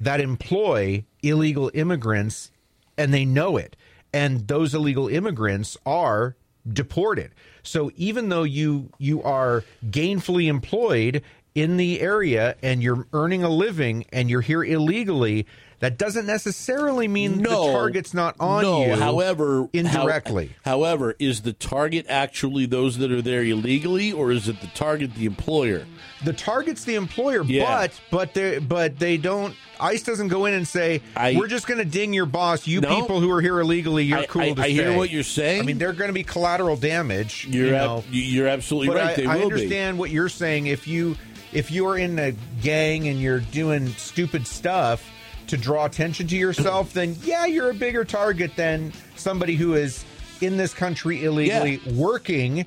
that 0.00 0.20
employ 0.20 1.04
illegal 1.22 1.70
immigrants, 1.74 2.50
and 2.98 3.12
they 3.12 3.24
know 3.24 3.56
it. 3.56 3.76
And 4.12 4.46
those 4.46 4.74
illegal 4.74 5.08
immigrants 5.08 5.76
are 5.84 6.36
deported. 6.70 7.32
So 7.62 7.90
even 7.96 8.28
though 8.28 8.44
you 8.44 8.90
you 8.98 9.22
are 9.22 9.64
gainfully 9.84 10.46
employed 10.46 11.22
in 11.54 11.76
the 11.76 12.00
area 12.00 12.56
and 12.62 12.82
you're 12.82 13.06
earning 13.12 13.42
a 13.42 13.48
living 13.48 14.06
and 14.12 14.28
you're 14.28 14.40
here 14.40 14.64
illegally, 14.64 15.46
that 15.84 15.98
doesn't 15.98 16.26
necessarily 16.26 17.06
mean 17.08 17.38
No 17.42 17.66
the 17.66 17.72
target's 17.72 18.14
not 18.14 18.36
on 18.40 18.62
no, 18.62 18.86
you. 18.86 18.94
However, 18.96 19.68
indirectly. 19.72 20.50
how- 20.64 20.72
however, 20.78 21.14
is 21.18 21.42
the 21.42 21.52
target 21.52 22.06
actually 22.08 22.66
those 22.66 22.98
that 22.98 23.12
are 23.12 23.22
there 23.22 23.44
illegally, 23.44 24.10
or 24.12 24.32
is 24.32 24.48
it 24.48 24.60
the 24.60 24.66
target 24.68 25.14
the 25.14 25.26
employer? 25.26 25.86
the 26.24 26.32
target's 26.32 26.84
the 26.84 26.94
employer, 26.94 27.44
Yeah. 27.44 27.64
but 27.66 28.00
but 28.10 28.34
they 28.34 28.58
but 28.58 28.98
they 28.98 29.18
don't. 29.18 29.54
ICE 29.78 30.02
doesn't 30.02 30.28
go 30.28 30.46
in 30.46 30.54
and 30.54 30.66
say 30.66 31.02
I- 31.14 31.34
we're 31.38 31.48
just 31.48 31.66
going 31.66 31.78
to 31.78 31.84
ding 31.84 32.14
your 32.14 32.24
boss. 32.24 32.66
You 32.66 32.80
No. 32.80 32.98
people 33.00 33.20
who 33.20 33.30
are 33.30 33.42
here 33.42 33.60
illegally, 33.60 34.04
you're 34.04 34.20
I- 34.20 34.26
cool 34.26 34.40
I- 34.42 34.52
to 34.54 34.62
I 34.62 34.68
hear 34.70 34.96
what 34.96 35.10
you're 35.10 35.22
saying. 35.22 35.60
I 35.60 35.64
mean, 35.64 35.76
they're 35.76 35.92
going 35.92 36.08
to 36.08 36.14
be 36.14 36.22
collateral 36.24 36.76
damage. 36.76 37.46
You're 37.50 37.66
you 37.68 37.74
ab- 37.74 37.82
know. 37.86 38.04
you're 38.10 38.48
absolutely 38.48 38.94
right. 38.94 39.10
I, 39.10 39.14
they 39.16 39.26
I 39.26 39.36
will 39.36 39.42
understand 39.42 39.98
what 39.98 40.10
you're 40.10 40.30
saying. 40.30 40.66
If 40.68 40.88
you 40.88 41.16
if 41.52 41.70
you're 41.70 41.98
in 41.98 42.18
a 42.18 42.32
gang 42.62 43.06
and 43.06 43.20
you're 43.20 43.40
doing 43.40 43.88
stupid 43.98 44.46
stuff 44.46 45.04
to 45.48 45.56
draw 45.56 45.84
attention 45.86 46.26
to 46.28 46.36
yourself, 46.36 46.92
then 46.92 47.16
yeah, 47.22 47.46
you're 47.46 47.70
a 47.70 47.74
bigger 47.74 48.04
target 48.04 48.56
than 48.56 48.92
somebody 49.16 49.56
who 49.56 49.74
is 49.74 50.04
in 50.40 50.56
this 50.56 50.74
country 50.74 51.24
illegally 51.24 51.80
working 51.94 52.66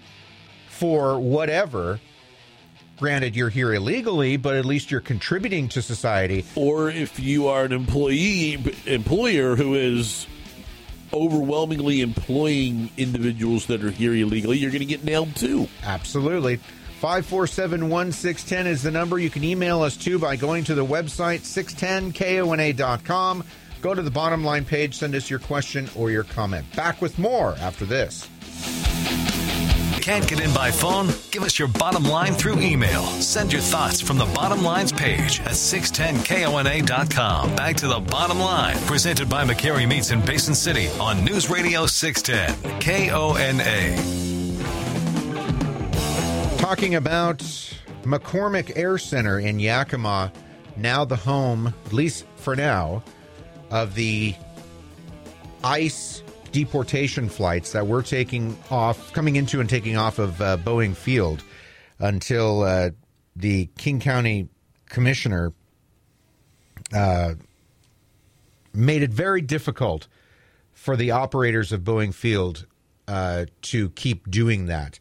for 0.69 1.19
whatever. 1.19 1.99
Granted, 2.97 3.35
you're 3.35 3.49
here 3.49 3.73
illegally, 3.73 4.37
but 4.37 4.55
at 4.55 4.65
least 4.65 4.89
you're 4.89 5.01
contributing 5.01 5.69
to 5.69 5.81
society. 5.81 6.45
Or 6.55 6.89
if 6.89 7.19
you 7.19 7.47
are 7.47 7.63
an 7.65 7.71
employee 7.71 8.57
employer 8.85 9.55
who 9.55 9.75
is 9.75 10.25
overwhelmingly 11.13 12.01
employing 12.01 12.89
individuals 12.97 13.67
that 13.67 13.83
are 13.83 13.91
here 13.91 14.13
illegally, 14.13 14.57
you're 14.57 14.71
going 14.71 14.79
to 14.79 14.85
get 14.85 15.03
nailed 15.03 15.35
too. 15.35 15.67
Absolutely. 15.83 16.59
547 16.97 17.89
1610 17.89 18.67
is 18.67 18.83
the 18.83 18.91
number. 18.91 19.19
You 19.19 19.29
can 19.29 19.43
email 19.43 19.81
us 19.81 19.95
too 19.95 20.19
by 20.19 20.35
going 20.35 20.63
to 20.65 20.73
the 20.73 20.85
website 20.85 21.41
610kona.com. 21.41 23.43
Go 23.81 23.93
to 23.93 24.01
the 24.01 24.11
bottom 24.11 24.43
line 24.43 24.65
page, 24.65 24.95
send 24.95 25.13
us 25.13 25.29
your 25.29 25.39
question 25.39 25.87
or 25.95 26.09
your 26.09 26.23
comment. 26.23 26.65
Back 26.75 27.01
with 27.01 27.19
more 27.19 27.55
after 27.59 27.85
this. 27.85 28.27
Can't 30.07 30.27
get 30.27 30.39
in 30.39 30.53
by 30.53 30.71
phone? 30.71 31.09
Give 31.31 31.43
us 31.43 31.59
your 31.59 31.67
bottom 31.67 32.03
line 32.03 32.33
through 32.33 32.61
email. 32.61 33.03
Send 33.19 33.51
your 33.51 33.61
thoughts 33.61 33.99
from 33.99 34.17
the 34.17 34.25
bottom 34.27 34.63
lines 34.63 34.93
page 34.93 35.41
at 35.41 35.51
610kona.com. 35.51 37.55
Back 37.57 37.75
to 37.75 37.87
the 37.87 37.99
bottom 37.99 38.39
line, 38.39 38.77
presented 38.85 39.29
by 39.29 39.43
McCary 39.43 39.85
Meats 39.85 40.11
in 40.11 40.21
Basin 40.21 40.55
City 40.55 40.87
on 40.99 41.25
News 41.25 41.49
Radio 41.49 41.85
610 41.85 42.79
KONA. 42.79 44.16
Talking 46.67 46.95
about 46.95 47.37
McCormick 48.03 48.73
Air 48.75 48.97
Center 48.97 49.39
in 49.39 49.57
Yakima, 49.57 50.33
now 50.75 51.05
the 51.05 51.15
home, 51.15 51.73
at 51.85 51.93
least 51.93 52.25
for 52.35 52.57
now, 52.57 53.03
of 53.71 53.95
the 53.95 54.35
ICE 55.63 56.21
deportation 56.51 57.29
flights 57.29 57.71
that 57.71 57.87
were 57.87 58.03
taking 58.03 58.57
off, 58.69 59.13
coming 59.13 59.37
into 59.37 59.61
and 59.61 59.69
taking 59.69 59.95
off 59.95 60.19
of 60.19 60.41
uh, 60.41 60.57
Boeing 60.57 60.93
Field 60.93 61.41
until 61.99 62.63
uh, 62.63 62.89
the 63.37 63.67
King 63.77 64.01
County 64.01 64.49
Commissioner 64.89 65.53
uh, 66.93 67.35
made 68.73 69.03
it 69.03 69.11
very 69.13 69.39
difficult 69.39 70.09
for 70.73 70.97
the 70.97 71.11
operators 71.11 71.71
of 71.71 71.85
Boeing 71.85 72.13
Field 72.13 72.65
uh, 73.07 73.45
to 73.61 73.89
keep 73.91 74.29
doing 74.29 74.65
that. 74.65 74.99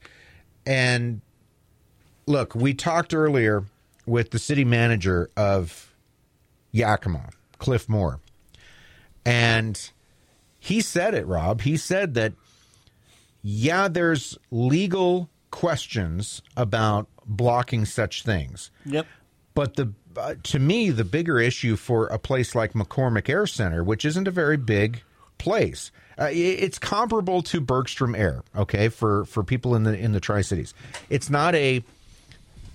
And 0.64 1.22
look, 2.26 2.54
we 2.54 2.74
talked 2.74 3.14
earlier 3.14 3.64
with 4.04 4.30
the 4.30 4.38
city 4.38 4.64
manager 4.64 5.30
of 5.36 5.94
Yakima, 6.72 7.30
Cliff 7.58 7.88
Moore, 7.88 8.20
and 9.24 9.90
he 10.58 10.80
said 10.80 11.14
it, 11.14 11.26
Rob. 11.26 11.62
He 11.62 11.76
said 11.76 12.14
that, 12.14 12.32
yeah, 13.42 13.88
there's 13.88 14.36
legal 14.50 15.28
questions 15.50 16.42
about 16.56 17.08
blocking 17.24 17.84
such 17.84 18.22
things. 18.22 18.70
Yep. 18.84 19.06
But 19.54 19.76
the 19.76 19.92
uh, 20.16 20.34
to 20.44 20.58
me, 20.58 20.90
the 20.90 21.04
bigger 21.04 21.38
issue 21.38 21.76
for 21.76 22.06
a 22.06 22.18
place 22.18 22.54
like 22.54 22.72
McCormick 22.72 23.28
Air 23.28 23.46
Center, 23.46 23.84
which 23.84 24.04
isn't 24.04 24.26
a 24.26 24.30
very 24.30 24.56
big 24.56 25.02
place, 25.38 25.90
uh, 26.18 26.28
it's 26.32 26.78
comparable 26.78 27.42
to 27.42 27.60
Bergstrom 27.60 28.14
Air. 28.14 28.42
Okay, 28.54 28.88
for 28.88 29.24
for 29.26 29.42
people 29.42 29.74
in 29.74 29.84
the 29.84 29.96
in 29.96 30.12
the 30.12 30.20
Tri 30.20 30.40
Cities, 30.40 30.74
it's 31.10 31.28
not 31.30 31.54
a 31.54 31.84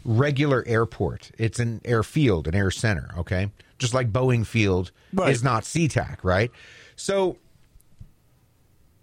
regular 0.03 0.63
airport. 0.67 1.31
It's 1.37 1.59
an 1.59 1.81
airfield, 1.85 2.47
an 2.47 2.55
air 2.55 2.71
center. 2.71 3.09
Okay, 3.17 3.51
just 3.79 3.93
like 3.93 4.11
Boeing 4.11 4.45
Field 4.45 4.91
Right. 5.13 5.31
is 5.31 5.43
not 5.43 5.63
SeaTac, 5.63 6.17
right? 6.23 6.51
So 6.95 7.37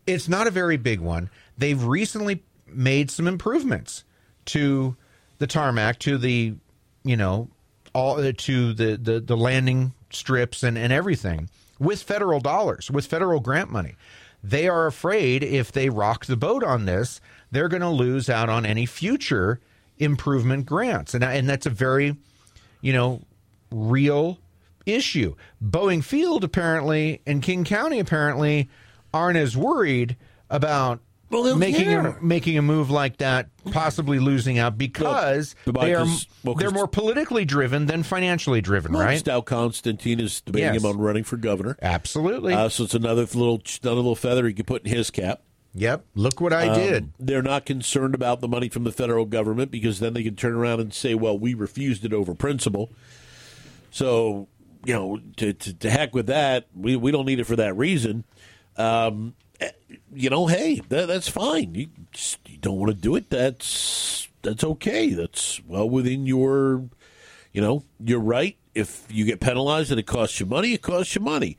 it's 0.07 0.29
not 0.29 0.47
a 0.47 0.51
very 0.51 0.77
big 0.77 1.01
one. 1.01 1.31
They've 1.57 1.83
recently 1.83 2.43
made 2.67 3.11
some 3.11 3.27
improvements 3.27 4.05
to 4.47 4.97
the 5.39 5.47
tarmac, 5.47 5.99
to 6.01 6.19
the 6.19 6.55
you 7.05 7.17
know 7.17 7.49
all 7.95 8.21
uh, 8.21 8.33
to 8.37 8.73
the 8.73 8.97
the, 8.97 9.21
the 9.21 9.37
landing 9.37 9.93
strips 10.11 10.63
and, 10.63 10.79
and 10.79 10.93
everything 10.93 11.49
with 11.79 12.03
federal 12.03 12.41
dollars, 12.41 12.91
with 12.91 13.07
federal 13.07 13.41
grant 13.41 13.71
money. 13.71 13.95
They 14.43 14.69
are 14.69 14.87
afraid 14.87 15.43
if 15.43 15.73
they 15.73 15.89
rock 15.91 16.27
the 16.27 16.37
boat 16.37 16.63
on 16.63 16.85
this, 16.85 17.21
they're 17.51 17.69
going 17.69 17.83
to 17.83 17.89
lose 17.91 18.31
out 18.31 18.49
on 18.49 18.65
any 18.65 18.87
future 18.87 19.61
improvement 19.99 20.67
grants, 20.67 21.15
and 21.15 21.23
and 21.25 21.49
that's 21.49 21.67
a 21.67 21.71
very 21.71 22.17
you 22.81 22.93
know 22.93 23.23
real 23.71 24.39
issue. 24.87 25.35
Boeing 25.63 26.03
Field 26.03 26.45
apparently 26.45 27.21
and 27.27 27.43
King 27.43 27.65
County 27.65 27.99
apparently 27.99 28.69
aren't 29.13 29.37
as 29.37 29.57
worried 29.57 30.17
about 30.51 31.01
Well, 31.31 31.55
making 31.57 31.85
care. 31.85 32.07
a, 32.07 32.23
making 32.23 32.57
a 32.57 32.63
move 32.63 32.91
like 32.91 33.19
that, 33.19 33.49
possibly 33.71 34.19
losing 34.19 34.59
out 34.59 34.79
because 34.79 35.55
they 35.67 35.95
are 35.95 36.07
well, 36.43 36.55
they're 36.55 36.71
more 36.71 36.89
politically 36.89 37.45
driven 37.45 37.85
than 37.87 38.03
financially 38.03 38.63
driven, 38.63 38.93
Well, 38.93 39.03
right? 39.05 39.19
Stout 39.19 39.45
Constantine 39.45 40.21
is 40.21 40.41
debating 40.41 40.73
Yes. 40.75 40.83
him 40.83 40.87
on 40.91 40.99
running 40.99 41.25
for 41.25 41.37
governor. 41.37 41.77
Absolutely. 41.83 42.55
Uh, 42.55 42.71
so 42.71 42.85
it's 42.85 42.95
another 42.95 43.23
little 43.23 43.61
another 43.83 43.97
little 43.97 44.15
feather 44.17 44.47
he 44.47 44.55
could 44.55 44.67
put 44.67 44.87
in 44.87 44.93
his 44.95 45.11
cap. 45.11 45.43
Yep. 45.79 46.05
Look 46.15 46.41
what 46.41 46.53
I 46.53 46.69
Um, 46.69 46.75
did. 46.79 47.13
They're 47.19 47.43
not 47.43 47.65
concerned 47.67 48.15
about 48.15 48.41
the 48.41 48.49
money 48.49 48.69
from 48.69 48.85
the 48.85 48.93
federal 48.93 49.25
government 49.25 49.71
because 49.71 50.01
then 50.01 50.13
they 50.15 50.23
can 50.23 50.37
turn 50.37 50.55
around 50.55 50.81
and 50.81 50.93
say, 50.93 51.15
"Well, 51.15 51.39
we 51.39 51.55
refused 51.55 52.05
it 52.05 52.13
over 52.13 52.35
principle." 52.35 52.91
So 53.91 54.49
you 54.85 54.95
know, 54.95 55.21
to 55.37 55.53
to, 55.53 55.75
to 55.75 55.91
heck 55.91 56.15
with 56.15 56.27
that. 56.27 56.67
We 56.75 56.97
we 56.97 57.11
don't 57.11 57.27
need 57.27 57.41
it 57.41 57.45
for 57.45 57.57
that 57.57 57.77
reason. 57.77 58.25
Um, 58.77 59.35
eh, 59.61 59.71
you 60.15 60.31
know, 60.31 60.47
hey, 60.47 60.81
that, 60.89 61.09
that's 61.09 61.29
fine. 61.29 61.75
You, 61.75 61.89
you 62.47 62.59
don't 62.59 62.79
want 62.79 62.91
to 62.91 62.97
do 62.97 63.17
it. 63.17 63.31
That's 63.31 64.29
that's 64.43 64.63
okay. 64.65 65.11
That's 65.11 65.61
well 65.67 65.89
within 65.89 66.27
your, 66.27 66.85
you 67.53 67.61
know, 67.61 67.85
your 68.03 68.21
right. 68.21 68.57
If 68.75 69.07
you 69.11 69.25
get 69.25 69.41
penalized 69.41 69.91
and 69.91 69.99
it 69.99 70.07
costs 70.07 70.39
you 70.39 70.47
money, 70.47 70.73
it 70.75 70.83
costs 70.83 71.15
you 71.17 71.21
money. 71.21 71.57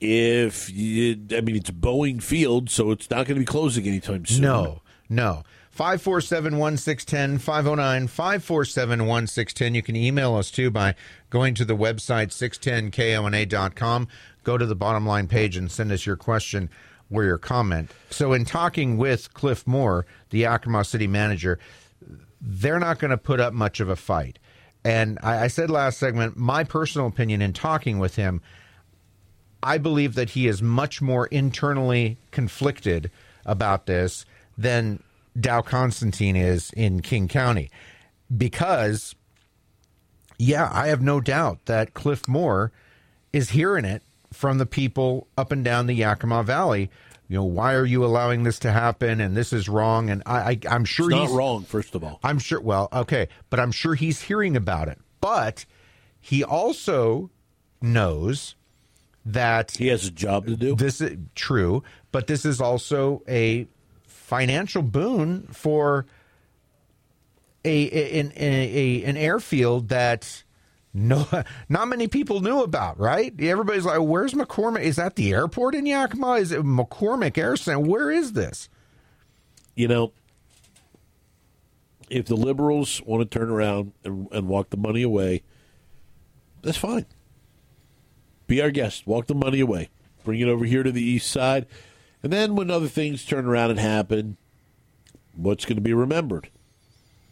If 0.00 0.70
you, 0.70 1.18
I 1.36 1.40
mean, 1.40 1.56
it's 1.56 1.70
Boeing 1.70 2.22
Field, 2.22 2.70
so 2.70 2.90
it's 2.90 3.10
not 3.10 3.26
going 3.26 3.36
to 3.36 3.40
be 3.40 3.44
closing 3.44 3.86
anytime 3.86 4.24
soon. 4.26 4.42
No, 4.42 4.82
no. 5.08 5.42
547 5.70 6.58
1610, 6.58 7.38
509 7.38 8.08
547 8.08 9.06
1610. 9.06 9.74
You 9.74 9.82
can 9.82 9.94
email 9.94 10.34
us 10.34 10.50
too 10.50 10.70
by 10.72 10.96
going 11.30 11.54
to 11.54 11.64
the 11.64 11.76
website 11.76 12.30
610kona.com. 12.30 14.08
Go 14.42 14.58
to 14.58 14.66
the 14.66 14.74
bottom 14.74 15.06
line 15.06 15.28
page 15.28 15.56
and 15.56 15.70
send 15.70 15.92
us 15.92 16.04
your 16.04 16.16
question 16.16 16.68
or 17.12 17.24
your 17.24 17.38
comment. 17.38 17.92
So, 18.10 18.32
in 18.32 18.44
talking 18.44 18.96
with 18.98 19.32
Cliff 19.34 19.66
Moore, 19.66 20.04
the 20.30 20.38
Yakima 20.40 20.84
city 20.84 21.06
manager, 21.06 21.58
they're 22.40 22.80
not 22.80 22.98
going 22.98 23.10
to 23.10 23.18
put 23.18 23.38
up 23.40 23.52
much 23.52 23.78
of 23.78 23.88
a 23.88 23.96
fight. 23.96 24.38
And 24.84 25.18
I, 25.22 25.44
I 25.44 25.46
said 25.46 25.70
last 25.70 25.98
segment, 25.98 26.36
my 26.36 26.64
personal 26.64 27.06
opinion 27.06 27.42
in 27.42 27.52
talking 27.52 27.98
with 27.98 28.16
him, 28.16 28.40
I 29.62 29.78
believe 29.78 30.14
that 30.14 30.30
he 30.30 30.46
is 30.46 30.62
much 30.62 31.02
more 31.02 31.26
internally 31.26 32.18
conflicted 32.30 33.10
about 33.44 33.86
this 33.86 34.24
than 34.56 35.02
Dow 35.38 35.62
Constantine 35.62 36.36
is 36.36 36.70
in 36.72 37.00
King 37.00 37.28
County. 37.28 37.70
Because, 38.34 39.14
yeah, 40.38 40.68
I 40.72 40.88
have 40.88 41.02
no 41.02 41.20
doubt 41.20 41.64
that 41.66 41.94
Cliff 41.94 42.28
Moore 42.28 42.72
is 43.32 43.50
hearing 43.50 43.84
it 43.84 44.02
from 44.32 44.58
the 44.58 44.66
people 44.66 45.26
up 45.36 45.50
and 45.52 45.64
down 45.64 45.86
the 45.86 45.94
Yakima 45.94 46.42
Valley. 46.42 46.90
You 47.28 47.36
know, 47.36 47.44
why 47.44 47.74
are 47.74 47.84
you 47.84 48.04
allowing 48.04 48.42
this 48.42 48.58
to 48.60 48.72
happen? 48.72 49.20
And 49.20 49.36
this 49.36 49.52
is 49.52 49.68
wrong. 49.68 50.08
And 50.10 50.22
I, 50.24 50.38
I, 50.38 50.58
I'm 50.70 50.84
sure 50.84 51.10
It's 51.10 51.16
not 51.16 51.26
he's 51.26 51.36
wrong, 51.36 51.64
first 51.64 51.94
of 51.94 52.04
all. 52.04 52.20
I'm 52.22 52.38
sure. 52.38 52.60
Well, 52.60 52.88
okay, 52.92 53.28
but 53.50 53.60
I'm 53.60 53.72
sure 53.72 53.94
he's 53.94 54.22
hearing 54.22 54.56
about 54.56 54.88
it. 54.88 54.98
But 55.20 55.64
he 56.20 56.42
also 56.44 57.30
knows 57.80 58.54
that 59.32 59.72
He 59.72 59.88
has 59.88 60.06
a 60.06 60.10
job 60.10 60.46
to 60.46 60.56
do. 60.56 60.74
this 60.74 61.00
is 61.00 61.16
true, 61.34 61.82
but 62.12 62.26
this 62.26 62.44
is 62.44 62.60
also 62.60 63.22
a 63.28 63.66
financial 64.04 64.82
boon 64.82 65.48
for 65.52 66.06
a, 67.64 67.70
a- 67.70 68.20
an, 68.20 68.32
a, 68.36 69.02
an 69.04 69.16
airfield 69.16 69.88
that 69.88 70.42
no 70.94 71.26
not 71.68 71.88
many 71.88 72.08
people 72.08 72.40
knew 72.40 72.62
about, 72.62 72.98
right? 72.98 73.32
Everybody's 73.40 73.84
like, 73.84 74.00
"Where's 74.00 74.32
McCormick? 74.34 74.82
Is 74.82 74.96
that 74.96 75.16
the 75.16 75.32
airport 75.32 75.74
in 75.74 75.84
Yakima? 75.86 76.32
Is 76.34 76.52
it 76.52 76.62
McCormick 76.62 77.36
Air 77.38 77.56
Center? 77.56 77.80
Where 77.80 78.10
is 78.10 78.32
this?" 78.32 78.68
you 79.74 79.86
know, 79.86 80.12
if 82.10 82.26
the 82.26 82.34
liberals 82.34 83.00
want 83.06 83.30
to 83.30 83.38
turn 83.38 83.48
around 83.48 83.92
and, 84.02 84.26
and 84.32 84.48
walk 84.48 84.70
the 84.70 84.76
money 84.76 85.02
away, 85.02 85.42
that's 86.62 86.76
fine. 86.78 87.06
Be 88.48 88.60
our 88.60 88.72
guest. 88.72 89.06
Walk 89.06 89.28
the 89.28 89.34
money 89.34 89.60
away. 89.60 89.90
Bring 90.24 90.40
it 90.40 90.48
over 90.48 90.64
here 90.64 90.82
to 90.82 90.90
the 90.90 91.02
east 91.02 91.30
side. 91.30 91.66
And 92.22 92.32
then 92.32 92.56
when 92.56 92.70
other 92.70 92.88
things 92.88 93.24
turn 93.24 93.46
around 93.46 93.70
and 93.70 93.78
happen, 93.78 94.36
what's 95.36 95.64
going 95.64 95.76
to 95.76 95.82
be 95.82 95.94
remembered? 95.94 96.50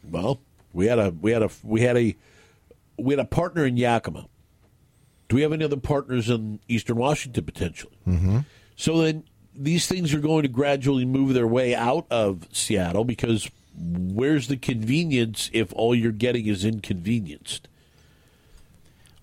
Well, 0.09 0.41
we 0.73 0.87
had 0.87 1.01
a 1.01 1.11
we 1.11 1.33
had 1.33 1.43
a 1.43 1.51
we 1.65 1.81
had 1.81 1.97
a 1.97 2.17
we 2.97 3.15
had 3.15 3.21
a 3.21 3.25
partner 3.25 3.65
in 3.67 3.77
Yakima. 3.77 4.29
Do 5.29 5.37
we 5.37 5.43
have 5.43 5.53
any 5.53 5.65
other 5.65 5.77
partners 5.77 6.31
in 6.31 6.61
Eastern 6.69 6.97
Washington 6.97 7.45
potentially? 7.45 7.99
Mm-hmm. 8.07 8.41
So 8.77 8.99
then 9.03 9.25
these 9.55 9.89
things 9.89 10.15
are 10.15 10.21
going 10.21 10.43
to 10.43 10.49
gradually 10.49 11.05
move 11.05 11.35
their 11.35 11.47
way 11.47 11.75
out 11.75 12.07
of 12.11 12.47
Seattle 12.53 13.05
because 13.05 13.51
where's 13.75 14.49
the 14.49 14.57
convenience 14.57 15.51
if 15.53 15.73
all 15.73 15.95
you're 15.95 16.13
getting 16.13 16.47
is 16.47 16.65
inconvenienced? 16.65 17.69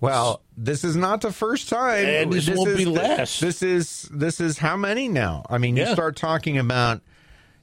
Well, 0.04 0.42
this 0.54 0.84
is 0.84 0.96
not 0.96 1.22
the 1.22 1.32
first 1.32 1.70
time, 1.70 2.04
And 2.04 2.30
this 2.30 2.50
won't 2.50 2.68
is 2.68 2.76
be 2.76 2.84
last. 2.84 3.40
This 3.40 3.62
is 3.62 4.06
this 4.12 4.38
is 4.38 4.58
how 4.58 4.76
many 4.76 5.08
now? 5.08 5.46
I 5.48 5.56
mean, 5.56 5.76
you 5.78 5.86
start 5.86 6.14
talking 6.14 6.58
about, 6.58 7.00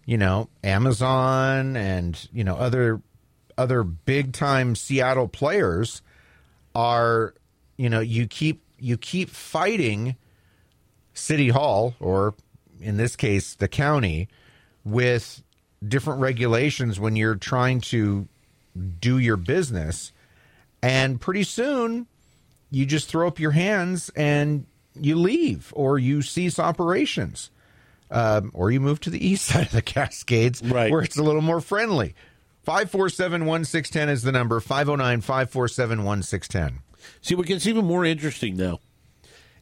you 0.07 0.17
know, 0.17 0.49
Amazon 0.63 1.77
and 1.77 2.27
you 2.33 2.43
know 2.43 2.55
other 2.55 2.99
other 3.59 3.83
big 3.83 4.33
time 4.33 4.73
Seattle 4.73 5.27
players 5.27 6.01
are, 6.73 7.35
you 7.77 7.91
know, 7.91 7.99
you 7.99 8.25
keep 8.25 8.63
you 8.79 8.97
keep 8.97 9.29
fighting 9.29 10.15
City 11.13 11.49
Hall, 11.49 11.93
or 11.99 12.33
in 12.79 12.97
this 12.97 13.15
case, 13.15 13.53
the 13.53 13.67
county, 13.67 14.29
with 14.83 15.43
different 15.87 16.19
regulations 16.21 16.99
when 16.99 17.15
you're 17.15 17.35
trying 17.35 17.81
to 17.81 18.27
do 18.99 19.19
your 19.19 19.37
business. 19.37 20.11
And 20.81 21.21
pretty 21.21 21.43
soon, 21.43 22.07
you 22.71 22.85
just 22.85 23.07
throw 23.07 23.27
up 23.27 23.39
your 23.39 23.51
hands 23.51 24.09
and 24.15 24.65
you 24.99 25.15
leave, 25.15 25.71
or 25.75 25.99
you 25.99 26.21
cease 26.21 26.57
operations, 26.57 27.51
um, 28.09 28.49
or 28.53 28.71
you 28.71 28.79
move 28.79 28.99
to 29.01 29.09
the 29.09 29.25
east 29.27 29.45
side 29.45 29.67
of 29.67 29.71
the 29.71 29.81
Cascades, 29.81 30.61
Right. 30.63 30.91
where 30.91 31.01
it's 31.01 31.17
a 31.17 31.23
little 31.23 31.41
more 31.41 31.61
friendly. 31.61 32.15
547 32.63 33.45
1610 33.45 34.09
is 34.09 34.21
the 34.23 34.31
number 34.31 34.59
509 34.59 35.21
547 35.21 36.03
1610. 36.03 36.83
See, 37.21 37.35
what 37.35 37.47
gets 37.47 37.65
even 37.67 37.85
more 37.85 38.05
interesting 38.05 38.55
now 38.55 38.79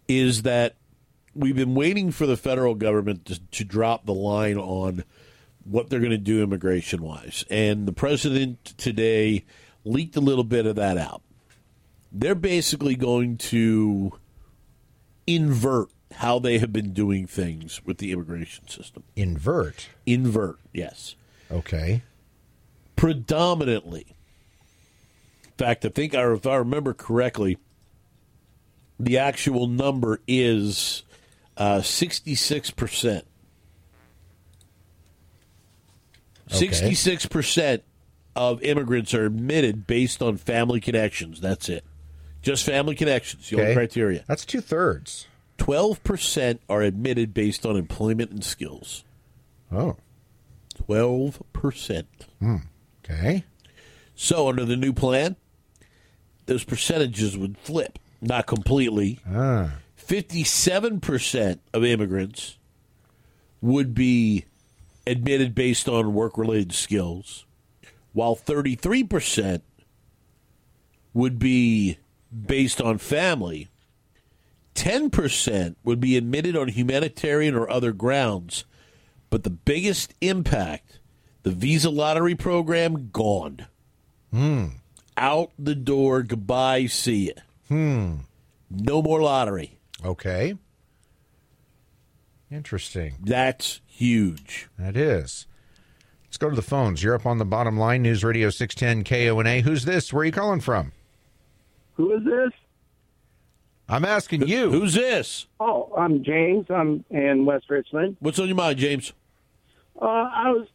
is 0.07 0.41
that 0.41 0.75
we've 1.33 1.55
been 1.55 1.75
waiting 1.75 2.11
for 2.11 2.25
the 2.25 2.35
federal 2.35 2.75
government 2.75 3.25
to, 3.25 3.39
to 3.51 3.63
drop 3.63 4.05
the 4.05 4.13
line 4.13 4.57
on 4.57 5.03
what 5.63 5.89
they're 5.89 5.99
going 5.99 6.11
to 6.11 6.17
do 6.17 6.43
immigration 6.43 7.01
wise. 7.01 7.45
And 7.49 7.85
the 7.87 7.93
president 7.93 8.63
today 8.77 9.45
leaked 9.85 10.15
a 10.17 10.21
little 10.21 10.43
bit 10.43 10.65
of 10.65 10.75
that 10.75 10.97
out. 10.97 11.21
They're 12.11 12.35
basically 12.35 12.95
going 12.95 13.37
to 13.37 14.13
invert 15.27 15.89
how 16.13 16.39
they 16.39 16.57
have 16.57 16.73
been 16.73 16.91
doing 16.91 17.27
things 17.27 17.81
with 17.85 17.99
the 17.99 18.11
immigration 18.11 18.67
system. 18.67 19.03
Invert. 19.15 19.89
Invert, 20.05 20.59
yes. 20.73 21.15
Okay. 21.51 22.01
Predominantly. 22.95 24.15
In 25.43 25.51
fact, 25.57 25.85
I 25.85 25.89
think, 25.89 26.13
or 26.13 26.33
if 26.33 26.47
I 26.47 26.55
remember 26.55 26.93
correctly, 26.93 27.57
the 28.99 29.17
actual 29.17 29.67
number 29.67 30.19
is 30.27 31.03
uh, 31.57 31.79
66%. 31.79 33.23
Okay. 36.51 36.67
66% 36.67 37.81
of 38.35 38.61
immigrants 38.63 39.13
are 39.13 39.25
admitted 39.25 39.85
based 39.85 40.21
on 40.21 40.37
family 40.37 40.79
connections. 40.79 41.39
That's 41.39 41.69
it. 41.69 41.85
Just 42.41 42.65
family 42.65 42.95
connections, 42.95 43.49
the 43.49 43.59
only 43.59 43.73
criteria. 43.73 44.23
That's 44.27 44.45
two 44.45 44.61
thirds. 44.61 45.27
12% 45.57 46.59
are 46.69 46.81
admitted 46.81 47.33
based 47.33 47.65
on 47.65 47.75
employment 47.75 48.31
and 48.31 48.43
skills. 48.43 49.03
Oh. 49.71 49.97
12%. 50.87 52.05
Okay. 53.03 53.43
So, 54.15 54.47
under 54.47 54.65
the 54.65 54.77
new 54.77 54.93
plan, 54.93 55.35
those 56.45 56.63
percentages 56.63 57.37
would 57.37 57.57
flip. 57.57 57.99
Not 58.21 58.47
completely. 58.47 59.19
Ah. 59.29 59.73
57% 59.97 61.59
of 61.73 61.83
immigrants 61.83 62.57
would 63.61 63.93
be 63.93 64.45
admitted 65.05 65.53
based 65.53 65.87
on 65.87 66.13
work 66.13 66.37
related 66.37 66.73
skills, 66.73 67.45
while 68.13 68.35
33% 68.35 69.61
would 71.13 71.39
be 71.39 71.97
based 72.31 72.81
on 72.81 72.97
family. 72.97 73.69
10% 74.75 75.75
would 75.83 75.99
be 75.99 76.15
admitted 76.15 76.55
on 76.55 76.69
humanitarian 76.69 77.55
or 77.55 77.69
other 77.69 77.91
grounds. 77.91 78.65
But 79.29 79.43
the 79.43 79.49
biggest 79.49 80.13
impact 80.21 80.99
the 81.43 81.51
visa 81.51 81.89
lottery 81.89 82.35
program 82.35 83.09
gone. 83.11 83.65
Hmm. 84.31 84.67
Out 85.17 85.51
the 85.57 85.75
door. 85.75 86.23
Goodbye. 86.23 86.87
See 86.87 87.27
ya. 87.27 87.41
Hmm. 87.67 88.15
No 88.69 89.01
more 89.01 89.21
lottery. 89.21 89.79
Okay. 90.03 90.55
Interesting. 92.51 93.15
That's 93.21 93.81
huge. 93.85 94.67
That 94.77 94.95
is. 94.95 95.45
Let's 96.25 96.37
go 96.37 96.49
to 96.49 96.55
the 96.55 96.61
phones. 96.61 97.01
You're 97.03 97.15
up 97.15 97.25
on 97.25 97.37
the 97.37 97.45
bottom 97.45 97.77
line. 97.77 98.03
News 98.03 98.23
Radio 98.23 98.49
610 98.49 99.03
KONA. 99.03 99.61
Who's 99.61 99.85
this? 99.85 100.13
Where 100.13 100.21
are 100.21 100.25
you 100.25 100.31
calling 100.31 100.61
from? 100.61 100.91
Who 101.99 102.13
is 102.13 102.23
this? 102.23 102.51
I'm 103.89 104.05
asking 104.05 104.47
you. 104.47 104.71
Who's 104.71 104.93
this? 104.93 105.47
Oh, 105.59 105.91
I'm 105.97 106.23
James. 106.23 106.67
I'm 106.69 107.03
in 107.09 107.43
West 107.43 107.65
Richland. 107.69 108.15
What's 108.21 108.39
on 108.39 108.47
your 108.47 108.55
mind, 108.55 108.77
James? 108.77 109.11
Uh, 110.01 110.05
I 110.05 110.49
was 110.51 110.69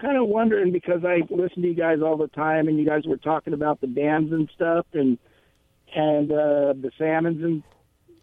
kind 0.00 0.16
of 0.16 0.28
wondering 0.28 0.72
because 0.72 1.04
I 1.04 1.24
listen 1.28 1.60
to 1.60 1.68
you 1.68 1.74
guys 1.74 1.98
all 2.00 2.16
the 2.16 2.28
time, 2.28 2.68
and 2.68 2.78
you 2.78 2.86
guys 2.86 3.02
were 3.04 3.18
talking 3.18 3.52
about 3.52 3.82
the 3.82 3.86
dams 3.86 4.32
and 4.32 4.48
stuff, 4.54 4.86
and 4.94 5.18
and 5.94 6.32
uh, 6.32 6.72
the 6.72 6.90
salmons 6.96 7.44
and 7.44 7.62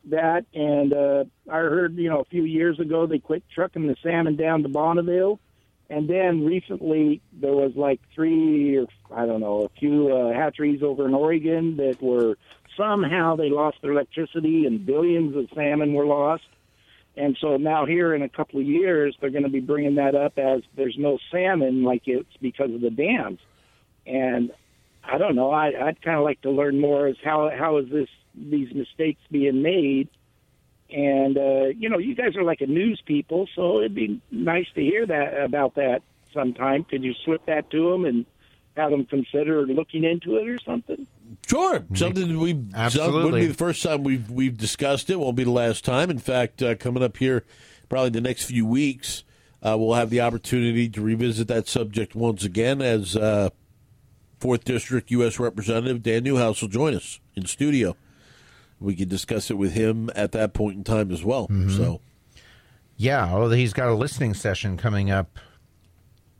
that. 0.05 0.45
And 0.51 0.91
uh, 0.91 1.25
I 1.51 1.57
heard, 1.57 1.97
you 1.97 2.09
know, 2.09 2.21
a 2.21 2.25
few 2.25 2.45
years 2.45 2.79
ago 2.79 3.05
they 3.05 3.19
quit 3.19 3.43
trucking 3.53 3.85
the 3.85 3.95
salmon 4.01 4.37
down 4.37 4.63
to 4.63 4.69
Bonneville, 4.69 5.39
and 5.89 6.07
then 6.07 6.45
recently 6.45 7.21
there 7.33 7.53
was 7.53 7.71
like 7.75 7.99
three 8.13 8.77
or 8.77 8.87
I 9.13 9.25
don't 9.25 9.39
know 9.39 9.63
a 9.63 9.79
few 9.79 10.15
uh, 10.15 10.33
hatcheries 10.33 10.83
over 10.83 11.07
in 11.07 11.13
Oregon 11.13 11.77
that 11.77 12.01
were 12.01 12.37
somehow 12.77 13.35
they 13.35 13.49
lost 13.49 13.77
their 13.81 13.91
electricity 13.91 14.65
and 14.65 14.85
billions 14.85 15.35
of 15.35 15.47
salmon 15.53 15.93
were 15.93 16.05
lost. 16.05 16.43
And 17.17 17.37
so 17.41 17.57
now 17.57 17.85
here 17.85 18.13
in 18.13 18.21
a 18.21 18.29
couple 18.29 18.61
of 18.61 18.65
years, 18.65 19.15
they're 19.19 19.31
going 19.31 19.43
to 19.43 19.49
be 19.49 19.59
bringing 19.59 19.95
that 19.95 20.15
up 20.15 20.37
as 20.37 20.61
there's 20.77 20.95
no 20.97 21.17
salmon 21.31 21.83
like 21.83 22.03
it's 22.05 22.37
because 22.39 22.73
of 22.73 22.81
the 22.81 22.91
dams. 22.91 23.39
And 24.05 24.51
I 25.03 25.17
don't 25.17 25.35
know. 25.35 25.51
I, 25.51 25.87
I'd 25.87 26.01
kind 26.01 26.17
of 26.17 26.23
like 26.23 26.41
to 26.41 26.51
learn 26.51 26.79
more 26.79 27.07
as 27.07 27.17
how 27.23 27.51
how 27.57 27.77
is 27.77 27.89
this 27.89 28.09
these 28.35 28.73
mistakes 28.73 29.21
being 29.31 29.61
made. 29.61 30.07
And 30.91 31.37
uh, 31.37 31.65
you 31.77 31.89
know, 31.89 31.99
you 31.99 32.15
guys 32.15 32.35
are 32.35 32.43
like 32.43 32.61
a 32.61 32.67
news 32.67 33.01
people, 33.05 33.47
so 33.55 33.79
it'd 33.79 33.95
be 33.95 34.21
nice 34.31 34.67
to 34.75 34.81
hear 34.81 35.05
that 35.05 35.39
about 35.39 35.75
that 35.75 36.01
sometime. 36.33 36.83
Could 36.83 37.03
you 37.03 37.13
slip 37.25 37.45
that 37.45 37.69
to 37.71 37.91
them 37.91 38.05
and 38.05 38.25
have 38.75 38.91
them 38.91 39.05
consider 39.05 39.65
looking 39.67 40.03
into 40.03 40.37
it 40.37 40.47
or 40.47 40.57
something? 40.59 41.05
Sure, 41.47 41.85
something 41.93 42.39
we 42.39 42.59
Absolutely. 42.73 43.23
wouldn't 43.23 43.41
be 43.41 43.47
the 43.47 43.53
first 43.53 43.83
time 43.83 44.03
we've 44.03 44.29
we've 44.31 44.57
discussed 44.57 45.09
it. 45.09 45.19
Won't 45.19 45.35
be 45.35 45.43
the 45.43 45.51
last 45.51 45.85
time. 45.85 46.09
In 46.09 46.19
fact, 46.19 46.61
uh, 46.63 46.75
coming 46.75 47.03
up 47.03 47.17
here, 47.17 47.45
probably 47.87 48.09
the 48.09 48.21
next 48.21 48.45
few 48.45 48.65
weeks, 48.65 49.23
uh, 49.61 49.75
we'll 49.77 49.93
have 49.93 50.09
the 50.09 50.21
opportunity 50.21 50.89
to 50.89 51.01
revisit 51.01 51.47
that 51.49 51.67
subject 51.67 52.15
once 52.15 52.43
again 52.43 52.81
as 52.81 53.15
uh, 53.15 53.49
Fourth 54.39 54.63
District 54.63 55.11
U.S. 55.11 55.39
Representative 55.39 56.01
Dan 56.01 56.23
Newhouse 56.23 56.61
will 56.61 56.69
join 56.69 56.95
us 56.95 57.19
in 57.35 57.45
studio. 57.45 57.95
We 58.79 58.95
could 58.95 59.09
discuss 59.09 59.49
it 59.51 59.55
with 59.57 59.73
him 59.73 60.09
at 60.15 60.31
that 60.33 60.53
point 60.53 60.77
in 60.77 60.83
time 60.83 61.11
as 61.11 61.23
well. 61.23 61.47
Mm-hmm. 61.47 61.69
So, 61.75 62.01
Yeah. 62.97 63.29
Oh, 63.33 63.49
he's 63.49 63.73
got 63.73 63.89
a 63.89 63.93
listening 63.93 64.33
session 64.33 64.77
coming 64.77 65.11
up 65.11 65.37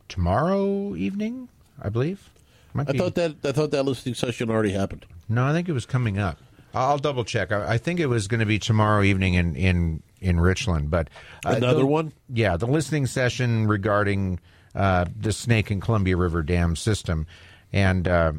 tomorrow 0.08 0.94
evening, 0.94 1.48
I 1.80 1.88
believe. 1.88 2.30
Might 2.74 2.88
I 2.88 2.92
be- 2.92 2.98
thought 2.98 3.14
that 3.16 3.36
I 3.44 3.52
thought 3.52 3.70
that 3.72 3.82
listening 3.84 4.14
session 4.14 4.50
already 4.50 4.72
happened. 4.72 5.06
No, 5.28 5.44
I 5.44 5.52
think 5.52 5.68
it 5.68 5.72
was 5.72 5.86
coming 5.86 6.18
up. 6.18 6.38
I'll 6.72 6.98
double 6.98 7.24
check. 7.24 7.50
I, 7.52 7.74
I 7.74 7.78
think 7.78 7.98
it 7.98 8.06
was 8.06 8.28
going 8.28 8.40
to 8.40 8.46
be 8.46 8.58
tomorrow 8.58 9.02
evening 9.02 9.34
in 9.34 9.56
in 9.56 10.02
in 10.20 10.38
Richland, 10.40 10.90
but 10.90 11.08
uh, 11.44 11.54
Another 11.56 11.80
the- 11.80 11.86
one? 11.86 12.12
Yeah, 12.28 12.56
the 12.56 12.66
listening 12.66 13.06
session 13.06 13.66
regarding 13.66 14.38
uh, 14.74 15.06
the 15.18 15.32
Snake 15.32 15.70
and 15.70 15.82
Columbia 15.82 16.16
River 16.16 16.42
Dam 16.42 16.76
system, 16.76 17.26
and 17.72 18.06
uh, 18.06 18.32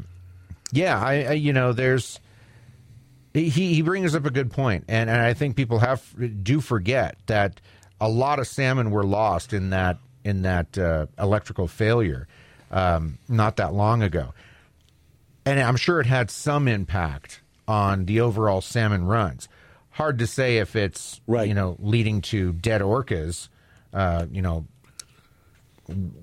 yeah, 0.72 0.98
I, 0.98 1.12
I 1.24 1.32
you 1.32 1.52
know 1.52 1.72
there's 1.74 2.18
he 3.34 3.50
he 3.50 3.82
brings 3.82 4.14
up 4.14 4.24
a 4.26 4.30
good 4.30 4.50
point, 4.50 4.84
and 4.88 5.08
and 5.10 5.20
I 5.20 5.34
think 5.34 5.56
people 5.56 5.78
have 5.80 6.02
do 6.42 6.60
forget 6.60 7.16
that 7.26 7.60
a 8.00 8.08
lot 8.08 8.38
of 8.38 8.46
salmon 8.46 8.90
were 8.90 9.04
lost 9.04 9.52
in 9.52 9.70
that 9.70 9.98
in 10.24 10.42
that 10.42 10.76
uh, 10.78 11.06
electrical 11.18 11.66
failure 11.68 12.28
um, 12.70 13.18
not 13.28 13.56
that 13.56 13.72
long 13.74 14.02
ago 14.02 14.32
and 15.44 15.58
I'm 15.60 15.76
sure 15.76 16.00
it 16.00 16.06
had 16.06 16.30
some 16.30 16.68
impact 16.68 17.40
on 17.66 18.04
the 18.06 18.20
overall 18.20 18.60
salmon 18.60 19.04
runs. 19.04 19.48
Hard 19.90 20.18
to 20.20 20.26
say 20.26 20.58
if 20.58 20.76
it's 20.76 21.20
Right. 21.26 21.48
you 21.48 21.54
know 21.54 21.76
leading 21.80 22.20
to 22.22 22.52
dead 22.52 22.80
orcas, 22.80 23.48
uh, 23.92 24.26
you 24.30 24.40
know, 24.42 24.66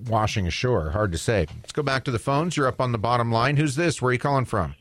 washing 0.06 0.46
ashore. 0.46 0.90
Hard 0.90 1.12
to 1.12 1.18
say. 1.18 1.46
Let's 1.60 1.72
go 1.72 1.82
back 1.82 2.04
to 2.04 2.10
the 2.10 2.18
phones. 2.18 2.56
You're 2.56 2.66
up 2.66 2.80
on 2.80 2.92
the 2.92 2.98
bottom 2.98 3.30
line. 3.30 3.56
Who's 3.56 3.76
this? 3.76 4.00
Where 4.00 4.10
are 4.10 4.12
you 4.12 4.18
calling 4.18 4.44
from? 4.46 4.74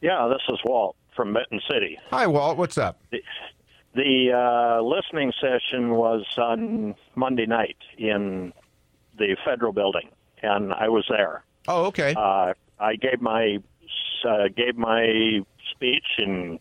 Yeah, 0.00 0.28
this 0.28 0.40
is 0.52 0.58
Walt 0.64 0.96
from 1.14 1.32
Benton 1.34 1.60
City. 1.70 1.98
Hi, 2.10 2.26
Walt. 2.26 2.56
What's 2.56 2.78
up? 2.78 3.00
The 3.94 4.32
uh, 4.32 4.82
listening 4.82 5.32
session 5.40 5.90
was 5.90 6.24
on 6.38 6.94
Monday 7.16 7.46
night 7.46 7.76
in 7.98 8.52
the 9.18 9.36
federal 9.44 9.72
building, 9.72 10.08
and 10.42 10.72
I 10.72 10.88
was 10.88 11.04
there. 11.08 11.44
Oh, 11.66 11.86
okay. 11.86 12.14
Uh, 12.16 12.54
I 12.78 12.96
gave 12.96 13.20
my 13.20 13.58
uh, 14.28 14.48
gave 14.56 14.76
my 14.76 15.40
speech, 15.72 16.06
and 16.18 16.58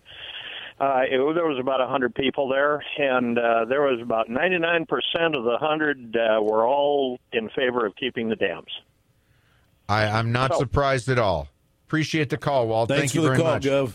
uh, 0.79 1.01
it, 1.03 1.17
there 1.35 1.45
was 1.45 1.57
about 1.59 1.81
a 1.81 1.87
hundred 1.87 2.15
people 2.15 2.49
there, 2.49 2.83
and 2.97 3.37
uh, 3.37 3.65
there 3.65 3.81
was 3.81 4.01
about 4.01 4.27
ninety 4.29 4.57
nine 4.57 4.85
percent 4.87 5.35
of 5.35 5.43
the 5.43 5.57
hundred 5.59 6.17
uh, 6.17 6.41
were 6.41 6.65
all 6.67 7.19
in 7.31 7.49
favor 7.49 7.85
of 7.85 7.95
keeping 7.95 8.27
the 8.29 8.35
dams. 8.35 8.71
I, 9.87 10.05
I'm 10.05 10.31
not 10.31 10.53
So- 10.53 10.59
surprised 10.59 11.09
at 11.09 11.19
all. 11.19 11.47
Appreciate 11.87 12.29
the 12.29 12.37
call, 12.37 12.67
Walt. 12.67 12.89
Thanks 12.89 13.13
Thank 13.13 13.15
you 13.15 13.21
for 13.21 13.23
the 13.23 13.29
very 13.29 13.41
call, 13.41 13.53
much. 13.53 13.63
Gov. 13.63 13.93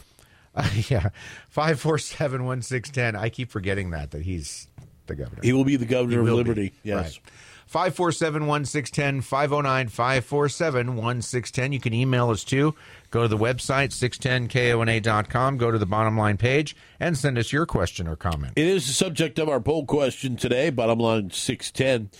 Uh, 0.55 0.69
yeah, 0.89 1.11
five 1.49 1.81
four 1.81 1.99
seven 1.99 2.45
one 2.45 2.63
six 2.63 2.91
ten. 2.91 3.17
I 3.17 3.29
keep 3.29 3.51
forgetting 3.51 3.91
that 3.91 4.11
that 4.13 4.23
he's 4.23 4.69
the 5.07 5.15
governor. 5.15 5.41
He 5.43 5.53
will 5.53 5.65
be 5.65 5.77
the 5.77 5.87
governor 5.87 6.21
of 6.21 6.25
will 6.27 6.33
be. 6.33 6.37
liberty. 6.37 6.73
Yes. 6.83 7.19
Right. 7.19 7.33
547 7.67 8.47
1610, 8.47 9.23
509 9.23 9.89
547 9.89 10.97
1610. 10.97 11.73
You 11.73 11.81
can 11.81 11.95
email 11.95 12.31
us 12.31 12.45
too. 12.45 12.75
Go 13.11 13.23
to 13.23 13.29
the 13.29 13.39
website, 13.39 13.89
610kona.com, 13.89 15.57
go 15.57 15.71
to 15.71 15.79
the 15.79 15.87
bottom 15.87 16.17
line 16.17 16.37
page, 16.37 16.77
and 17.01 17.17
send 17.17 17.39
us 17.39 17.53
your 17.53 17.67
question 17.67 18.07
or 18.07 18.17
comment. 18.17 18.53
It 18.57 18.67
is 18.67 18.87
the 18.87 18.93
subject 18.93 19.39
of 19.39 19.49
our 19.49 19.61
poll 19.61 19.87
question 19.87 20.37
today, 20.37 20.71
bottom 20.71 20.99
line 20.99 21.31
610, 21.31 22.11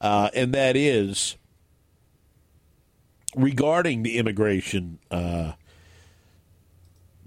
uh, 0.00 0.30
and 0.34 0.52
that 0.54 0.74
is 0.74 1.36
regarding 3.36 4.02
the 4.02 4.16
immigration 4.18 4.98
uh, 5.10 5.52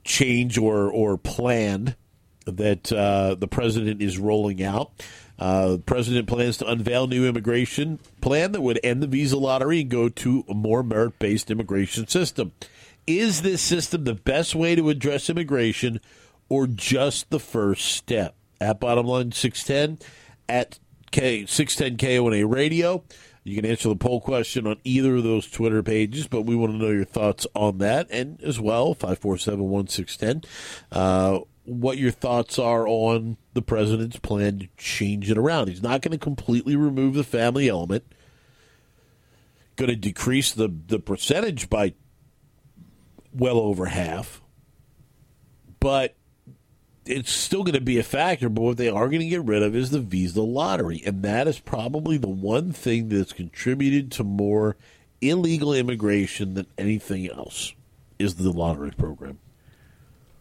change 0.07 0.57
or, 0.57 0.89
or 0.89 1.17
plan 1.17 1.95
that 2.45 2.91
uh, 2.91 3.35
the 3.35 3.47
president 3.47 4.01
is 4.01 4.17
rolling 4.17 4.63
out. 4.63 4.91
Uh, 5.37 5.73
the 5.73 5.79
president 5.79 6.27
plans 6.27 6.57
to 6.57 6.67
unveil 6.67 7.05
new 7.05 7.27
immigration 7.27 7.99
plan 8.21 8.53
that 8.53 8.61
would 8.61 8.79
end 8.83 9.03
the 9.03 9.07
visa 9.07 9.37
lottery 9.37 9.81
and 9.81 9.89
go 9.89 10.09
to 10.09 10.43
a 10.49 10.53
more 10.55 10.81
merit-based 10.81 11.51
immigration 11.51 12.07
system. 12.07 12.51
Is 13.05 13.43
this 13.43 13.61
system 13.61 14.03
the 14.03 14.15
best 14.15 14.55
way 14.55 14.75
to 14.75 14.89
address 14.89 15.29
immigration 15.29 16.01
or 16.49 16.65
just 16.65 17.29
the 17.29 17.39
first 17.39 17.85
step? 17.85 18.35
At 18.59 18.79
bottom 18.79 19.05
line 19.05 19.31
610 19.33 19.99
at 20.49 20.79
K 21.11 21.45
610 21.45 21.97
KONA 21.97 22.47
radio. 22.47 23.03
You 23.47 23.55
can 23.55 23.65
answer 23.65 23.87
the 23.87 23.95
poll 23.95 24.19
question 24.19 24.67
on 24.67 24.77
either 24.83 25.15
of 25.15 25.23
those 25.23 25.49
Twitter 25.49 25.81
pages, 25.81 26.27
but 26.27 26.41
we 26.41 26.53
want 26.53 26.73
to 26.73 26.77
know 26.77 26.91
your 26.91 27.05
thoughts 27.05 27.47
on 27.55 27.77
that 27.77 28.07
and 28.09 28.43
as 28.43 28.59
well 28.59 28.93
547 28.93 29.69
1610. 29.69 30.49
Uh, 30.91 31.39
what 31.63 31.97
your 31.97 32.11
thoughts 32.11 32.59
are 32.59 32.85
on 32.85 33.37
the 33.53 33.61
president's 33.61 34.19
plan 34.19 34.59
to 34.59 34.67
change 34.75 35.31
it 35.31 35.37
around. 35.37 35.69
He's 35.69 35.81
not 35.81 36.01
going 36.01 36.11
to 36.11 36.17
completely 36.17 36.75
remove 36.75 37.13
the 37.13 37.23
family 37.23 37.69
element. 37.69 38.03
Going 39.77 39.91
to 39.91 39.95
decrease 39.95 40.51
the 40.51 40.67
the 40.87 40.99
percentage 40.99 41.69
by 41.69 41.93
well 43.31 43.59
over 43.59 43.85
half, 43.85 44.41
but 45.79 46.16
it's 47.09 47.31
still 47.31 47.63
going 47.63 47.75
to 47.75 47.81
be 47.81 47.97
a 47.97 48.03
factor. 48.03 48.49
But 48.49 48.61
what 48.61 48.77
they 48.77 48.89
are 48.89 49.07
going 49.07 49.21
to 49.21 49.27
get 49.27 49.43
rid 49.43 49.63
of 49.63 49.75
is 49.75 49.89
the 49.89 49.99
visa 49.99 50.41
lottery, 50.41 51.01
and 51.05 51.23
that 51.23 51.47
is 51.47 51.59
probably 51.59 52.17
the 52.17 52.27
one 52.27 52.71
thing 52.71 53.09
that's 53.09 53.33
contributed 53.33 54.11
to 54.13 54.23
more 54.23 54.77
illegal 55.21 55.73
immigration 55.73 56.53
than 56.53 56.67
anything 56.77 57.29
else. 57.29 57.73
Is 58.19 58.35
the 58.35 58.51
lottery 58.51 58.91
program? 58.91 59.39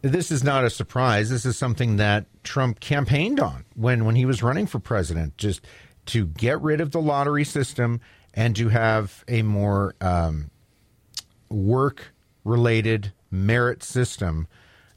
This 0.01 0.31
is 0.31 0.43
not 0.43 0.63
a 0.63 0.69
surprise. 0.69 1.29
This 1.29 1.45
is 1.45 1.57
something 1.57 1.97
that 1.97 2.25
Trump 2.43 2.79
campaigned 2.79 3.39
on 3.39 3.65
when, 3.75 4.05
when 4.05 4.15
he 4.15 4.25
was 4.25 4.43
running 4.43 4.67
for 4.67 4.79
president, 4.79 5.37
just 5.37 5.65
to 6.07 6.25
get 6.25 6.61
rid 6.61 6.81
of 6.81 6.91
the 6.91 7.01
lottery 7.01 7.43
system 7.43 7.99
and 8.33 8.55
to 8.55 8.69
have 8.69 9.23
a 9.27 9.41
more 9.41 9.95
um, 9.99 10.49
work 11.49 12.13
related 12.43 13.11
merit 13.29 13.83
system 13.83 14.47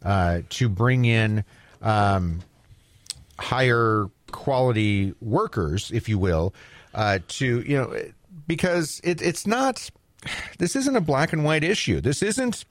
uh, 0.04 0.40
to 0.48 0.68
bring 0.68 1.04
in 1.04 1.44
um, 1.82 2.40
higher 3.38 4.06
quality 4.30 5.14
workers, 5.20 5.90
if 5.92 6.08
you 6.08 6.18
will, 6.18 6.54
uh, 6.94 7.18
to, 7.28 7.60
you 7.60 7.76
know, 7.76 7.96
because 8.46 9.00
it, 9.04 9.22
it's 9.22 9.46
not, 9.46 9.90
this 10.58 10.76
isn't 10.76 10.96
a 10.96 11.00
black 11.00 11.32
and 11.32 11.44
white 11.44 11.64
issue. 11.64 12.00
This 12.00 12.22
isn't 12.22 12.64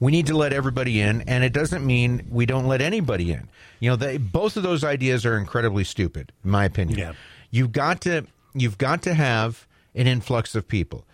we 0.00 0.12
need 0.12 0.26
to 0.26 0.36
let 0.36 0.52
everybody 0.52 1.00
in, 1.00 1.22
and 1.22 1.42
it 1.42 1.52
doesn't 1.52 1.84
mean 1.84 2.26
we 2.30 2.46
don't 2.46 2.66
let 2.66 2.80
anybody 2.80 3.32
in. 3.32 3.48
You 3.80 3.90
know, 3.90 3.96
they, 3.96 4.16
both 4.16 4.56
of 4.56 4.62
those 4.62 4.84
ideas 4.84 5.26
are 5.26 5.36
incredibly 5.36 5.84
stupid, 5.84 6.32
in 6.44 6.50
my 6.50 6.64
opinion. 6.64 6.98
Yeah. 6.98 7.12
You've 7.50 7.72
got 7.72 8.00
to 8.02 8.26
you've 8.54 8.78
got 8.78 9.02
to 9.02 9.14
have 9.14 9.66
an 9.94 10.06
influx 10.06 10.54
of 10.54 10.68
people. 10.68 11.04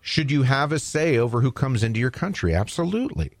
Should 0.00 0.30
you 0.30 0.42
have 0.42 0.72
a 0.72 0.78
say 0.78 1.16
over 1.16 1.40
who 1.40 1.50
comes 1.50 1.82
into 1.82 1.98
your 1.98 2.10
country? 2.10 2.54
Absolutely. 2.54 3.32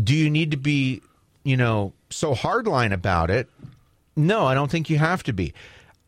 Do 0.00 0.14
you 0.14 0.30
need 0.30 0.50
to 0.50 0.56
be, 0.56 1.02
you 1.44 1.56
know, 1.56 1.92
so 2.10 2.34
hardline 2.34 2.92
about 2.92 3.30
it? 3.30 3.48
No, 4.16 4.46
I 4.46 4.54
don't 4.54 4.70
think 4.70 4.90
you 4.90 4.98
have 4.98 5.22
to 5.24 5.32
be. 5.32 5.54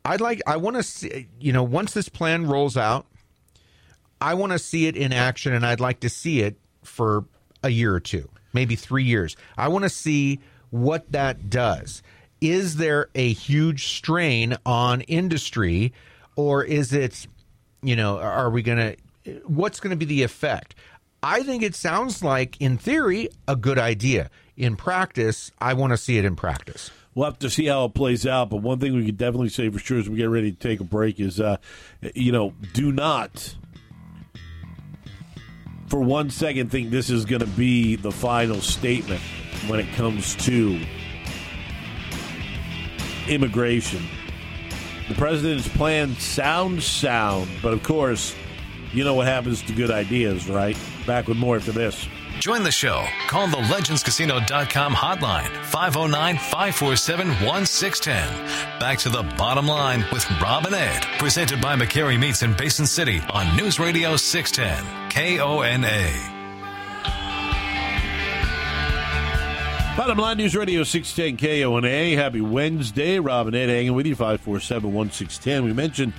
I'd 0.04 0.20
like 0.20 0.40
I 0.46 0.56
want 0.56 0.76
to 0.76 0.82
see, 0.82 1.28
you 1.38 1.52
know, 1.52 1.62
once 1.62 1.92
this 1.92 2.08
plan 2.08 2.46
rolls 2.46 2.76
out, 2.76 3.06
I 4.20 4.34
want 4.34 4.52
to 4.52 4.58
see 4.58 4.86
it 4.86 4.96
in 4.96 5.12
action 5.12 5.52
and 5.52 5.64
I'd 5.64 5.80
like 5.80 6.00
to 6.00 6.08
see 6.08 6.40
it 6.40 6.56
for 6.82 7.24
a 7.62 7.68
year 7.68 7.94
or 7.94 8.00
two, 8.00 8.28
maybe 8.52 8.76
three 8.76 9.04
years. 9.04 9.36
I 9.56 9.68
want 9.68 9.84
to 9.84 9.90
see 9.90 10.40
what 10.70 11.10
that 11.12 11.50
does. 11.50 12.02
Is 12.40 12.76
there 12.76 13.08
a 13.14 13.32
huge 13.32 13.86
strain 13.88 14.56
on 14.64 15.02
industry, 15.02 15.92
or 16.36 16.64
is 16.64 16.92
it, 16.92 17.26
you 17.82 17.94
know, 17.96 18.18
are 18.18 18.48
we 18.48 18.62
going 18.62 18.96
to, 19.24 19.32
what's 19.44 19.78
going 19.78 19.90
to 19.90 19.96
be 19.96 20.06
the 20.06 20.22
effect? 20.22 20.74
I 21.22 21.42
think 21.42 21.62
it 21.62 21.74
sounds 21.74 22.24
like, 22.24 22.58
in 22.58 22.78
theory, 22.78 23.28
a 23.46 23.56
good 23.56 23.78
idea. 23.78 24.30
In 24.60 24.76
practice, 24.76 25.50
I 25.58 25.72
want 25.72 25.94
to 25.94 25.96
see 25.96 26.18
it 26.18 26.26
in 26.26 26.36
practice. 26.36 26.90
We'll 27.14 27.24
have 27.24 27.38
to 27.38 27.48
see 27.48 27.64
how 27.64 27.86
it 27.86 27.94
plays 27.94 28.26
out. 28.26 28.50
But 28.50 28.58
one 28.58 28.78
thing 28.78 28.94
we 28.94 29.06
can 29.06 29.14
definitely 29.14 29.48
say 29.48 29.70
for 29.70 29.78
sure 29.78 29.98
as 29.98 30.06
we 30.06 30.18
get 30.18 30.28
ready 30.28 30.52
to 30.52 30.58
take 30.58 30.80
a 30.80 30.84
break 30.84 31.18
is, 31.18 31.40
uh, 31.40 31.56
you 32.14 32.30
know, 32.30 32.52
do 32.74 32.92
not 32.92 33.56
for 35.86 35.98
one 35.98 36.28
second 36.28 36.70
think 36.70 36.90
this 36.90 37.08
is 37.08 37.24
going 37.24 37.40
to 37.40 37.46
be 37.46 37.96
the 37.96 38.12
final 38.12 38.60
statement 38.60 39.22
when 39.66 39.80
it 39.80 39.90
comes 39.94 40.36
to 40.44 40.78
immigration. 43.28 44.06
The 45.08 45.14
president's 45.14 45.68
plan 45.68 46.16
sounds 46.16 46.84
sound, 46.84 47.48
but 47.62 47.72
of 47.72 47.82
course, 47.82 48.36
you 48.92 49.04
know 49.04 49.14
what 49.14 49.26
happens 49.26 49.62
to 49.62 49.72
good 49.72 49.90
ideas, 49.90 50.50
right? 50.50 50.76
Back 51.06 51.28
with 51.28 51.38
more 51.38 51.56
after 51.56 51.72
this. 51.72 52.06
Join 52.40 52.62
the 52.62 52.72
show. 52.72 53.06
Call 53.26 53.48
the 53.48 53.58
legendscasino.com 53.58 54.94
hotline 54.94 55.54
509 55.66 56.38
547 56.38 57.28
1610. 57.44 58.80
Back 58.80 58.98
to 59.00 59.10
the 59.10 59.22
bottom 59.36 59.66
line 59.66 60.06
with 60.10 60.24
Rob 60.40 60.64
and 60.64 60.74
Ed, 60.74 61.02
presented 61.18 61.60
by 61.60 61.76
McCary 61.76 62.18
Meats 62.18 62.42
in 62.42 62.54
Basin 62.54 62.86
City 62.86 63.20
on 63.28 63.54
News 63.58 63.78
Radio 63.78 64.16
610 64.16 64.82
KONA. 65.10 66.38
Bottom 69.98 70.16
line 70.16 70.38
News 70.38 70.56
Radio 70.56 70.82
610 70.82 71.36
KONA. 71.36 72.16
Happy 72.16 72.40
Wednesday. 72.40 73.18
Rob 73.18 73.48
and 73.48 73.56
Ed 73.56 73.68
hanging 73.68 73.92
with 73.92 74.06
you 74.06 74.14
547 74.14 74.90
1610. 74.90 75.62
We 75.66 75.74
mentioned 75.74 76.14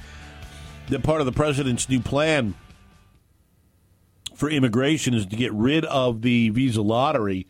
that 0.89 1.01
part 1.01 1.19
of 1.19 1.25
the 1.25 1.31
president's 1.31 1.89
new 1.89 1.99
plan 1.99 2.53
for 4.41 4.49
immigration 4.49 5.13
is 5.13 5.27
to 5.27 5.35
get 5.35 5.53
rid 5.53 5.85
of 5.85 6.23
the 6.23 6.49
visa 6.49 6.81
lottery. 6.81 7.45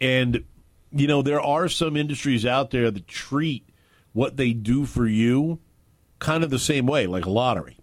And, 0.00 0.42
you 0.90 1.06
know, 1.06 1.22
there 1.22 1.40
are 1.40 1.68
some 1.68 1.96
industries 1.96 2.44
out 2.44 2.72
there 2.72 2.90
that 2.90 3.06
treat 3.06 3.68
what 4.12 4.36
they 4.36 4.52
do 4.52 4.86
for 4.86 5.06
you 5.06 5.60
kind 6.18 6.42
of 6.42 6.50
the 6.50 6.58
same 6.58 6.84
way, 6.84 7.06
like 7.06 7.26
a 7.26 7.30
lottery. 7.30 7.78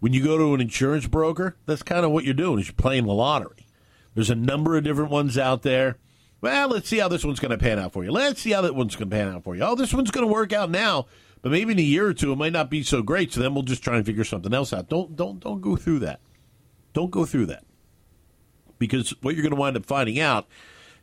When 0.00 0.12
you 0.12 0.24
go 0.24 0.36
to 0.36 0.52
an 0.52 0.60
insurance 0.60 1.06
broker, 1.06 1.56
that's 1.64 1.84
kind 1.84 2.04
of 2.04 2.10
what 2.10 2.24
you're 2.24 2.34
doing, 2.34 2.58
is 2.58 2.66
you're 2.66 2.74
playing 2.74 3.06
the 3.06 3.12
lottery. 3.12 3.68
There's 4.16 4.30
a 4.30 4.34
number 4.34 4.76
of 4.76 4.82
different 4.82 5.12
ones 5.12 5.38
out 5.38 5.62
there. 5.62 5.96
Well, 6.40 6.70
let's 6.70 6.88
see 6.88 6.98
how 6.98 7.06
this 7.06 7.24
one's 7.24 7.38
going 7.38 7.56
to 7.56 7.58
pan 7.58 7.78
out 7.78 7.92
for 7.92 8.02
you. 8.02 8.10
Let's 8.10 8.40
see 8.40 8.50
how 8.50 8.62
that 8.62 8.74
one's 8.74 8.96
going 8.96 9.10
to 9.10 9.16
pan 9.16 9.28
out 9.28 9.44
for 9.44 9.54
you. 9.54 9.62
Oh, 9.62 9.76
this 9.76 9.94
one's 9.94 10.10
going 10.10 10.26
to 10.26 10.32
work 10.32 10.52
out 10.52 10.70
now, 10.70 11.06
but 11.40 11.52
maybe 11.52 11.70
in 11.70 11.78
a 11.78 11.82
year 11.82 12.08
or 12.08 12.14
two 12.14 12.32
it 12.32 12.36
might 12.36 12.52
not 12.52 12.68
be 12.68 12.82
so 12.82 13.00
great. 13.00 13.32
So 13.32 13.40
then 13.40 13.54
we'll 13.54 13.62
just 13.62 13.84
try 13.84 13.96
and 13.96 14.04
figure 14.04 14.24
something 14.24 14.52
else 14.52 14.72
out. 14.72 14.88
Don't 14.88 15.14
don't 15.14 15.38
don't 15.38 15.60
go 15.60 15.76
through 15.76 16.00
that. 16.00 16.18
Don't 16.98 17.12
go 17.12 17.24
through 17.24 17.46
that. 17.46 17.62
Because 18.80 19.14
what 19.22 19.36
you're 19.36 19.44
going 19.44 19.54
to 19.54 19.60
wind 19.60 19.76
up 19.76 19.86
finding 19.86 20.18
out 20.18 20.48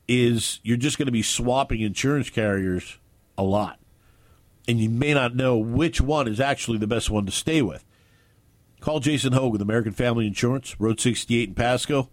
is 0.09 0.59
you're 0.61 0.75
just 0.75 0.97
going 0.97 1.05
to 1.05 1.11
be 1.13 1.21
swapping 1.21 1.79
insurance 1.79 2.29
carriers 2.29 2.97
a 3.37 3.43
lot. 3.43 3.79
And 4.67 4.77
you 4.77 4.89
may 4.89 5.13
not 5.13 5.37
know 5.37 5.57
which 5.57 6.01
one 6.01 6.27
is 6.27 6.41
actually 6.41 6.79
the 6.79 6.85
best 6.85 7.09
one 7.09 7.25
to 7.27 7.31
stay 7.31 7.61
with. 7.61 7.85
Call 8.81 8.99
Jason 8.99 9.31
Hogue 9.31 9.53
with 9.53 9.61
American 9.61 9.93
Family 9.93 10.27
Insurance, 10.27 10.77
Road 10.81 10.99
68 10.99 11.47
in 11.47 11.55
Pasco. 11.55 12.09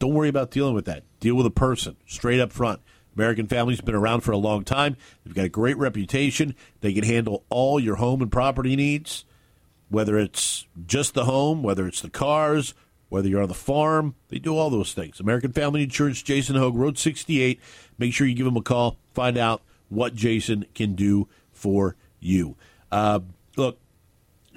Don't 0.00 0.14
worry 0.14 0.28
about 0.28 0.50
dealing 0.50 0.74
with 0.74 0.86
that. 0.86 1.04
Deal 1.20 1.36
with 1.36 1.46
a 1.46 1.50
person 1.50 1.94
straight 2.04 2.40
up 2.40 2.50
front. 2.50 2.80
American 3.14 3.46
Family's 3.46 3.80
been 3.80 3.94
around 3.94 4.22
for 4.22 4.32
a 4.32 4.36
long 4.36 4.64
time. 4.64 4.96
They've 5.24 5.36
got 5.36 5.44
a 5.44 5.48
great 5.48 5.78
reputation. 5.78 6.56
They 6.80 6.92
can 6.92 7.04
handle 7.04 7.44
all 7.48 7.78
your 7.78 7.94
home 7.94 8.22
and 8.22 8.32
property 8.32 8.74
needs, 8.74 9.24
whether 9.88 10.18
it's 10.18 10.66
just 10.84 11.14
the 11.14 11.26
home, 11.26 11.62
whether 11.62 11.86
it's 11.86 12.00
the 12.00 12.10
cars, 12.10 12.74
whether 13.08 13.28
you're 13.28 13.42
on 13.42 13.48
the 13.48 13.54
farm. 13.54 14.14
They 14.28 14.38
do 14.38 14.56
all 14.56 14.70
those 14.70 14.92
things. 14.92 15.20
American 15.20 15.52
Family 15.52 15.82
Insurance, 15.82 16.22
Jason 16.22 16.56
Hogue, 16.56 16.76
Road 16.76 16.98
68. 16.98 17.60
Make 17.98 18.12
sure 18.12 18.26
you 18.26 18.34
give 18.34 18.46
him 18.46 18.56
a 18.56 18.62
call. 18.62 18.96
Find 19.14 19.38
out 19.38 19.62
what 19.88 20.14
Jason 20.14 20.66
can 20.74 20.94
do 20.94 21.28
for 21.52 21.96
you. 22.20 22.56
Uh, 22.92 23.20
look, 23.56 23.78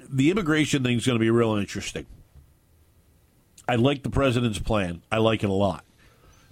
the 0.08 0.30
immigration 0.30 0.82
thing 0.82 0.96
is 0.98 1.06
going 1.06 1.18
to 1.18 1.20
be 1.20 1.30
real 1.30 1.54
interesting. 1.54 2.06
I 3.68 3.76
like 3.76 4.02
the 4.02 4.10
president's 4.10 4.58
plan. 4.58 5.02
I 5.10 5.18
like 5.18 5.42
it 5.42 5.50
a 5.50 5.54
lot 5.54 5.84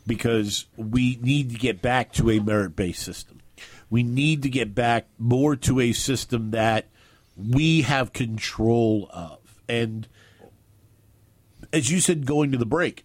because 0.07 0.67
we 0.77 1.19
need 1.21 1.51
to 1.51 1.59
get 1.59 1.83
back 1.83 2.13
to 2.15 2.31
a 2.31 2.41
merit 2.41 2.77
based 2.77 3.03
system. 3.03 3.41
We 3.91 4.03
need 4.03 4.43
to 4.43 4.49
get 4.49 4.75
back 4.75 5.07
more 5.19 5.57
to 5.57 5.81
a 5.81 5.93
system 5.93 6.53
that 6.53 6.87
we 7.37 7.83
have 7.83 8.13
control 8.13 9.11
of. 9.13 9.39
And 9.69 10.07
as 11.73 11.91
you 11.91 12.01
said, 12.01 12.27
going 12.27 12.53
to 12.53 12.59
the 12.59 12.67
break, 12.67 13.05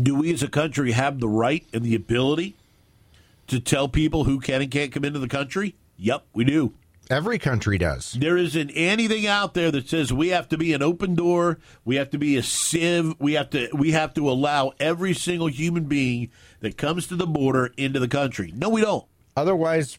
do 0.00 0.14
we 0.14 0.32
as 0.32 0.42
a 0.42 0.48
country 0.48 0.92
have 0.92 1.20
the 1.20 1.28
right 1.28 1.66
and 1.72 1.82
the 1.82 1.94
ability 1.94 2.56
to 3.46 3.60
tell 3.60 3.88
people 3.88 4.24
who 4.24 4.40
can 4.40 4.62
and 4.62 4.70
can't 4.70 4.92
come 4.92 5.04
into 5.04 5.18
the 5.18 5.28
country? 5.28 5.74
Yep, 5.96 6.24
we 6.32 6.44
do. 6.44 6.74
Every 7.10 7.38
country 7.38 7.78
does. 7.78 8.12
There 8.12 8.38
isn't 8.38 8.70
anything 8.70 9.26
out 9.26 9.54
there 9.54 9.70
that 9.70 9.88
says 9.88 10.12
we 10.12 10.28
have 10.28 10.48
to 10.48 10.56
be 10.56 10.72
an 10.72 10.82
open 10.82 11.14
door, 11.14 11.58
we 11.84 11.96
have 11.96 12.10
to 12.10 12.18
be 12.18 12.36
a 12.36 12.42
sieve, 12.42 13.14
we 13.18 13.34
have 13.34 13.50
to 13.50 13.68
we 13.74 13.90
have 13.90 14.14
to 14.14 14.30
allow 14.30 14.72
every 14.78 15.12
single 15.12 15.48
human 15.48 15.84
being 15.84 16.30
that 16.60 16.78
comes 16.78 17.06
to 17.08 17.16
the 17.16 17.26
border 17.26 17.72
into 17.76 18.00
the 18.00 18.08
country. 18.08 18.52
No, 18.54 18.68
we 18.68 18.80
don't. 18.80 19.04
Otherwise, 19.36 19.98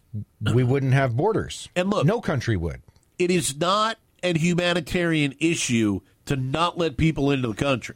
we 0.53 0.63
wouldn't 0.63 0.93
have 0.93 1.15
borders. 1.15 1.69
And 1.75 1.89
look, 1.89 2.05
no 2.05 2.21
country 2.21 2.55
would. 2.55 2.81
It 3.19 3.29
is 3.29 3.57
not 3.57 3.97
a 4.23 4.37
humanitarian 4.37 5.35
issue 5.39 5.99
to 6.25 6.35
not 6.35 6.77
let 6.77 6.97
people 6.97 7.31
into 7.31 7.49
the 7.49 7.53
country. 7.53 7.95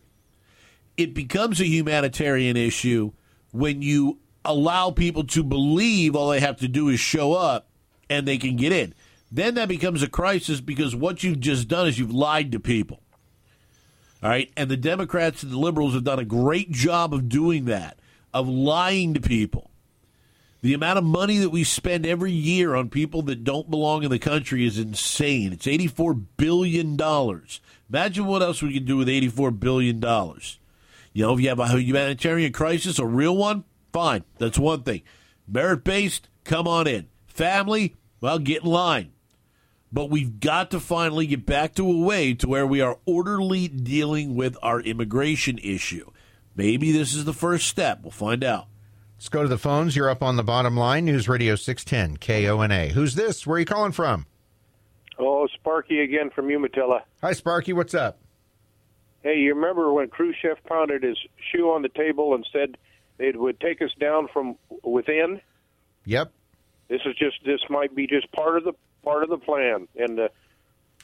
It 0.95 1.13
becomes 1.13 1.59
a 1.59 1.67
humanitarian 1.67 2.57
issue 2.57 3.11
when 3.51 3.81
you 3.81 4.19
allow 4.43 4.91
people 4.91 5.23
to 5.25 5.43
believe 5.43 6.15
all 6.15 6.29
they 6.29 6.39
have 6.39 6.57
to 6.57 6.67
do 6.67 6.89
is 6.89 6.99
show 6.99 7.33
up 7.33 7.69
and 8.09 8.27
they 8.27 8.37
can 8.37 8.55
get 8.55 8.71
in. 8.71 8.93
Then 9.31 9.55
that 9.55 9.67
becomes 9.67 10.01
a 10.01 10.07
crisis 10.07 10.61
because 10.61 10.95
what 10.95 11.23
you've 11.23 11.39
just 11.39 11.67
done 11.67 11.87
is 11.87 11.99
you've 11.99 12.13
lied 12.13 12.51
to 12.53 12.59
people. 12.59 13.01
All 14.23 14.29
right. 14.29 14.51
And 14.57 14.69
the 14.69 14.77
Democrats 14.77 15.43
and 15.43 15.51
the 15.51 15.57
liberals 15.57 15.93
have 15.93 16.03
done 16.03 16.19
a 16.19 16.25
great 16.25 16.71
job 16.71 17.13
of 17.13 17.29
doing 17.29 17.65
that, 17.65 17.99
of 18.33 18.47
lying 18.47 19.13
to 19.13 19.21
people. 19.21 19.69
The 20.61 20.73
amount 20.73 20.97
of 20.97 21.03
money 21.03 21.37
that 21.37 21.49
we 21.49 21.63
spend 21.63 22.05
every 22.05 22.31
year 22.31 22.73
on 22.73 22.89
people 22.89 23.21
that 23.23 23.43
don't 23.43 23.69
belong 23.69 24.03
in 24.03 24.09
the 24.09 24.17
country 24.17 24.65
is 24.65 24.79
insane. 24.79 25.53
It's 25.53 25.67
$84 25.67 26.25
billion. 26.35 26.97
Imagine 27.89 28.25
what 28.25 28.41
else 28.41 28.61
we 28.61 28.73
can 28.73 28.85
do 28.85 28.97
with 28.97 29.07
$84 29.07 29.59
billion. 29.59 29.95
You 31.13 31.23
know, 31.23 31.33
if 31.33 31.39
you 31.39 31.49
have 31.49 31.59
a 31.59 31.79
humanitarian 31.79 32.51
crisis, 32.51 32.99
a 32.99 33.05
real 33.05 33.35
one, 33.35 33.63
fine. 33.93 34.23
That's 34.37 34.59
one 34.59 34.83
thing. 34.83 35.03
Merit 35.47 35.83
based, 35.83 36.29
come 36.43 36.67
on 36.67 36.87
in. 36.87 37.07
Family, 37.25 37.95
well, 38.21 38.39
get 38.39 38.63
in 38.63 38.69
line. 38.69 39.13
But 39.91 40.09
we've 40.09 40.39
got 40.39 40.71
to 40.71 40.79
finally 40.79 41.27
get 41.27 41.45
back 41.45 41.75
to 41.75 41.89
a 41.89 41.97
way 41.97 42.33
to 42.33 42.47
where 42.47 42.67
we 42.67 42.81
are 42.81 42.99
orderly 43.05 43.67
dealing 43.69 44.35
with 44.35 44.57
our 44.61 44.81
immigration 44.81 45.57
issue. 45.59 46.11
Maybe 46.55 46.91
this 46.91 47.13
is 47.13 47.23
the 47.23 47.33
first 47.33 47.67
step. 47.67 48.01
We'll 48.01 48.11
find 48.11 48.43
out. 48.43 48.67
Let's 49.17 49.29
go 49.29 49.43
to 49.43 49.49
the 49.49 49.57
phones. 49.57 49.95
You're 49.95 50.09
up 50.09 50.21
on 50.21 50.35
the 50.35 50.43
bottom 50.43 50.75
line. 50.75 51.05
News 51.05 51.29
Radio 51.29 51.55
610 51.55 52.17
KONA. 52.17 52.89
Who's 52.89 53.15
this? 53.15 53.47
Where 53.47 53.55
are 53.55 53.59
you 53.59 53.65
calling 53.65 53.91
from? 53.91 54.25
Oh, 55.19 55.47
Sparky 55.47 56.01
again 56.01 56.29
from 56.29 56.49
Umatilla. 56.49 57.03
Hi, 57.21 57.33
Sparky. 57.33 57.73
What's 57.73 57.93
up? 57.93 58.19
Hey, 59.23 59.39
you 59.39 59.55
remember 59.55 59.91
when 59.91 60.09
Khrushchev 60.09 60.57
pounded 60.65 61.03
his 61.03 61.17
shoe 61.51 61.71
on 61.71 61.81
the 61.81 61.89
table 61.89 62.35
and 62.35 62.45
said 62.51 62.77
it 63.17 63.39
would 63.39 63.59
take 63.59 63.81
us 63.81 63.91
down 63.99 64.27
from 64.31 64.55
within? 64.83 65.41
Yep. 66.05 66.31
This 66.87 67.01
is 67.05 67.15
just 67.15 67.37
this 67.45 67.59
might 67.69 67.95
be 67.95 68.07
just 68.07 68.31
part 68.31 68.57
of 68.57 68.63
the 68.63 68.73
part 69.03 69.23
of 69.23 69.29
the 69.29 69.37
plan. 69.37 69.87
And 69.97 70.17
the 70.17 70.29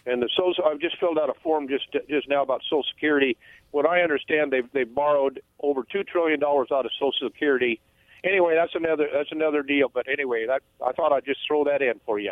and 0.06 0.22
the 0.22 0.30
social 0.38 0.64
I've 0.66 0.80
just 0.80 0.98
filled 1.00 1.18
out 1.18 1.30
a 1.30 1.34
form 1.42 1.68
just 1.68 1.92
just 2.08 2.30
now 2.30 2.44
about 2.44 2.62
Social 2.64 2.86
Security. 2.94 3.36
What 3.72 3.86
I 3.88 4.02
understand, 4.02 4.52
they've 4.54 4.72
they 4.72 4.84
borrowed 4.84 5.42
over 5.60 5.84
two 5.92 6.04
trillion 6.04 6.40
dollars 6.40 6.70
out 6.72 6.86
of 6.86 6.92
Social 6.94 7.28
Security. 7.30 7.82
Anyway, 8.24 8.56
that's 8.56 8.76
another 8.76 9.10
that's 9.12 9.32
another 9.32 9.64
deal. 9.64 9.90
But 9.94 10.08
anyway, 10.08 10.46
that 10.48 10.62
I 10.86 10.92
thought 10.94 11.12
I'd 11.12 11.26
just 11.26 11.40
throw 11.48 11.64
that 11.66 11.82
in 11.82 12.00
for 12.06 12.20
you. 12.20 12.32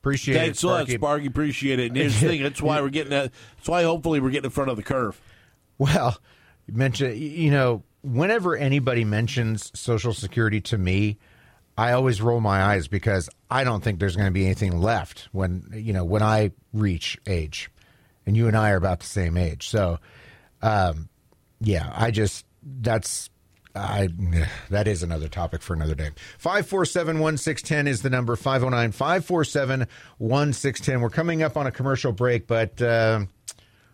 Appreciate 0.00 0.34
Thanks 0.34 0.64
it, 0.64 0.66
a 0.66 0.68
lot, 0.68 0.74
Sparky. 0.76 0.94
Sparky. 0.94 1.26
Appreciate 1.26 1.78
it. 1.78 1.88
And 1.88 1.96
here's 1.96 2.18
the 2.20 2.28
thing. 2.28 2.42
That's 2.42 2.62
why 2.62 2.80
we're 2.80 2.88
getting 2.88 3.10
that. 3.10 3.32
That's 3.56 3.68
why 3.68 3.82
hopefully 3.82 4.20
we're 4.20 4.30
getting 4.30 4.46
in 4.46 4.50
front 4.50 4.70
of 4.70 4.76
the 4.76 4.82
curve. 4.82 5.20
Well, 5.78 6.18
you 6.66 6.74
mentioned 6.74 7.18
you 7.18 7.50
know 7.50 7.82
whenever 8.02 8.56
anybody 8.56 9.04
mentions 9.04 9.70
Social 9.78 10.14
Security 10.14 10.60
to 10.62 10.78
me, 10.78 11.18
I 11.76 11.92
always 11.92 12.20
roll 12.20 12.40
my 12.40 12.62
eyes 12.62 12.88
because 12.88 13.28
I 13.50 13.64
don't 13.64 13.82
think 13.82 14.00
there's 14.00 14.16
going 14.16 14.28
to 14.28 14.32
be 14.32 14.44
anything 14.44 14.80
left 14.80 15.28
when 15.32 15.70
you 15.74 15.92
know 15.92 16.04
when 16.04 16.22
I 16.22 16.52
reach 16.72 17.18
age, 17.26 17.70
and 18.26 18.36
you 18.36 18.48
and 18.48 18.56
I 18.56 18.70
are 18.70 18.76
about 18.76 19.00
the 19.00 19.06
same 19.06 19.36
age. 19.36 19.68
So, 19.68 19.98
um, 20.62 21.08
yeah, 21.60 21.92
I 21.94 22.10
just 22.10 22.46
that's 22.62 23.30
I 23.74 24.08
that 24.70 24.88
is 24.88 25.02
another 25.02 25.28
topic 25.28 25.60
for 25.62 25.74
another 25.74 25.94
day. 25.94 26.10
547-1610 26.42 27.86
is 27.86 28.00
the 28.02 28.10
number 28.10 28.36
509-547-1610. 28.36 31.00
We're 31.00 31.10
coming 31.10 31.42
up 31.42 31.56
on 31.56 31.66
a 31.66 31.70
commercial 31.70 32.12
break, 32.12 32.46
but 32.46 32.82
uh, 32.82 33.24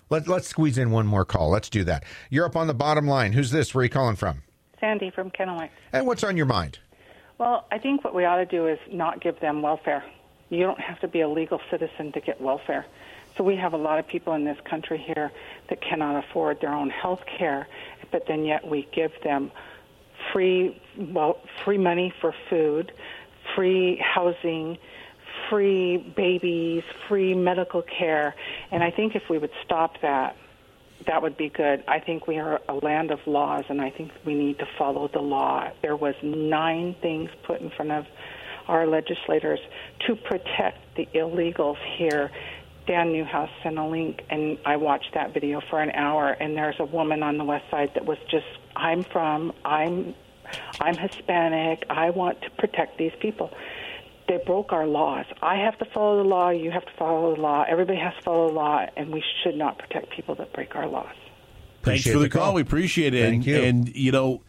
let, 0.09 0.29
let's 0.29 0.49
squeeze 0.49 0.79
in 0.79 0.91
one 0.91 1.07
more 1.07 1.25
call. 1.25 1.51
Let's 1.51 1.69
do 1.69 1.85
that. 1.85 2.05
You're 2.31 2.47
up 2.47 2.57
on 2.57 2.69
the 2.69 2.75
bottom 2.75 3.07
line. 3.07 3.33
Who's 3.33 3.51
this? 3.51 3.75
Where 3.75 3.81
are 3.81 3.85
you 3.85 3.91
calling 3.91 4.17
from? 4.17 4.43
Sandy 4.81 5.11
from 5.11 5.31
Kennewick. 5.31 5.71
And 5.93 6.07
what's 6.07 6.25
on 6.25 6.37
your 6.37 6.47
mind? 6.47 6.79
Well, 7.39 7.67
I 7.71 7.79
think 7.79 8.05
what 8.05 8.15
we 8.15 8.25
ought 8.25 8.37
to 8.37 8.47
do 8.47 8.67
is 8.67 8.79
not 8.91 9.21
give 9.21 9.41
them 9.41 9.63
welfare. 9.63 10.05
You 10.49 10.61
don't 10.61 10.81
have 10.81 11.01
to 11.01 11.09
be 11.09 11.21
a 11.21 11.29
legal 11.29 11.61
citizen 11.71 12.13
to 12.13 12.21
get 12.21 12.41
welfare. 12.41 12.87
So 13.37 13.45
we 13.45 13.57
have 13.57 13.75
a 13.75 13.77
lot 13.77 13.99
of 13.99 14.07
people 14.07 14.33
in 14.33 14.45
this 14.45 14.57
country 14.65 14.97
here 14.97 15.31
that 15.69 15.83
cannot 15.83 16.25
afford 16.25 16.61
their 16.61 16.73
own 16.73 16.89
health 16.89 17.23
care, 17.39 17.69
but 18.13 18.25
then 18.27 18.45
yet 18.45 18.67
we 18.67 18.89
give 18.93 19.13
them 19.23 19.51
free 20.33 20.81
well 20.99 21.39
free 21.65 21.79
money 21.79 22.13
for 22.21 22.35
food, 22.49 22.93
free 23.55 24.03
housing, 24.03 24.79
free 25.51 25.99
babies, 26.17 26.83
free 27.09 27.35
medical 27.35 27.83
care. 27.83 28.35
And 28.71 28.83
I 28.83 28.91
think 28.91 29.15
if 29.15 29.23
we 29.29 29.39
would 29.39 29.51
stop 29.65 30.01
that, 30.03 30.37
that 31.07 31.23
would 31.23 31.37
be 31.37 31.49
good. 31.49 31.85
I 31.87 32.01
think 32.01 32.27
we 32.27 32.39
are 32.39 32.61
a 32.69 32.75
land 32.75 33.11
of 33.11 33.21
laws, 33.27 33.65
and 33.69 33.81
I 33.81 33.91
think 33.91 34.11
we 34.25 34.35
need 34.35 34.59
to 34.59 34.67
follow 34.79 35.09
the 35.13 35.21
law. 35.21 35.71
There 35.83 35.97
was 35.97 36.15
nine 36.23 36.97
things 37.03 37.31
put 37.45 37.61
in 37.61 37.71
front 37.71 37.93
of 37.93 38.07
our 38.67 38.87
legislators 38.87 39.61
to 40.07 40.17
protect 40.17 40.79
the 40.97 41.07
illegals 41.15 41.77
here. 41.97 42.31
Dan 42.87 43.13
Newhouse 43.13 43.51
sent 43.63 43.79
a 43.79 43.87
link, 43.87 44.23
and 44.31 44.59
I 44.65 44.77
watched 44.77 45.15
that 45.15 45.35
video 45.35 45.61
for 45.69 45.81
an 45.81 45.91
hour. 45.91 46.31
And 46.31 46.57
there's 46.57 46.77
a 46.79 46.85
woman 46.85 47.23
on 47.23 47.39
the 47.39 47.45
west 47.45 47.65
side 47.71 47.93
that 47.95 48.05
was 48.05 48.19
just, 48.31 48.47
"I'm 48.75 49.03
from, 49.05 49.53
I'm, 49.65 50.15
I'm 50.81 50.97
Hispanic. 50.97 51.85
I 51.91 52.11
want 52.11 52.43
to 52.43 52.51
protect 52.51 52.99
these 52.99 53.13
people." 53.21 53.51
They 54.29 54.39
broke 54.45 54.73
our 54.73 54.87
laws. 54.87 55.27
I 55.41 55.57
have 55.57 55.79
to 55.79 55.85
follow 55.85 56.23
the 56.23 56.29
law. 56.29 56.51
You 56.51 56.73
have 56.73 56.85
to 56.85 56.93
follow 56.99 57.35
the 57.37 57.41
law. 57.41 57.65
Everybody 57.69 57.99
has 57.99 58.15
to 58.15 58.23
follow 58.23 58.49
the 58.49 58.55
law, 58.55 58.85
and 58.97 59.13
we 59.13 59.23
should 59.43 59.57
not 59.57 59.79
protect 59.79 60.11
people 60.11 60.35
that 60.37 60.53
break 60.53 60.75
our 60.75 60.89
laws. 60.89 61.15
Thanks 61.83 62.03
Appreciate 62.03 62.13
for 62.13 62.19
the, 62.19 62.25
the 62.25 62.31
call. 62.31 62.45
call. 62.47 62.55
We 62.55 62.63
appreciate 62.63 63.15
it. 63.15 63.23
Thank 63.23 63.35
and, 63.35 63.47
you. 63.47 63.57
And 63.63 63.97
you 63.97 64.13
know, 64.13 64.43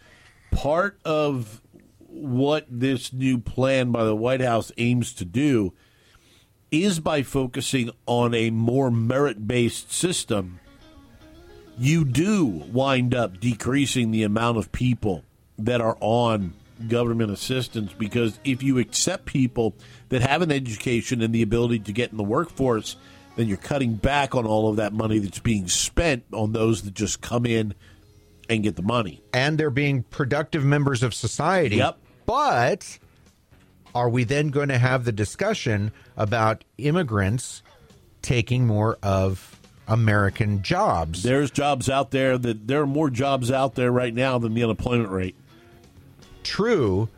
part 0.51 0.99
of 1.05 1.61
what 2.07 2.65
this 2.69 3.13
new 3.13 3.37
plan 3.37 3.91
by 3.91 4.03
the 4.03 4.15
White 4.15 4.41
House 4.41 4.71
aims 4.77 5.13
to 5.13 5.25
do 5.25 5.73
is 6.71 6.99
by 6.99 7.23
focusing 7.23 7.91
on 8.05 8.33
a 8.33 8.49
more 8.49 8.91
merit-based 8.91 9.91
system. 9.91 10.59
You 11.77 12.05
do 12.05 12.45
wind 12.45 13.13
up 13.13 13.39
decreasing 13.39 14.11
the 14.11 14.23
amount 14.23 14.57
of 14.57 14.71
people 14.71 15.23
that 15.57 15.81
are 15.81 15.97
on 15.99 16.53
government 16.87 17.31
assistance 17.31 17.91
because 17.93 18.39
if 18.43 18.61
you 18.61 18.77
accept 18.77 19.25
people 19.25 19.73
that 20.09 20.21
have 20.21 20.41
an 20.41 20.51
education 20.51 21.21
and 21.21 21.33
the 21.33 21.41
ability 21.41 21.79
to 21.79 21.91
get 21.91 22.11
in 22.11 22.17
the 22.17 22.23
workforce, 22.23 22.95
then 23.35 23.47
you're 23.47 23.57
cutting 23.57 23.93
back 23.93 24.35
on 24.35 24.45
all 24.45 24.69
of 24.69 24.77
that 24.77 24.93
money 24.93 25.19
that's 25.19 25.39
being 25.39 25.67
spent 25.67 26.23
on 26.33 26.53
those 26.53 26.83
that 26.83 26.93
just 26.93 27.21
come 27.21 27.45
in 27.45 27.73
and 28.49 28.63
get 28.63 28.75
the 28.75 28.81
money. 28.81 29.21
And 29.33 29.57
they're 29.57 29.69
being 29.69 30.03
productive 30.03 30.63
members 30.63 31.03
of 31.03 31.13
society. 31.13 31.77
Yep. 31.77 31.97
But 32.25 32.99
are 33.97 34.09
we 34.09 34.23
then 34.23 34.49
going 34.49 34.69
to 34.69 34.77
have 34.77 35.05
the 35.05 35.11
discussion 35.11 35.91
about 36.15 36.63
immigrants 36.77 37.63
taking 38.21 38.67
more 38.67 38.99
of 39.01 39.59
American 39.87 40.61
jobs? 40.61 41.23
There's 41.23 41.49
jobs 41.49 41.89
out 41.89 42.11
there 42.11 42.37
that 42.37 42.67
there 42.67 42.83
are 42.83 42.87
more 42.87 43.09
jobs 43.09 43.49
out 43.49 43.73
there 43.73 43.91
right 43.91 44.13
now 44.13 44.37
than 44.37 44.53
the 44.53 44.63
unemployment 44.63 45.09
rate. 45.09 45.35
True, 46.43 47.09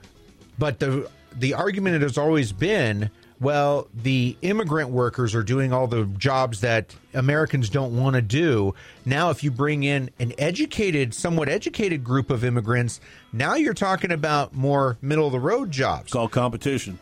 but 0.57 0.79
the 0.79 1.09
the 1.35 1.53
argument 1.53 2.01
has 2.01 2.17
always 2.17 2.53
been, 2.53 3.11
well, 3.41 3.87
the 3.93 4.37
immigrant 4.41 4.89
workers 4.89 5.33
are 5.33 5.43
doing 5.43 5.71
all 5.71 5.87
the 5.87 6.05
jobs 6.05 6.61
that 6.61 6.95
Americans 7.13 7.69
don't 7.69 7.97
want 7.97 8.15
to 8.15 8.21
do. 8.21 8.73
Now, 9.05 9.29
if 9.29 9.43
you 9.43 9.51
bring 9.51 9.83
in 9.83 10.09
an 10.19 10.33
educated, 10.37 11.13
somewhat 11.13 11.47
educated 11.47 12.03
group 12.03 12.29
of 12.29 12.43
immigrants, 12.43 12.99
now 13.31 13.55
you're 13.55 13.73
talking 13.73 14.11
about 14.11 14.53
more 14.53 14.97
middle 15.01 15.25
of 15.25 15.31
the 15.31 15.39
road 15.39 15.71
jobs. 15.71 16.03
It's 16.03 16.13
called 16.13 16.31
competition. 16.31 16.99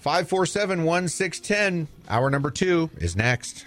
547 0.00 0.84
1610. 0.84 1.88
Hour 2.08 2.28
number 2.28 2.50
two 2.50 2.90
is 2.96 3.14
next. 3.14 3.64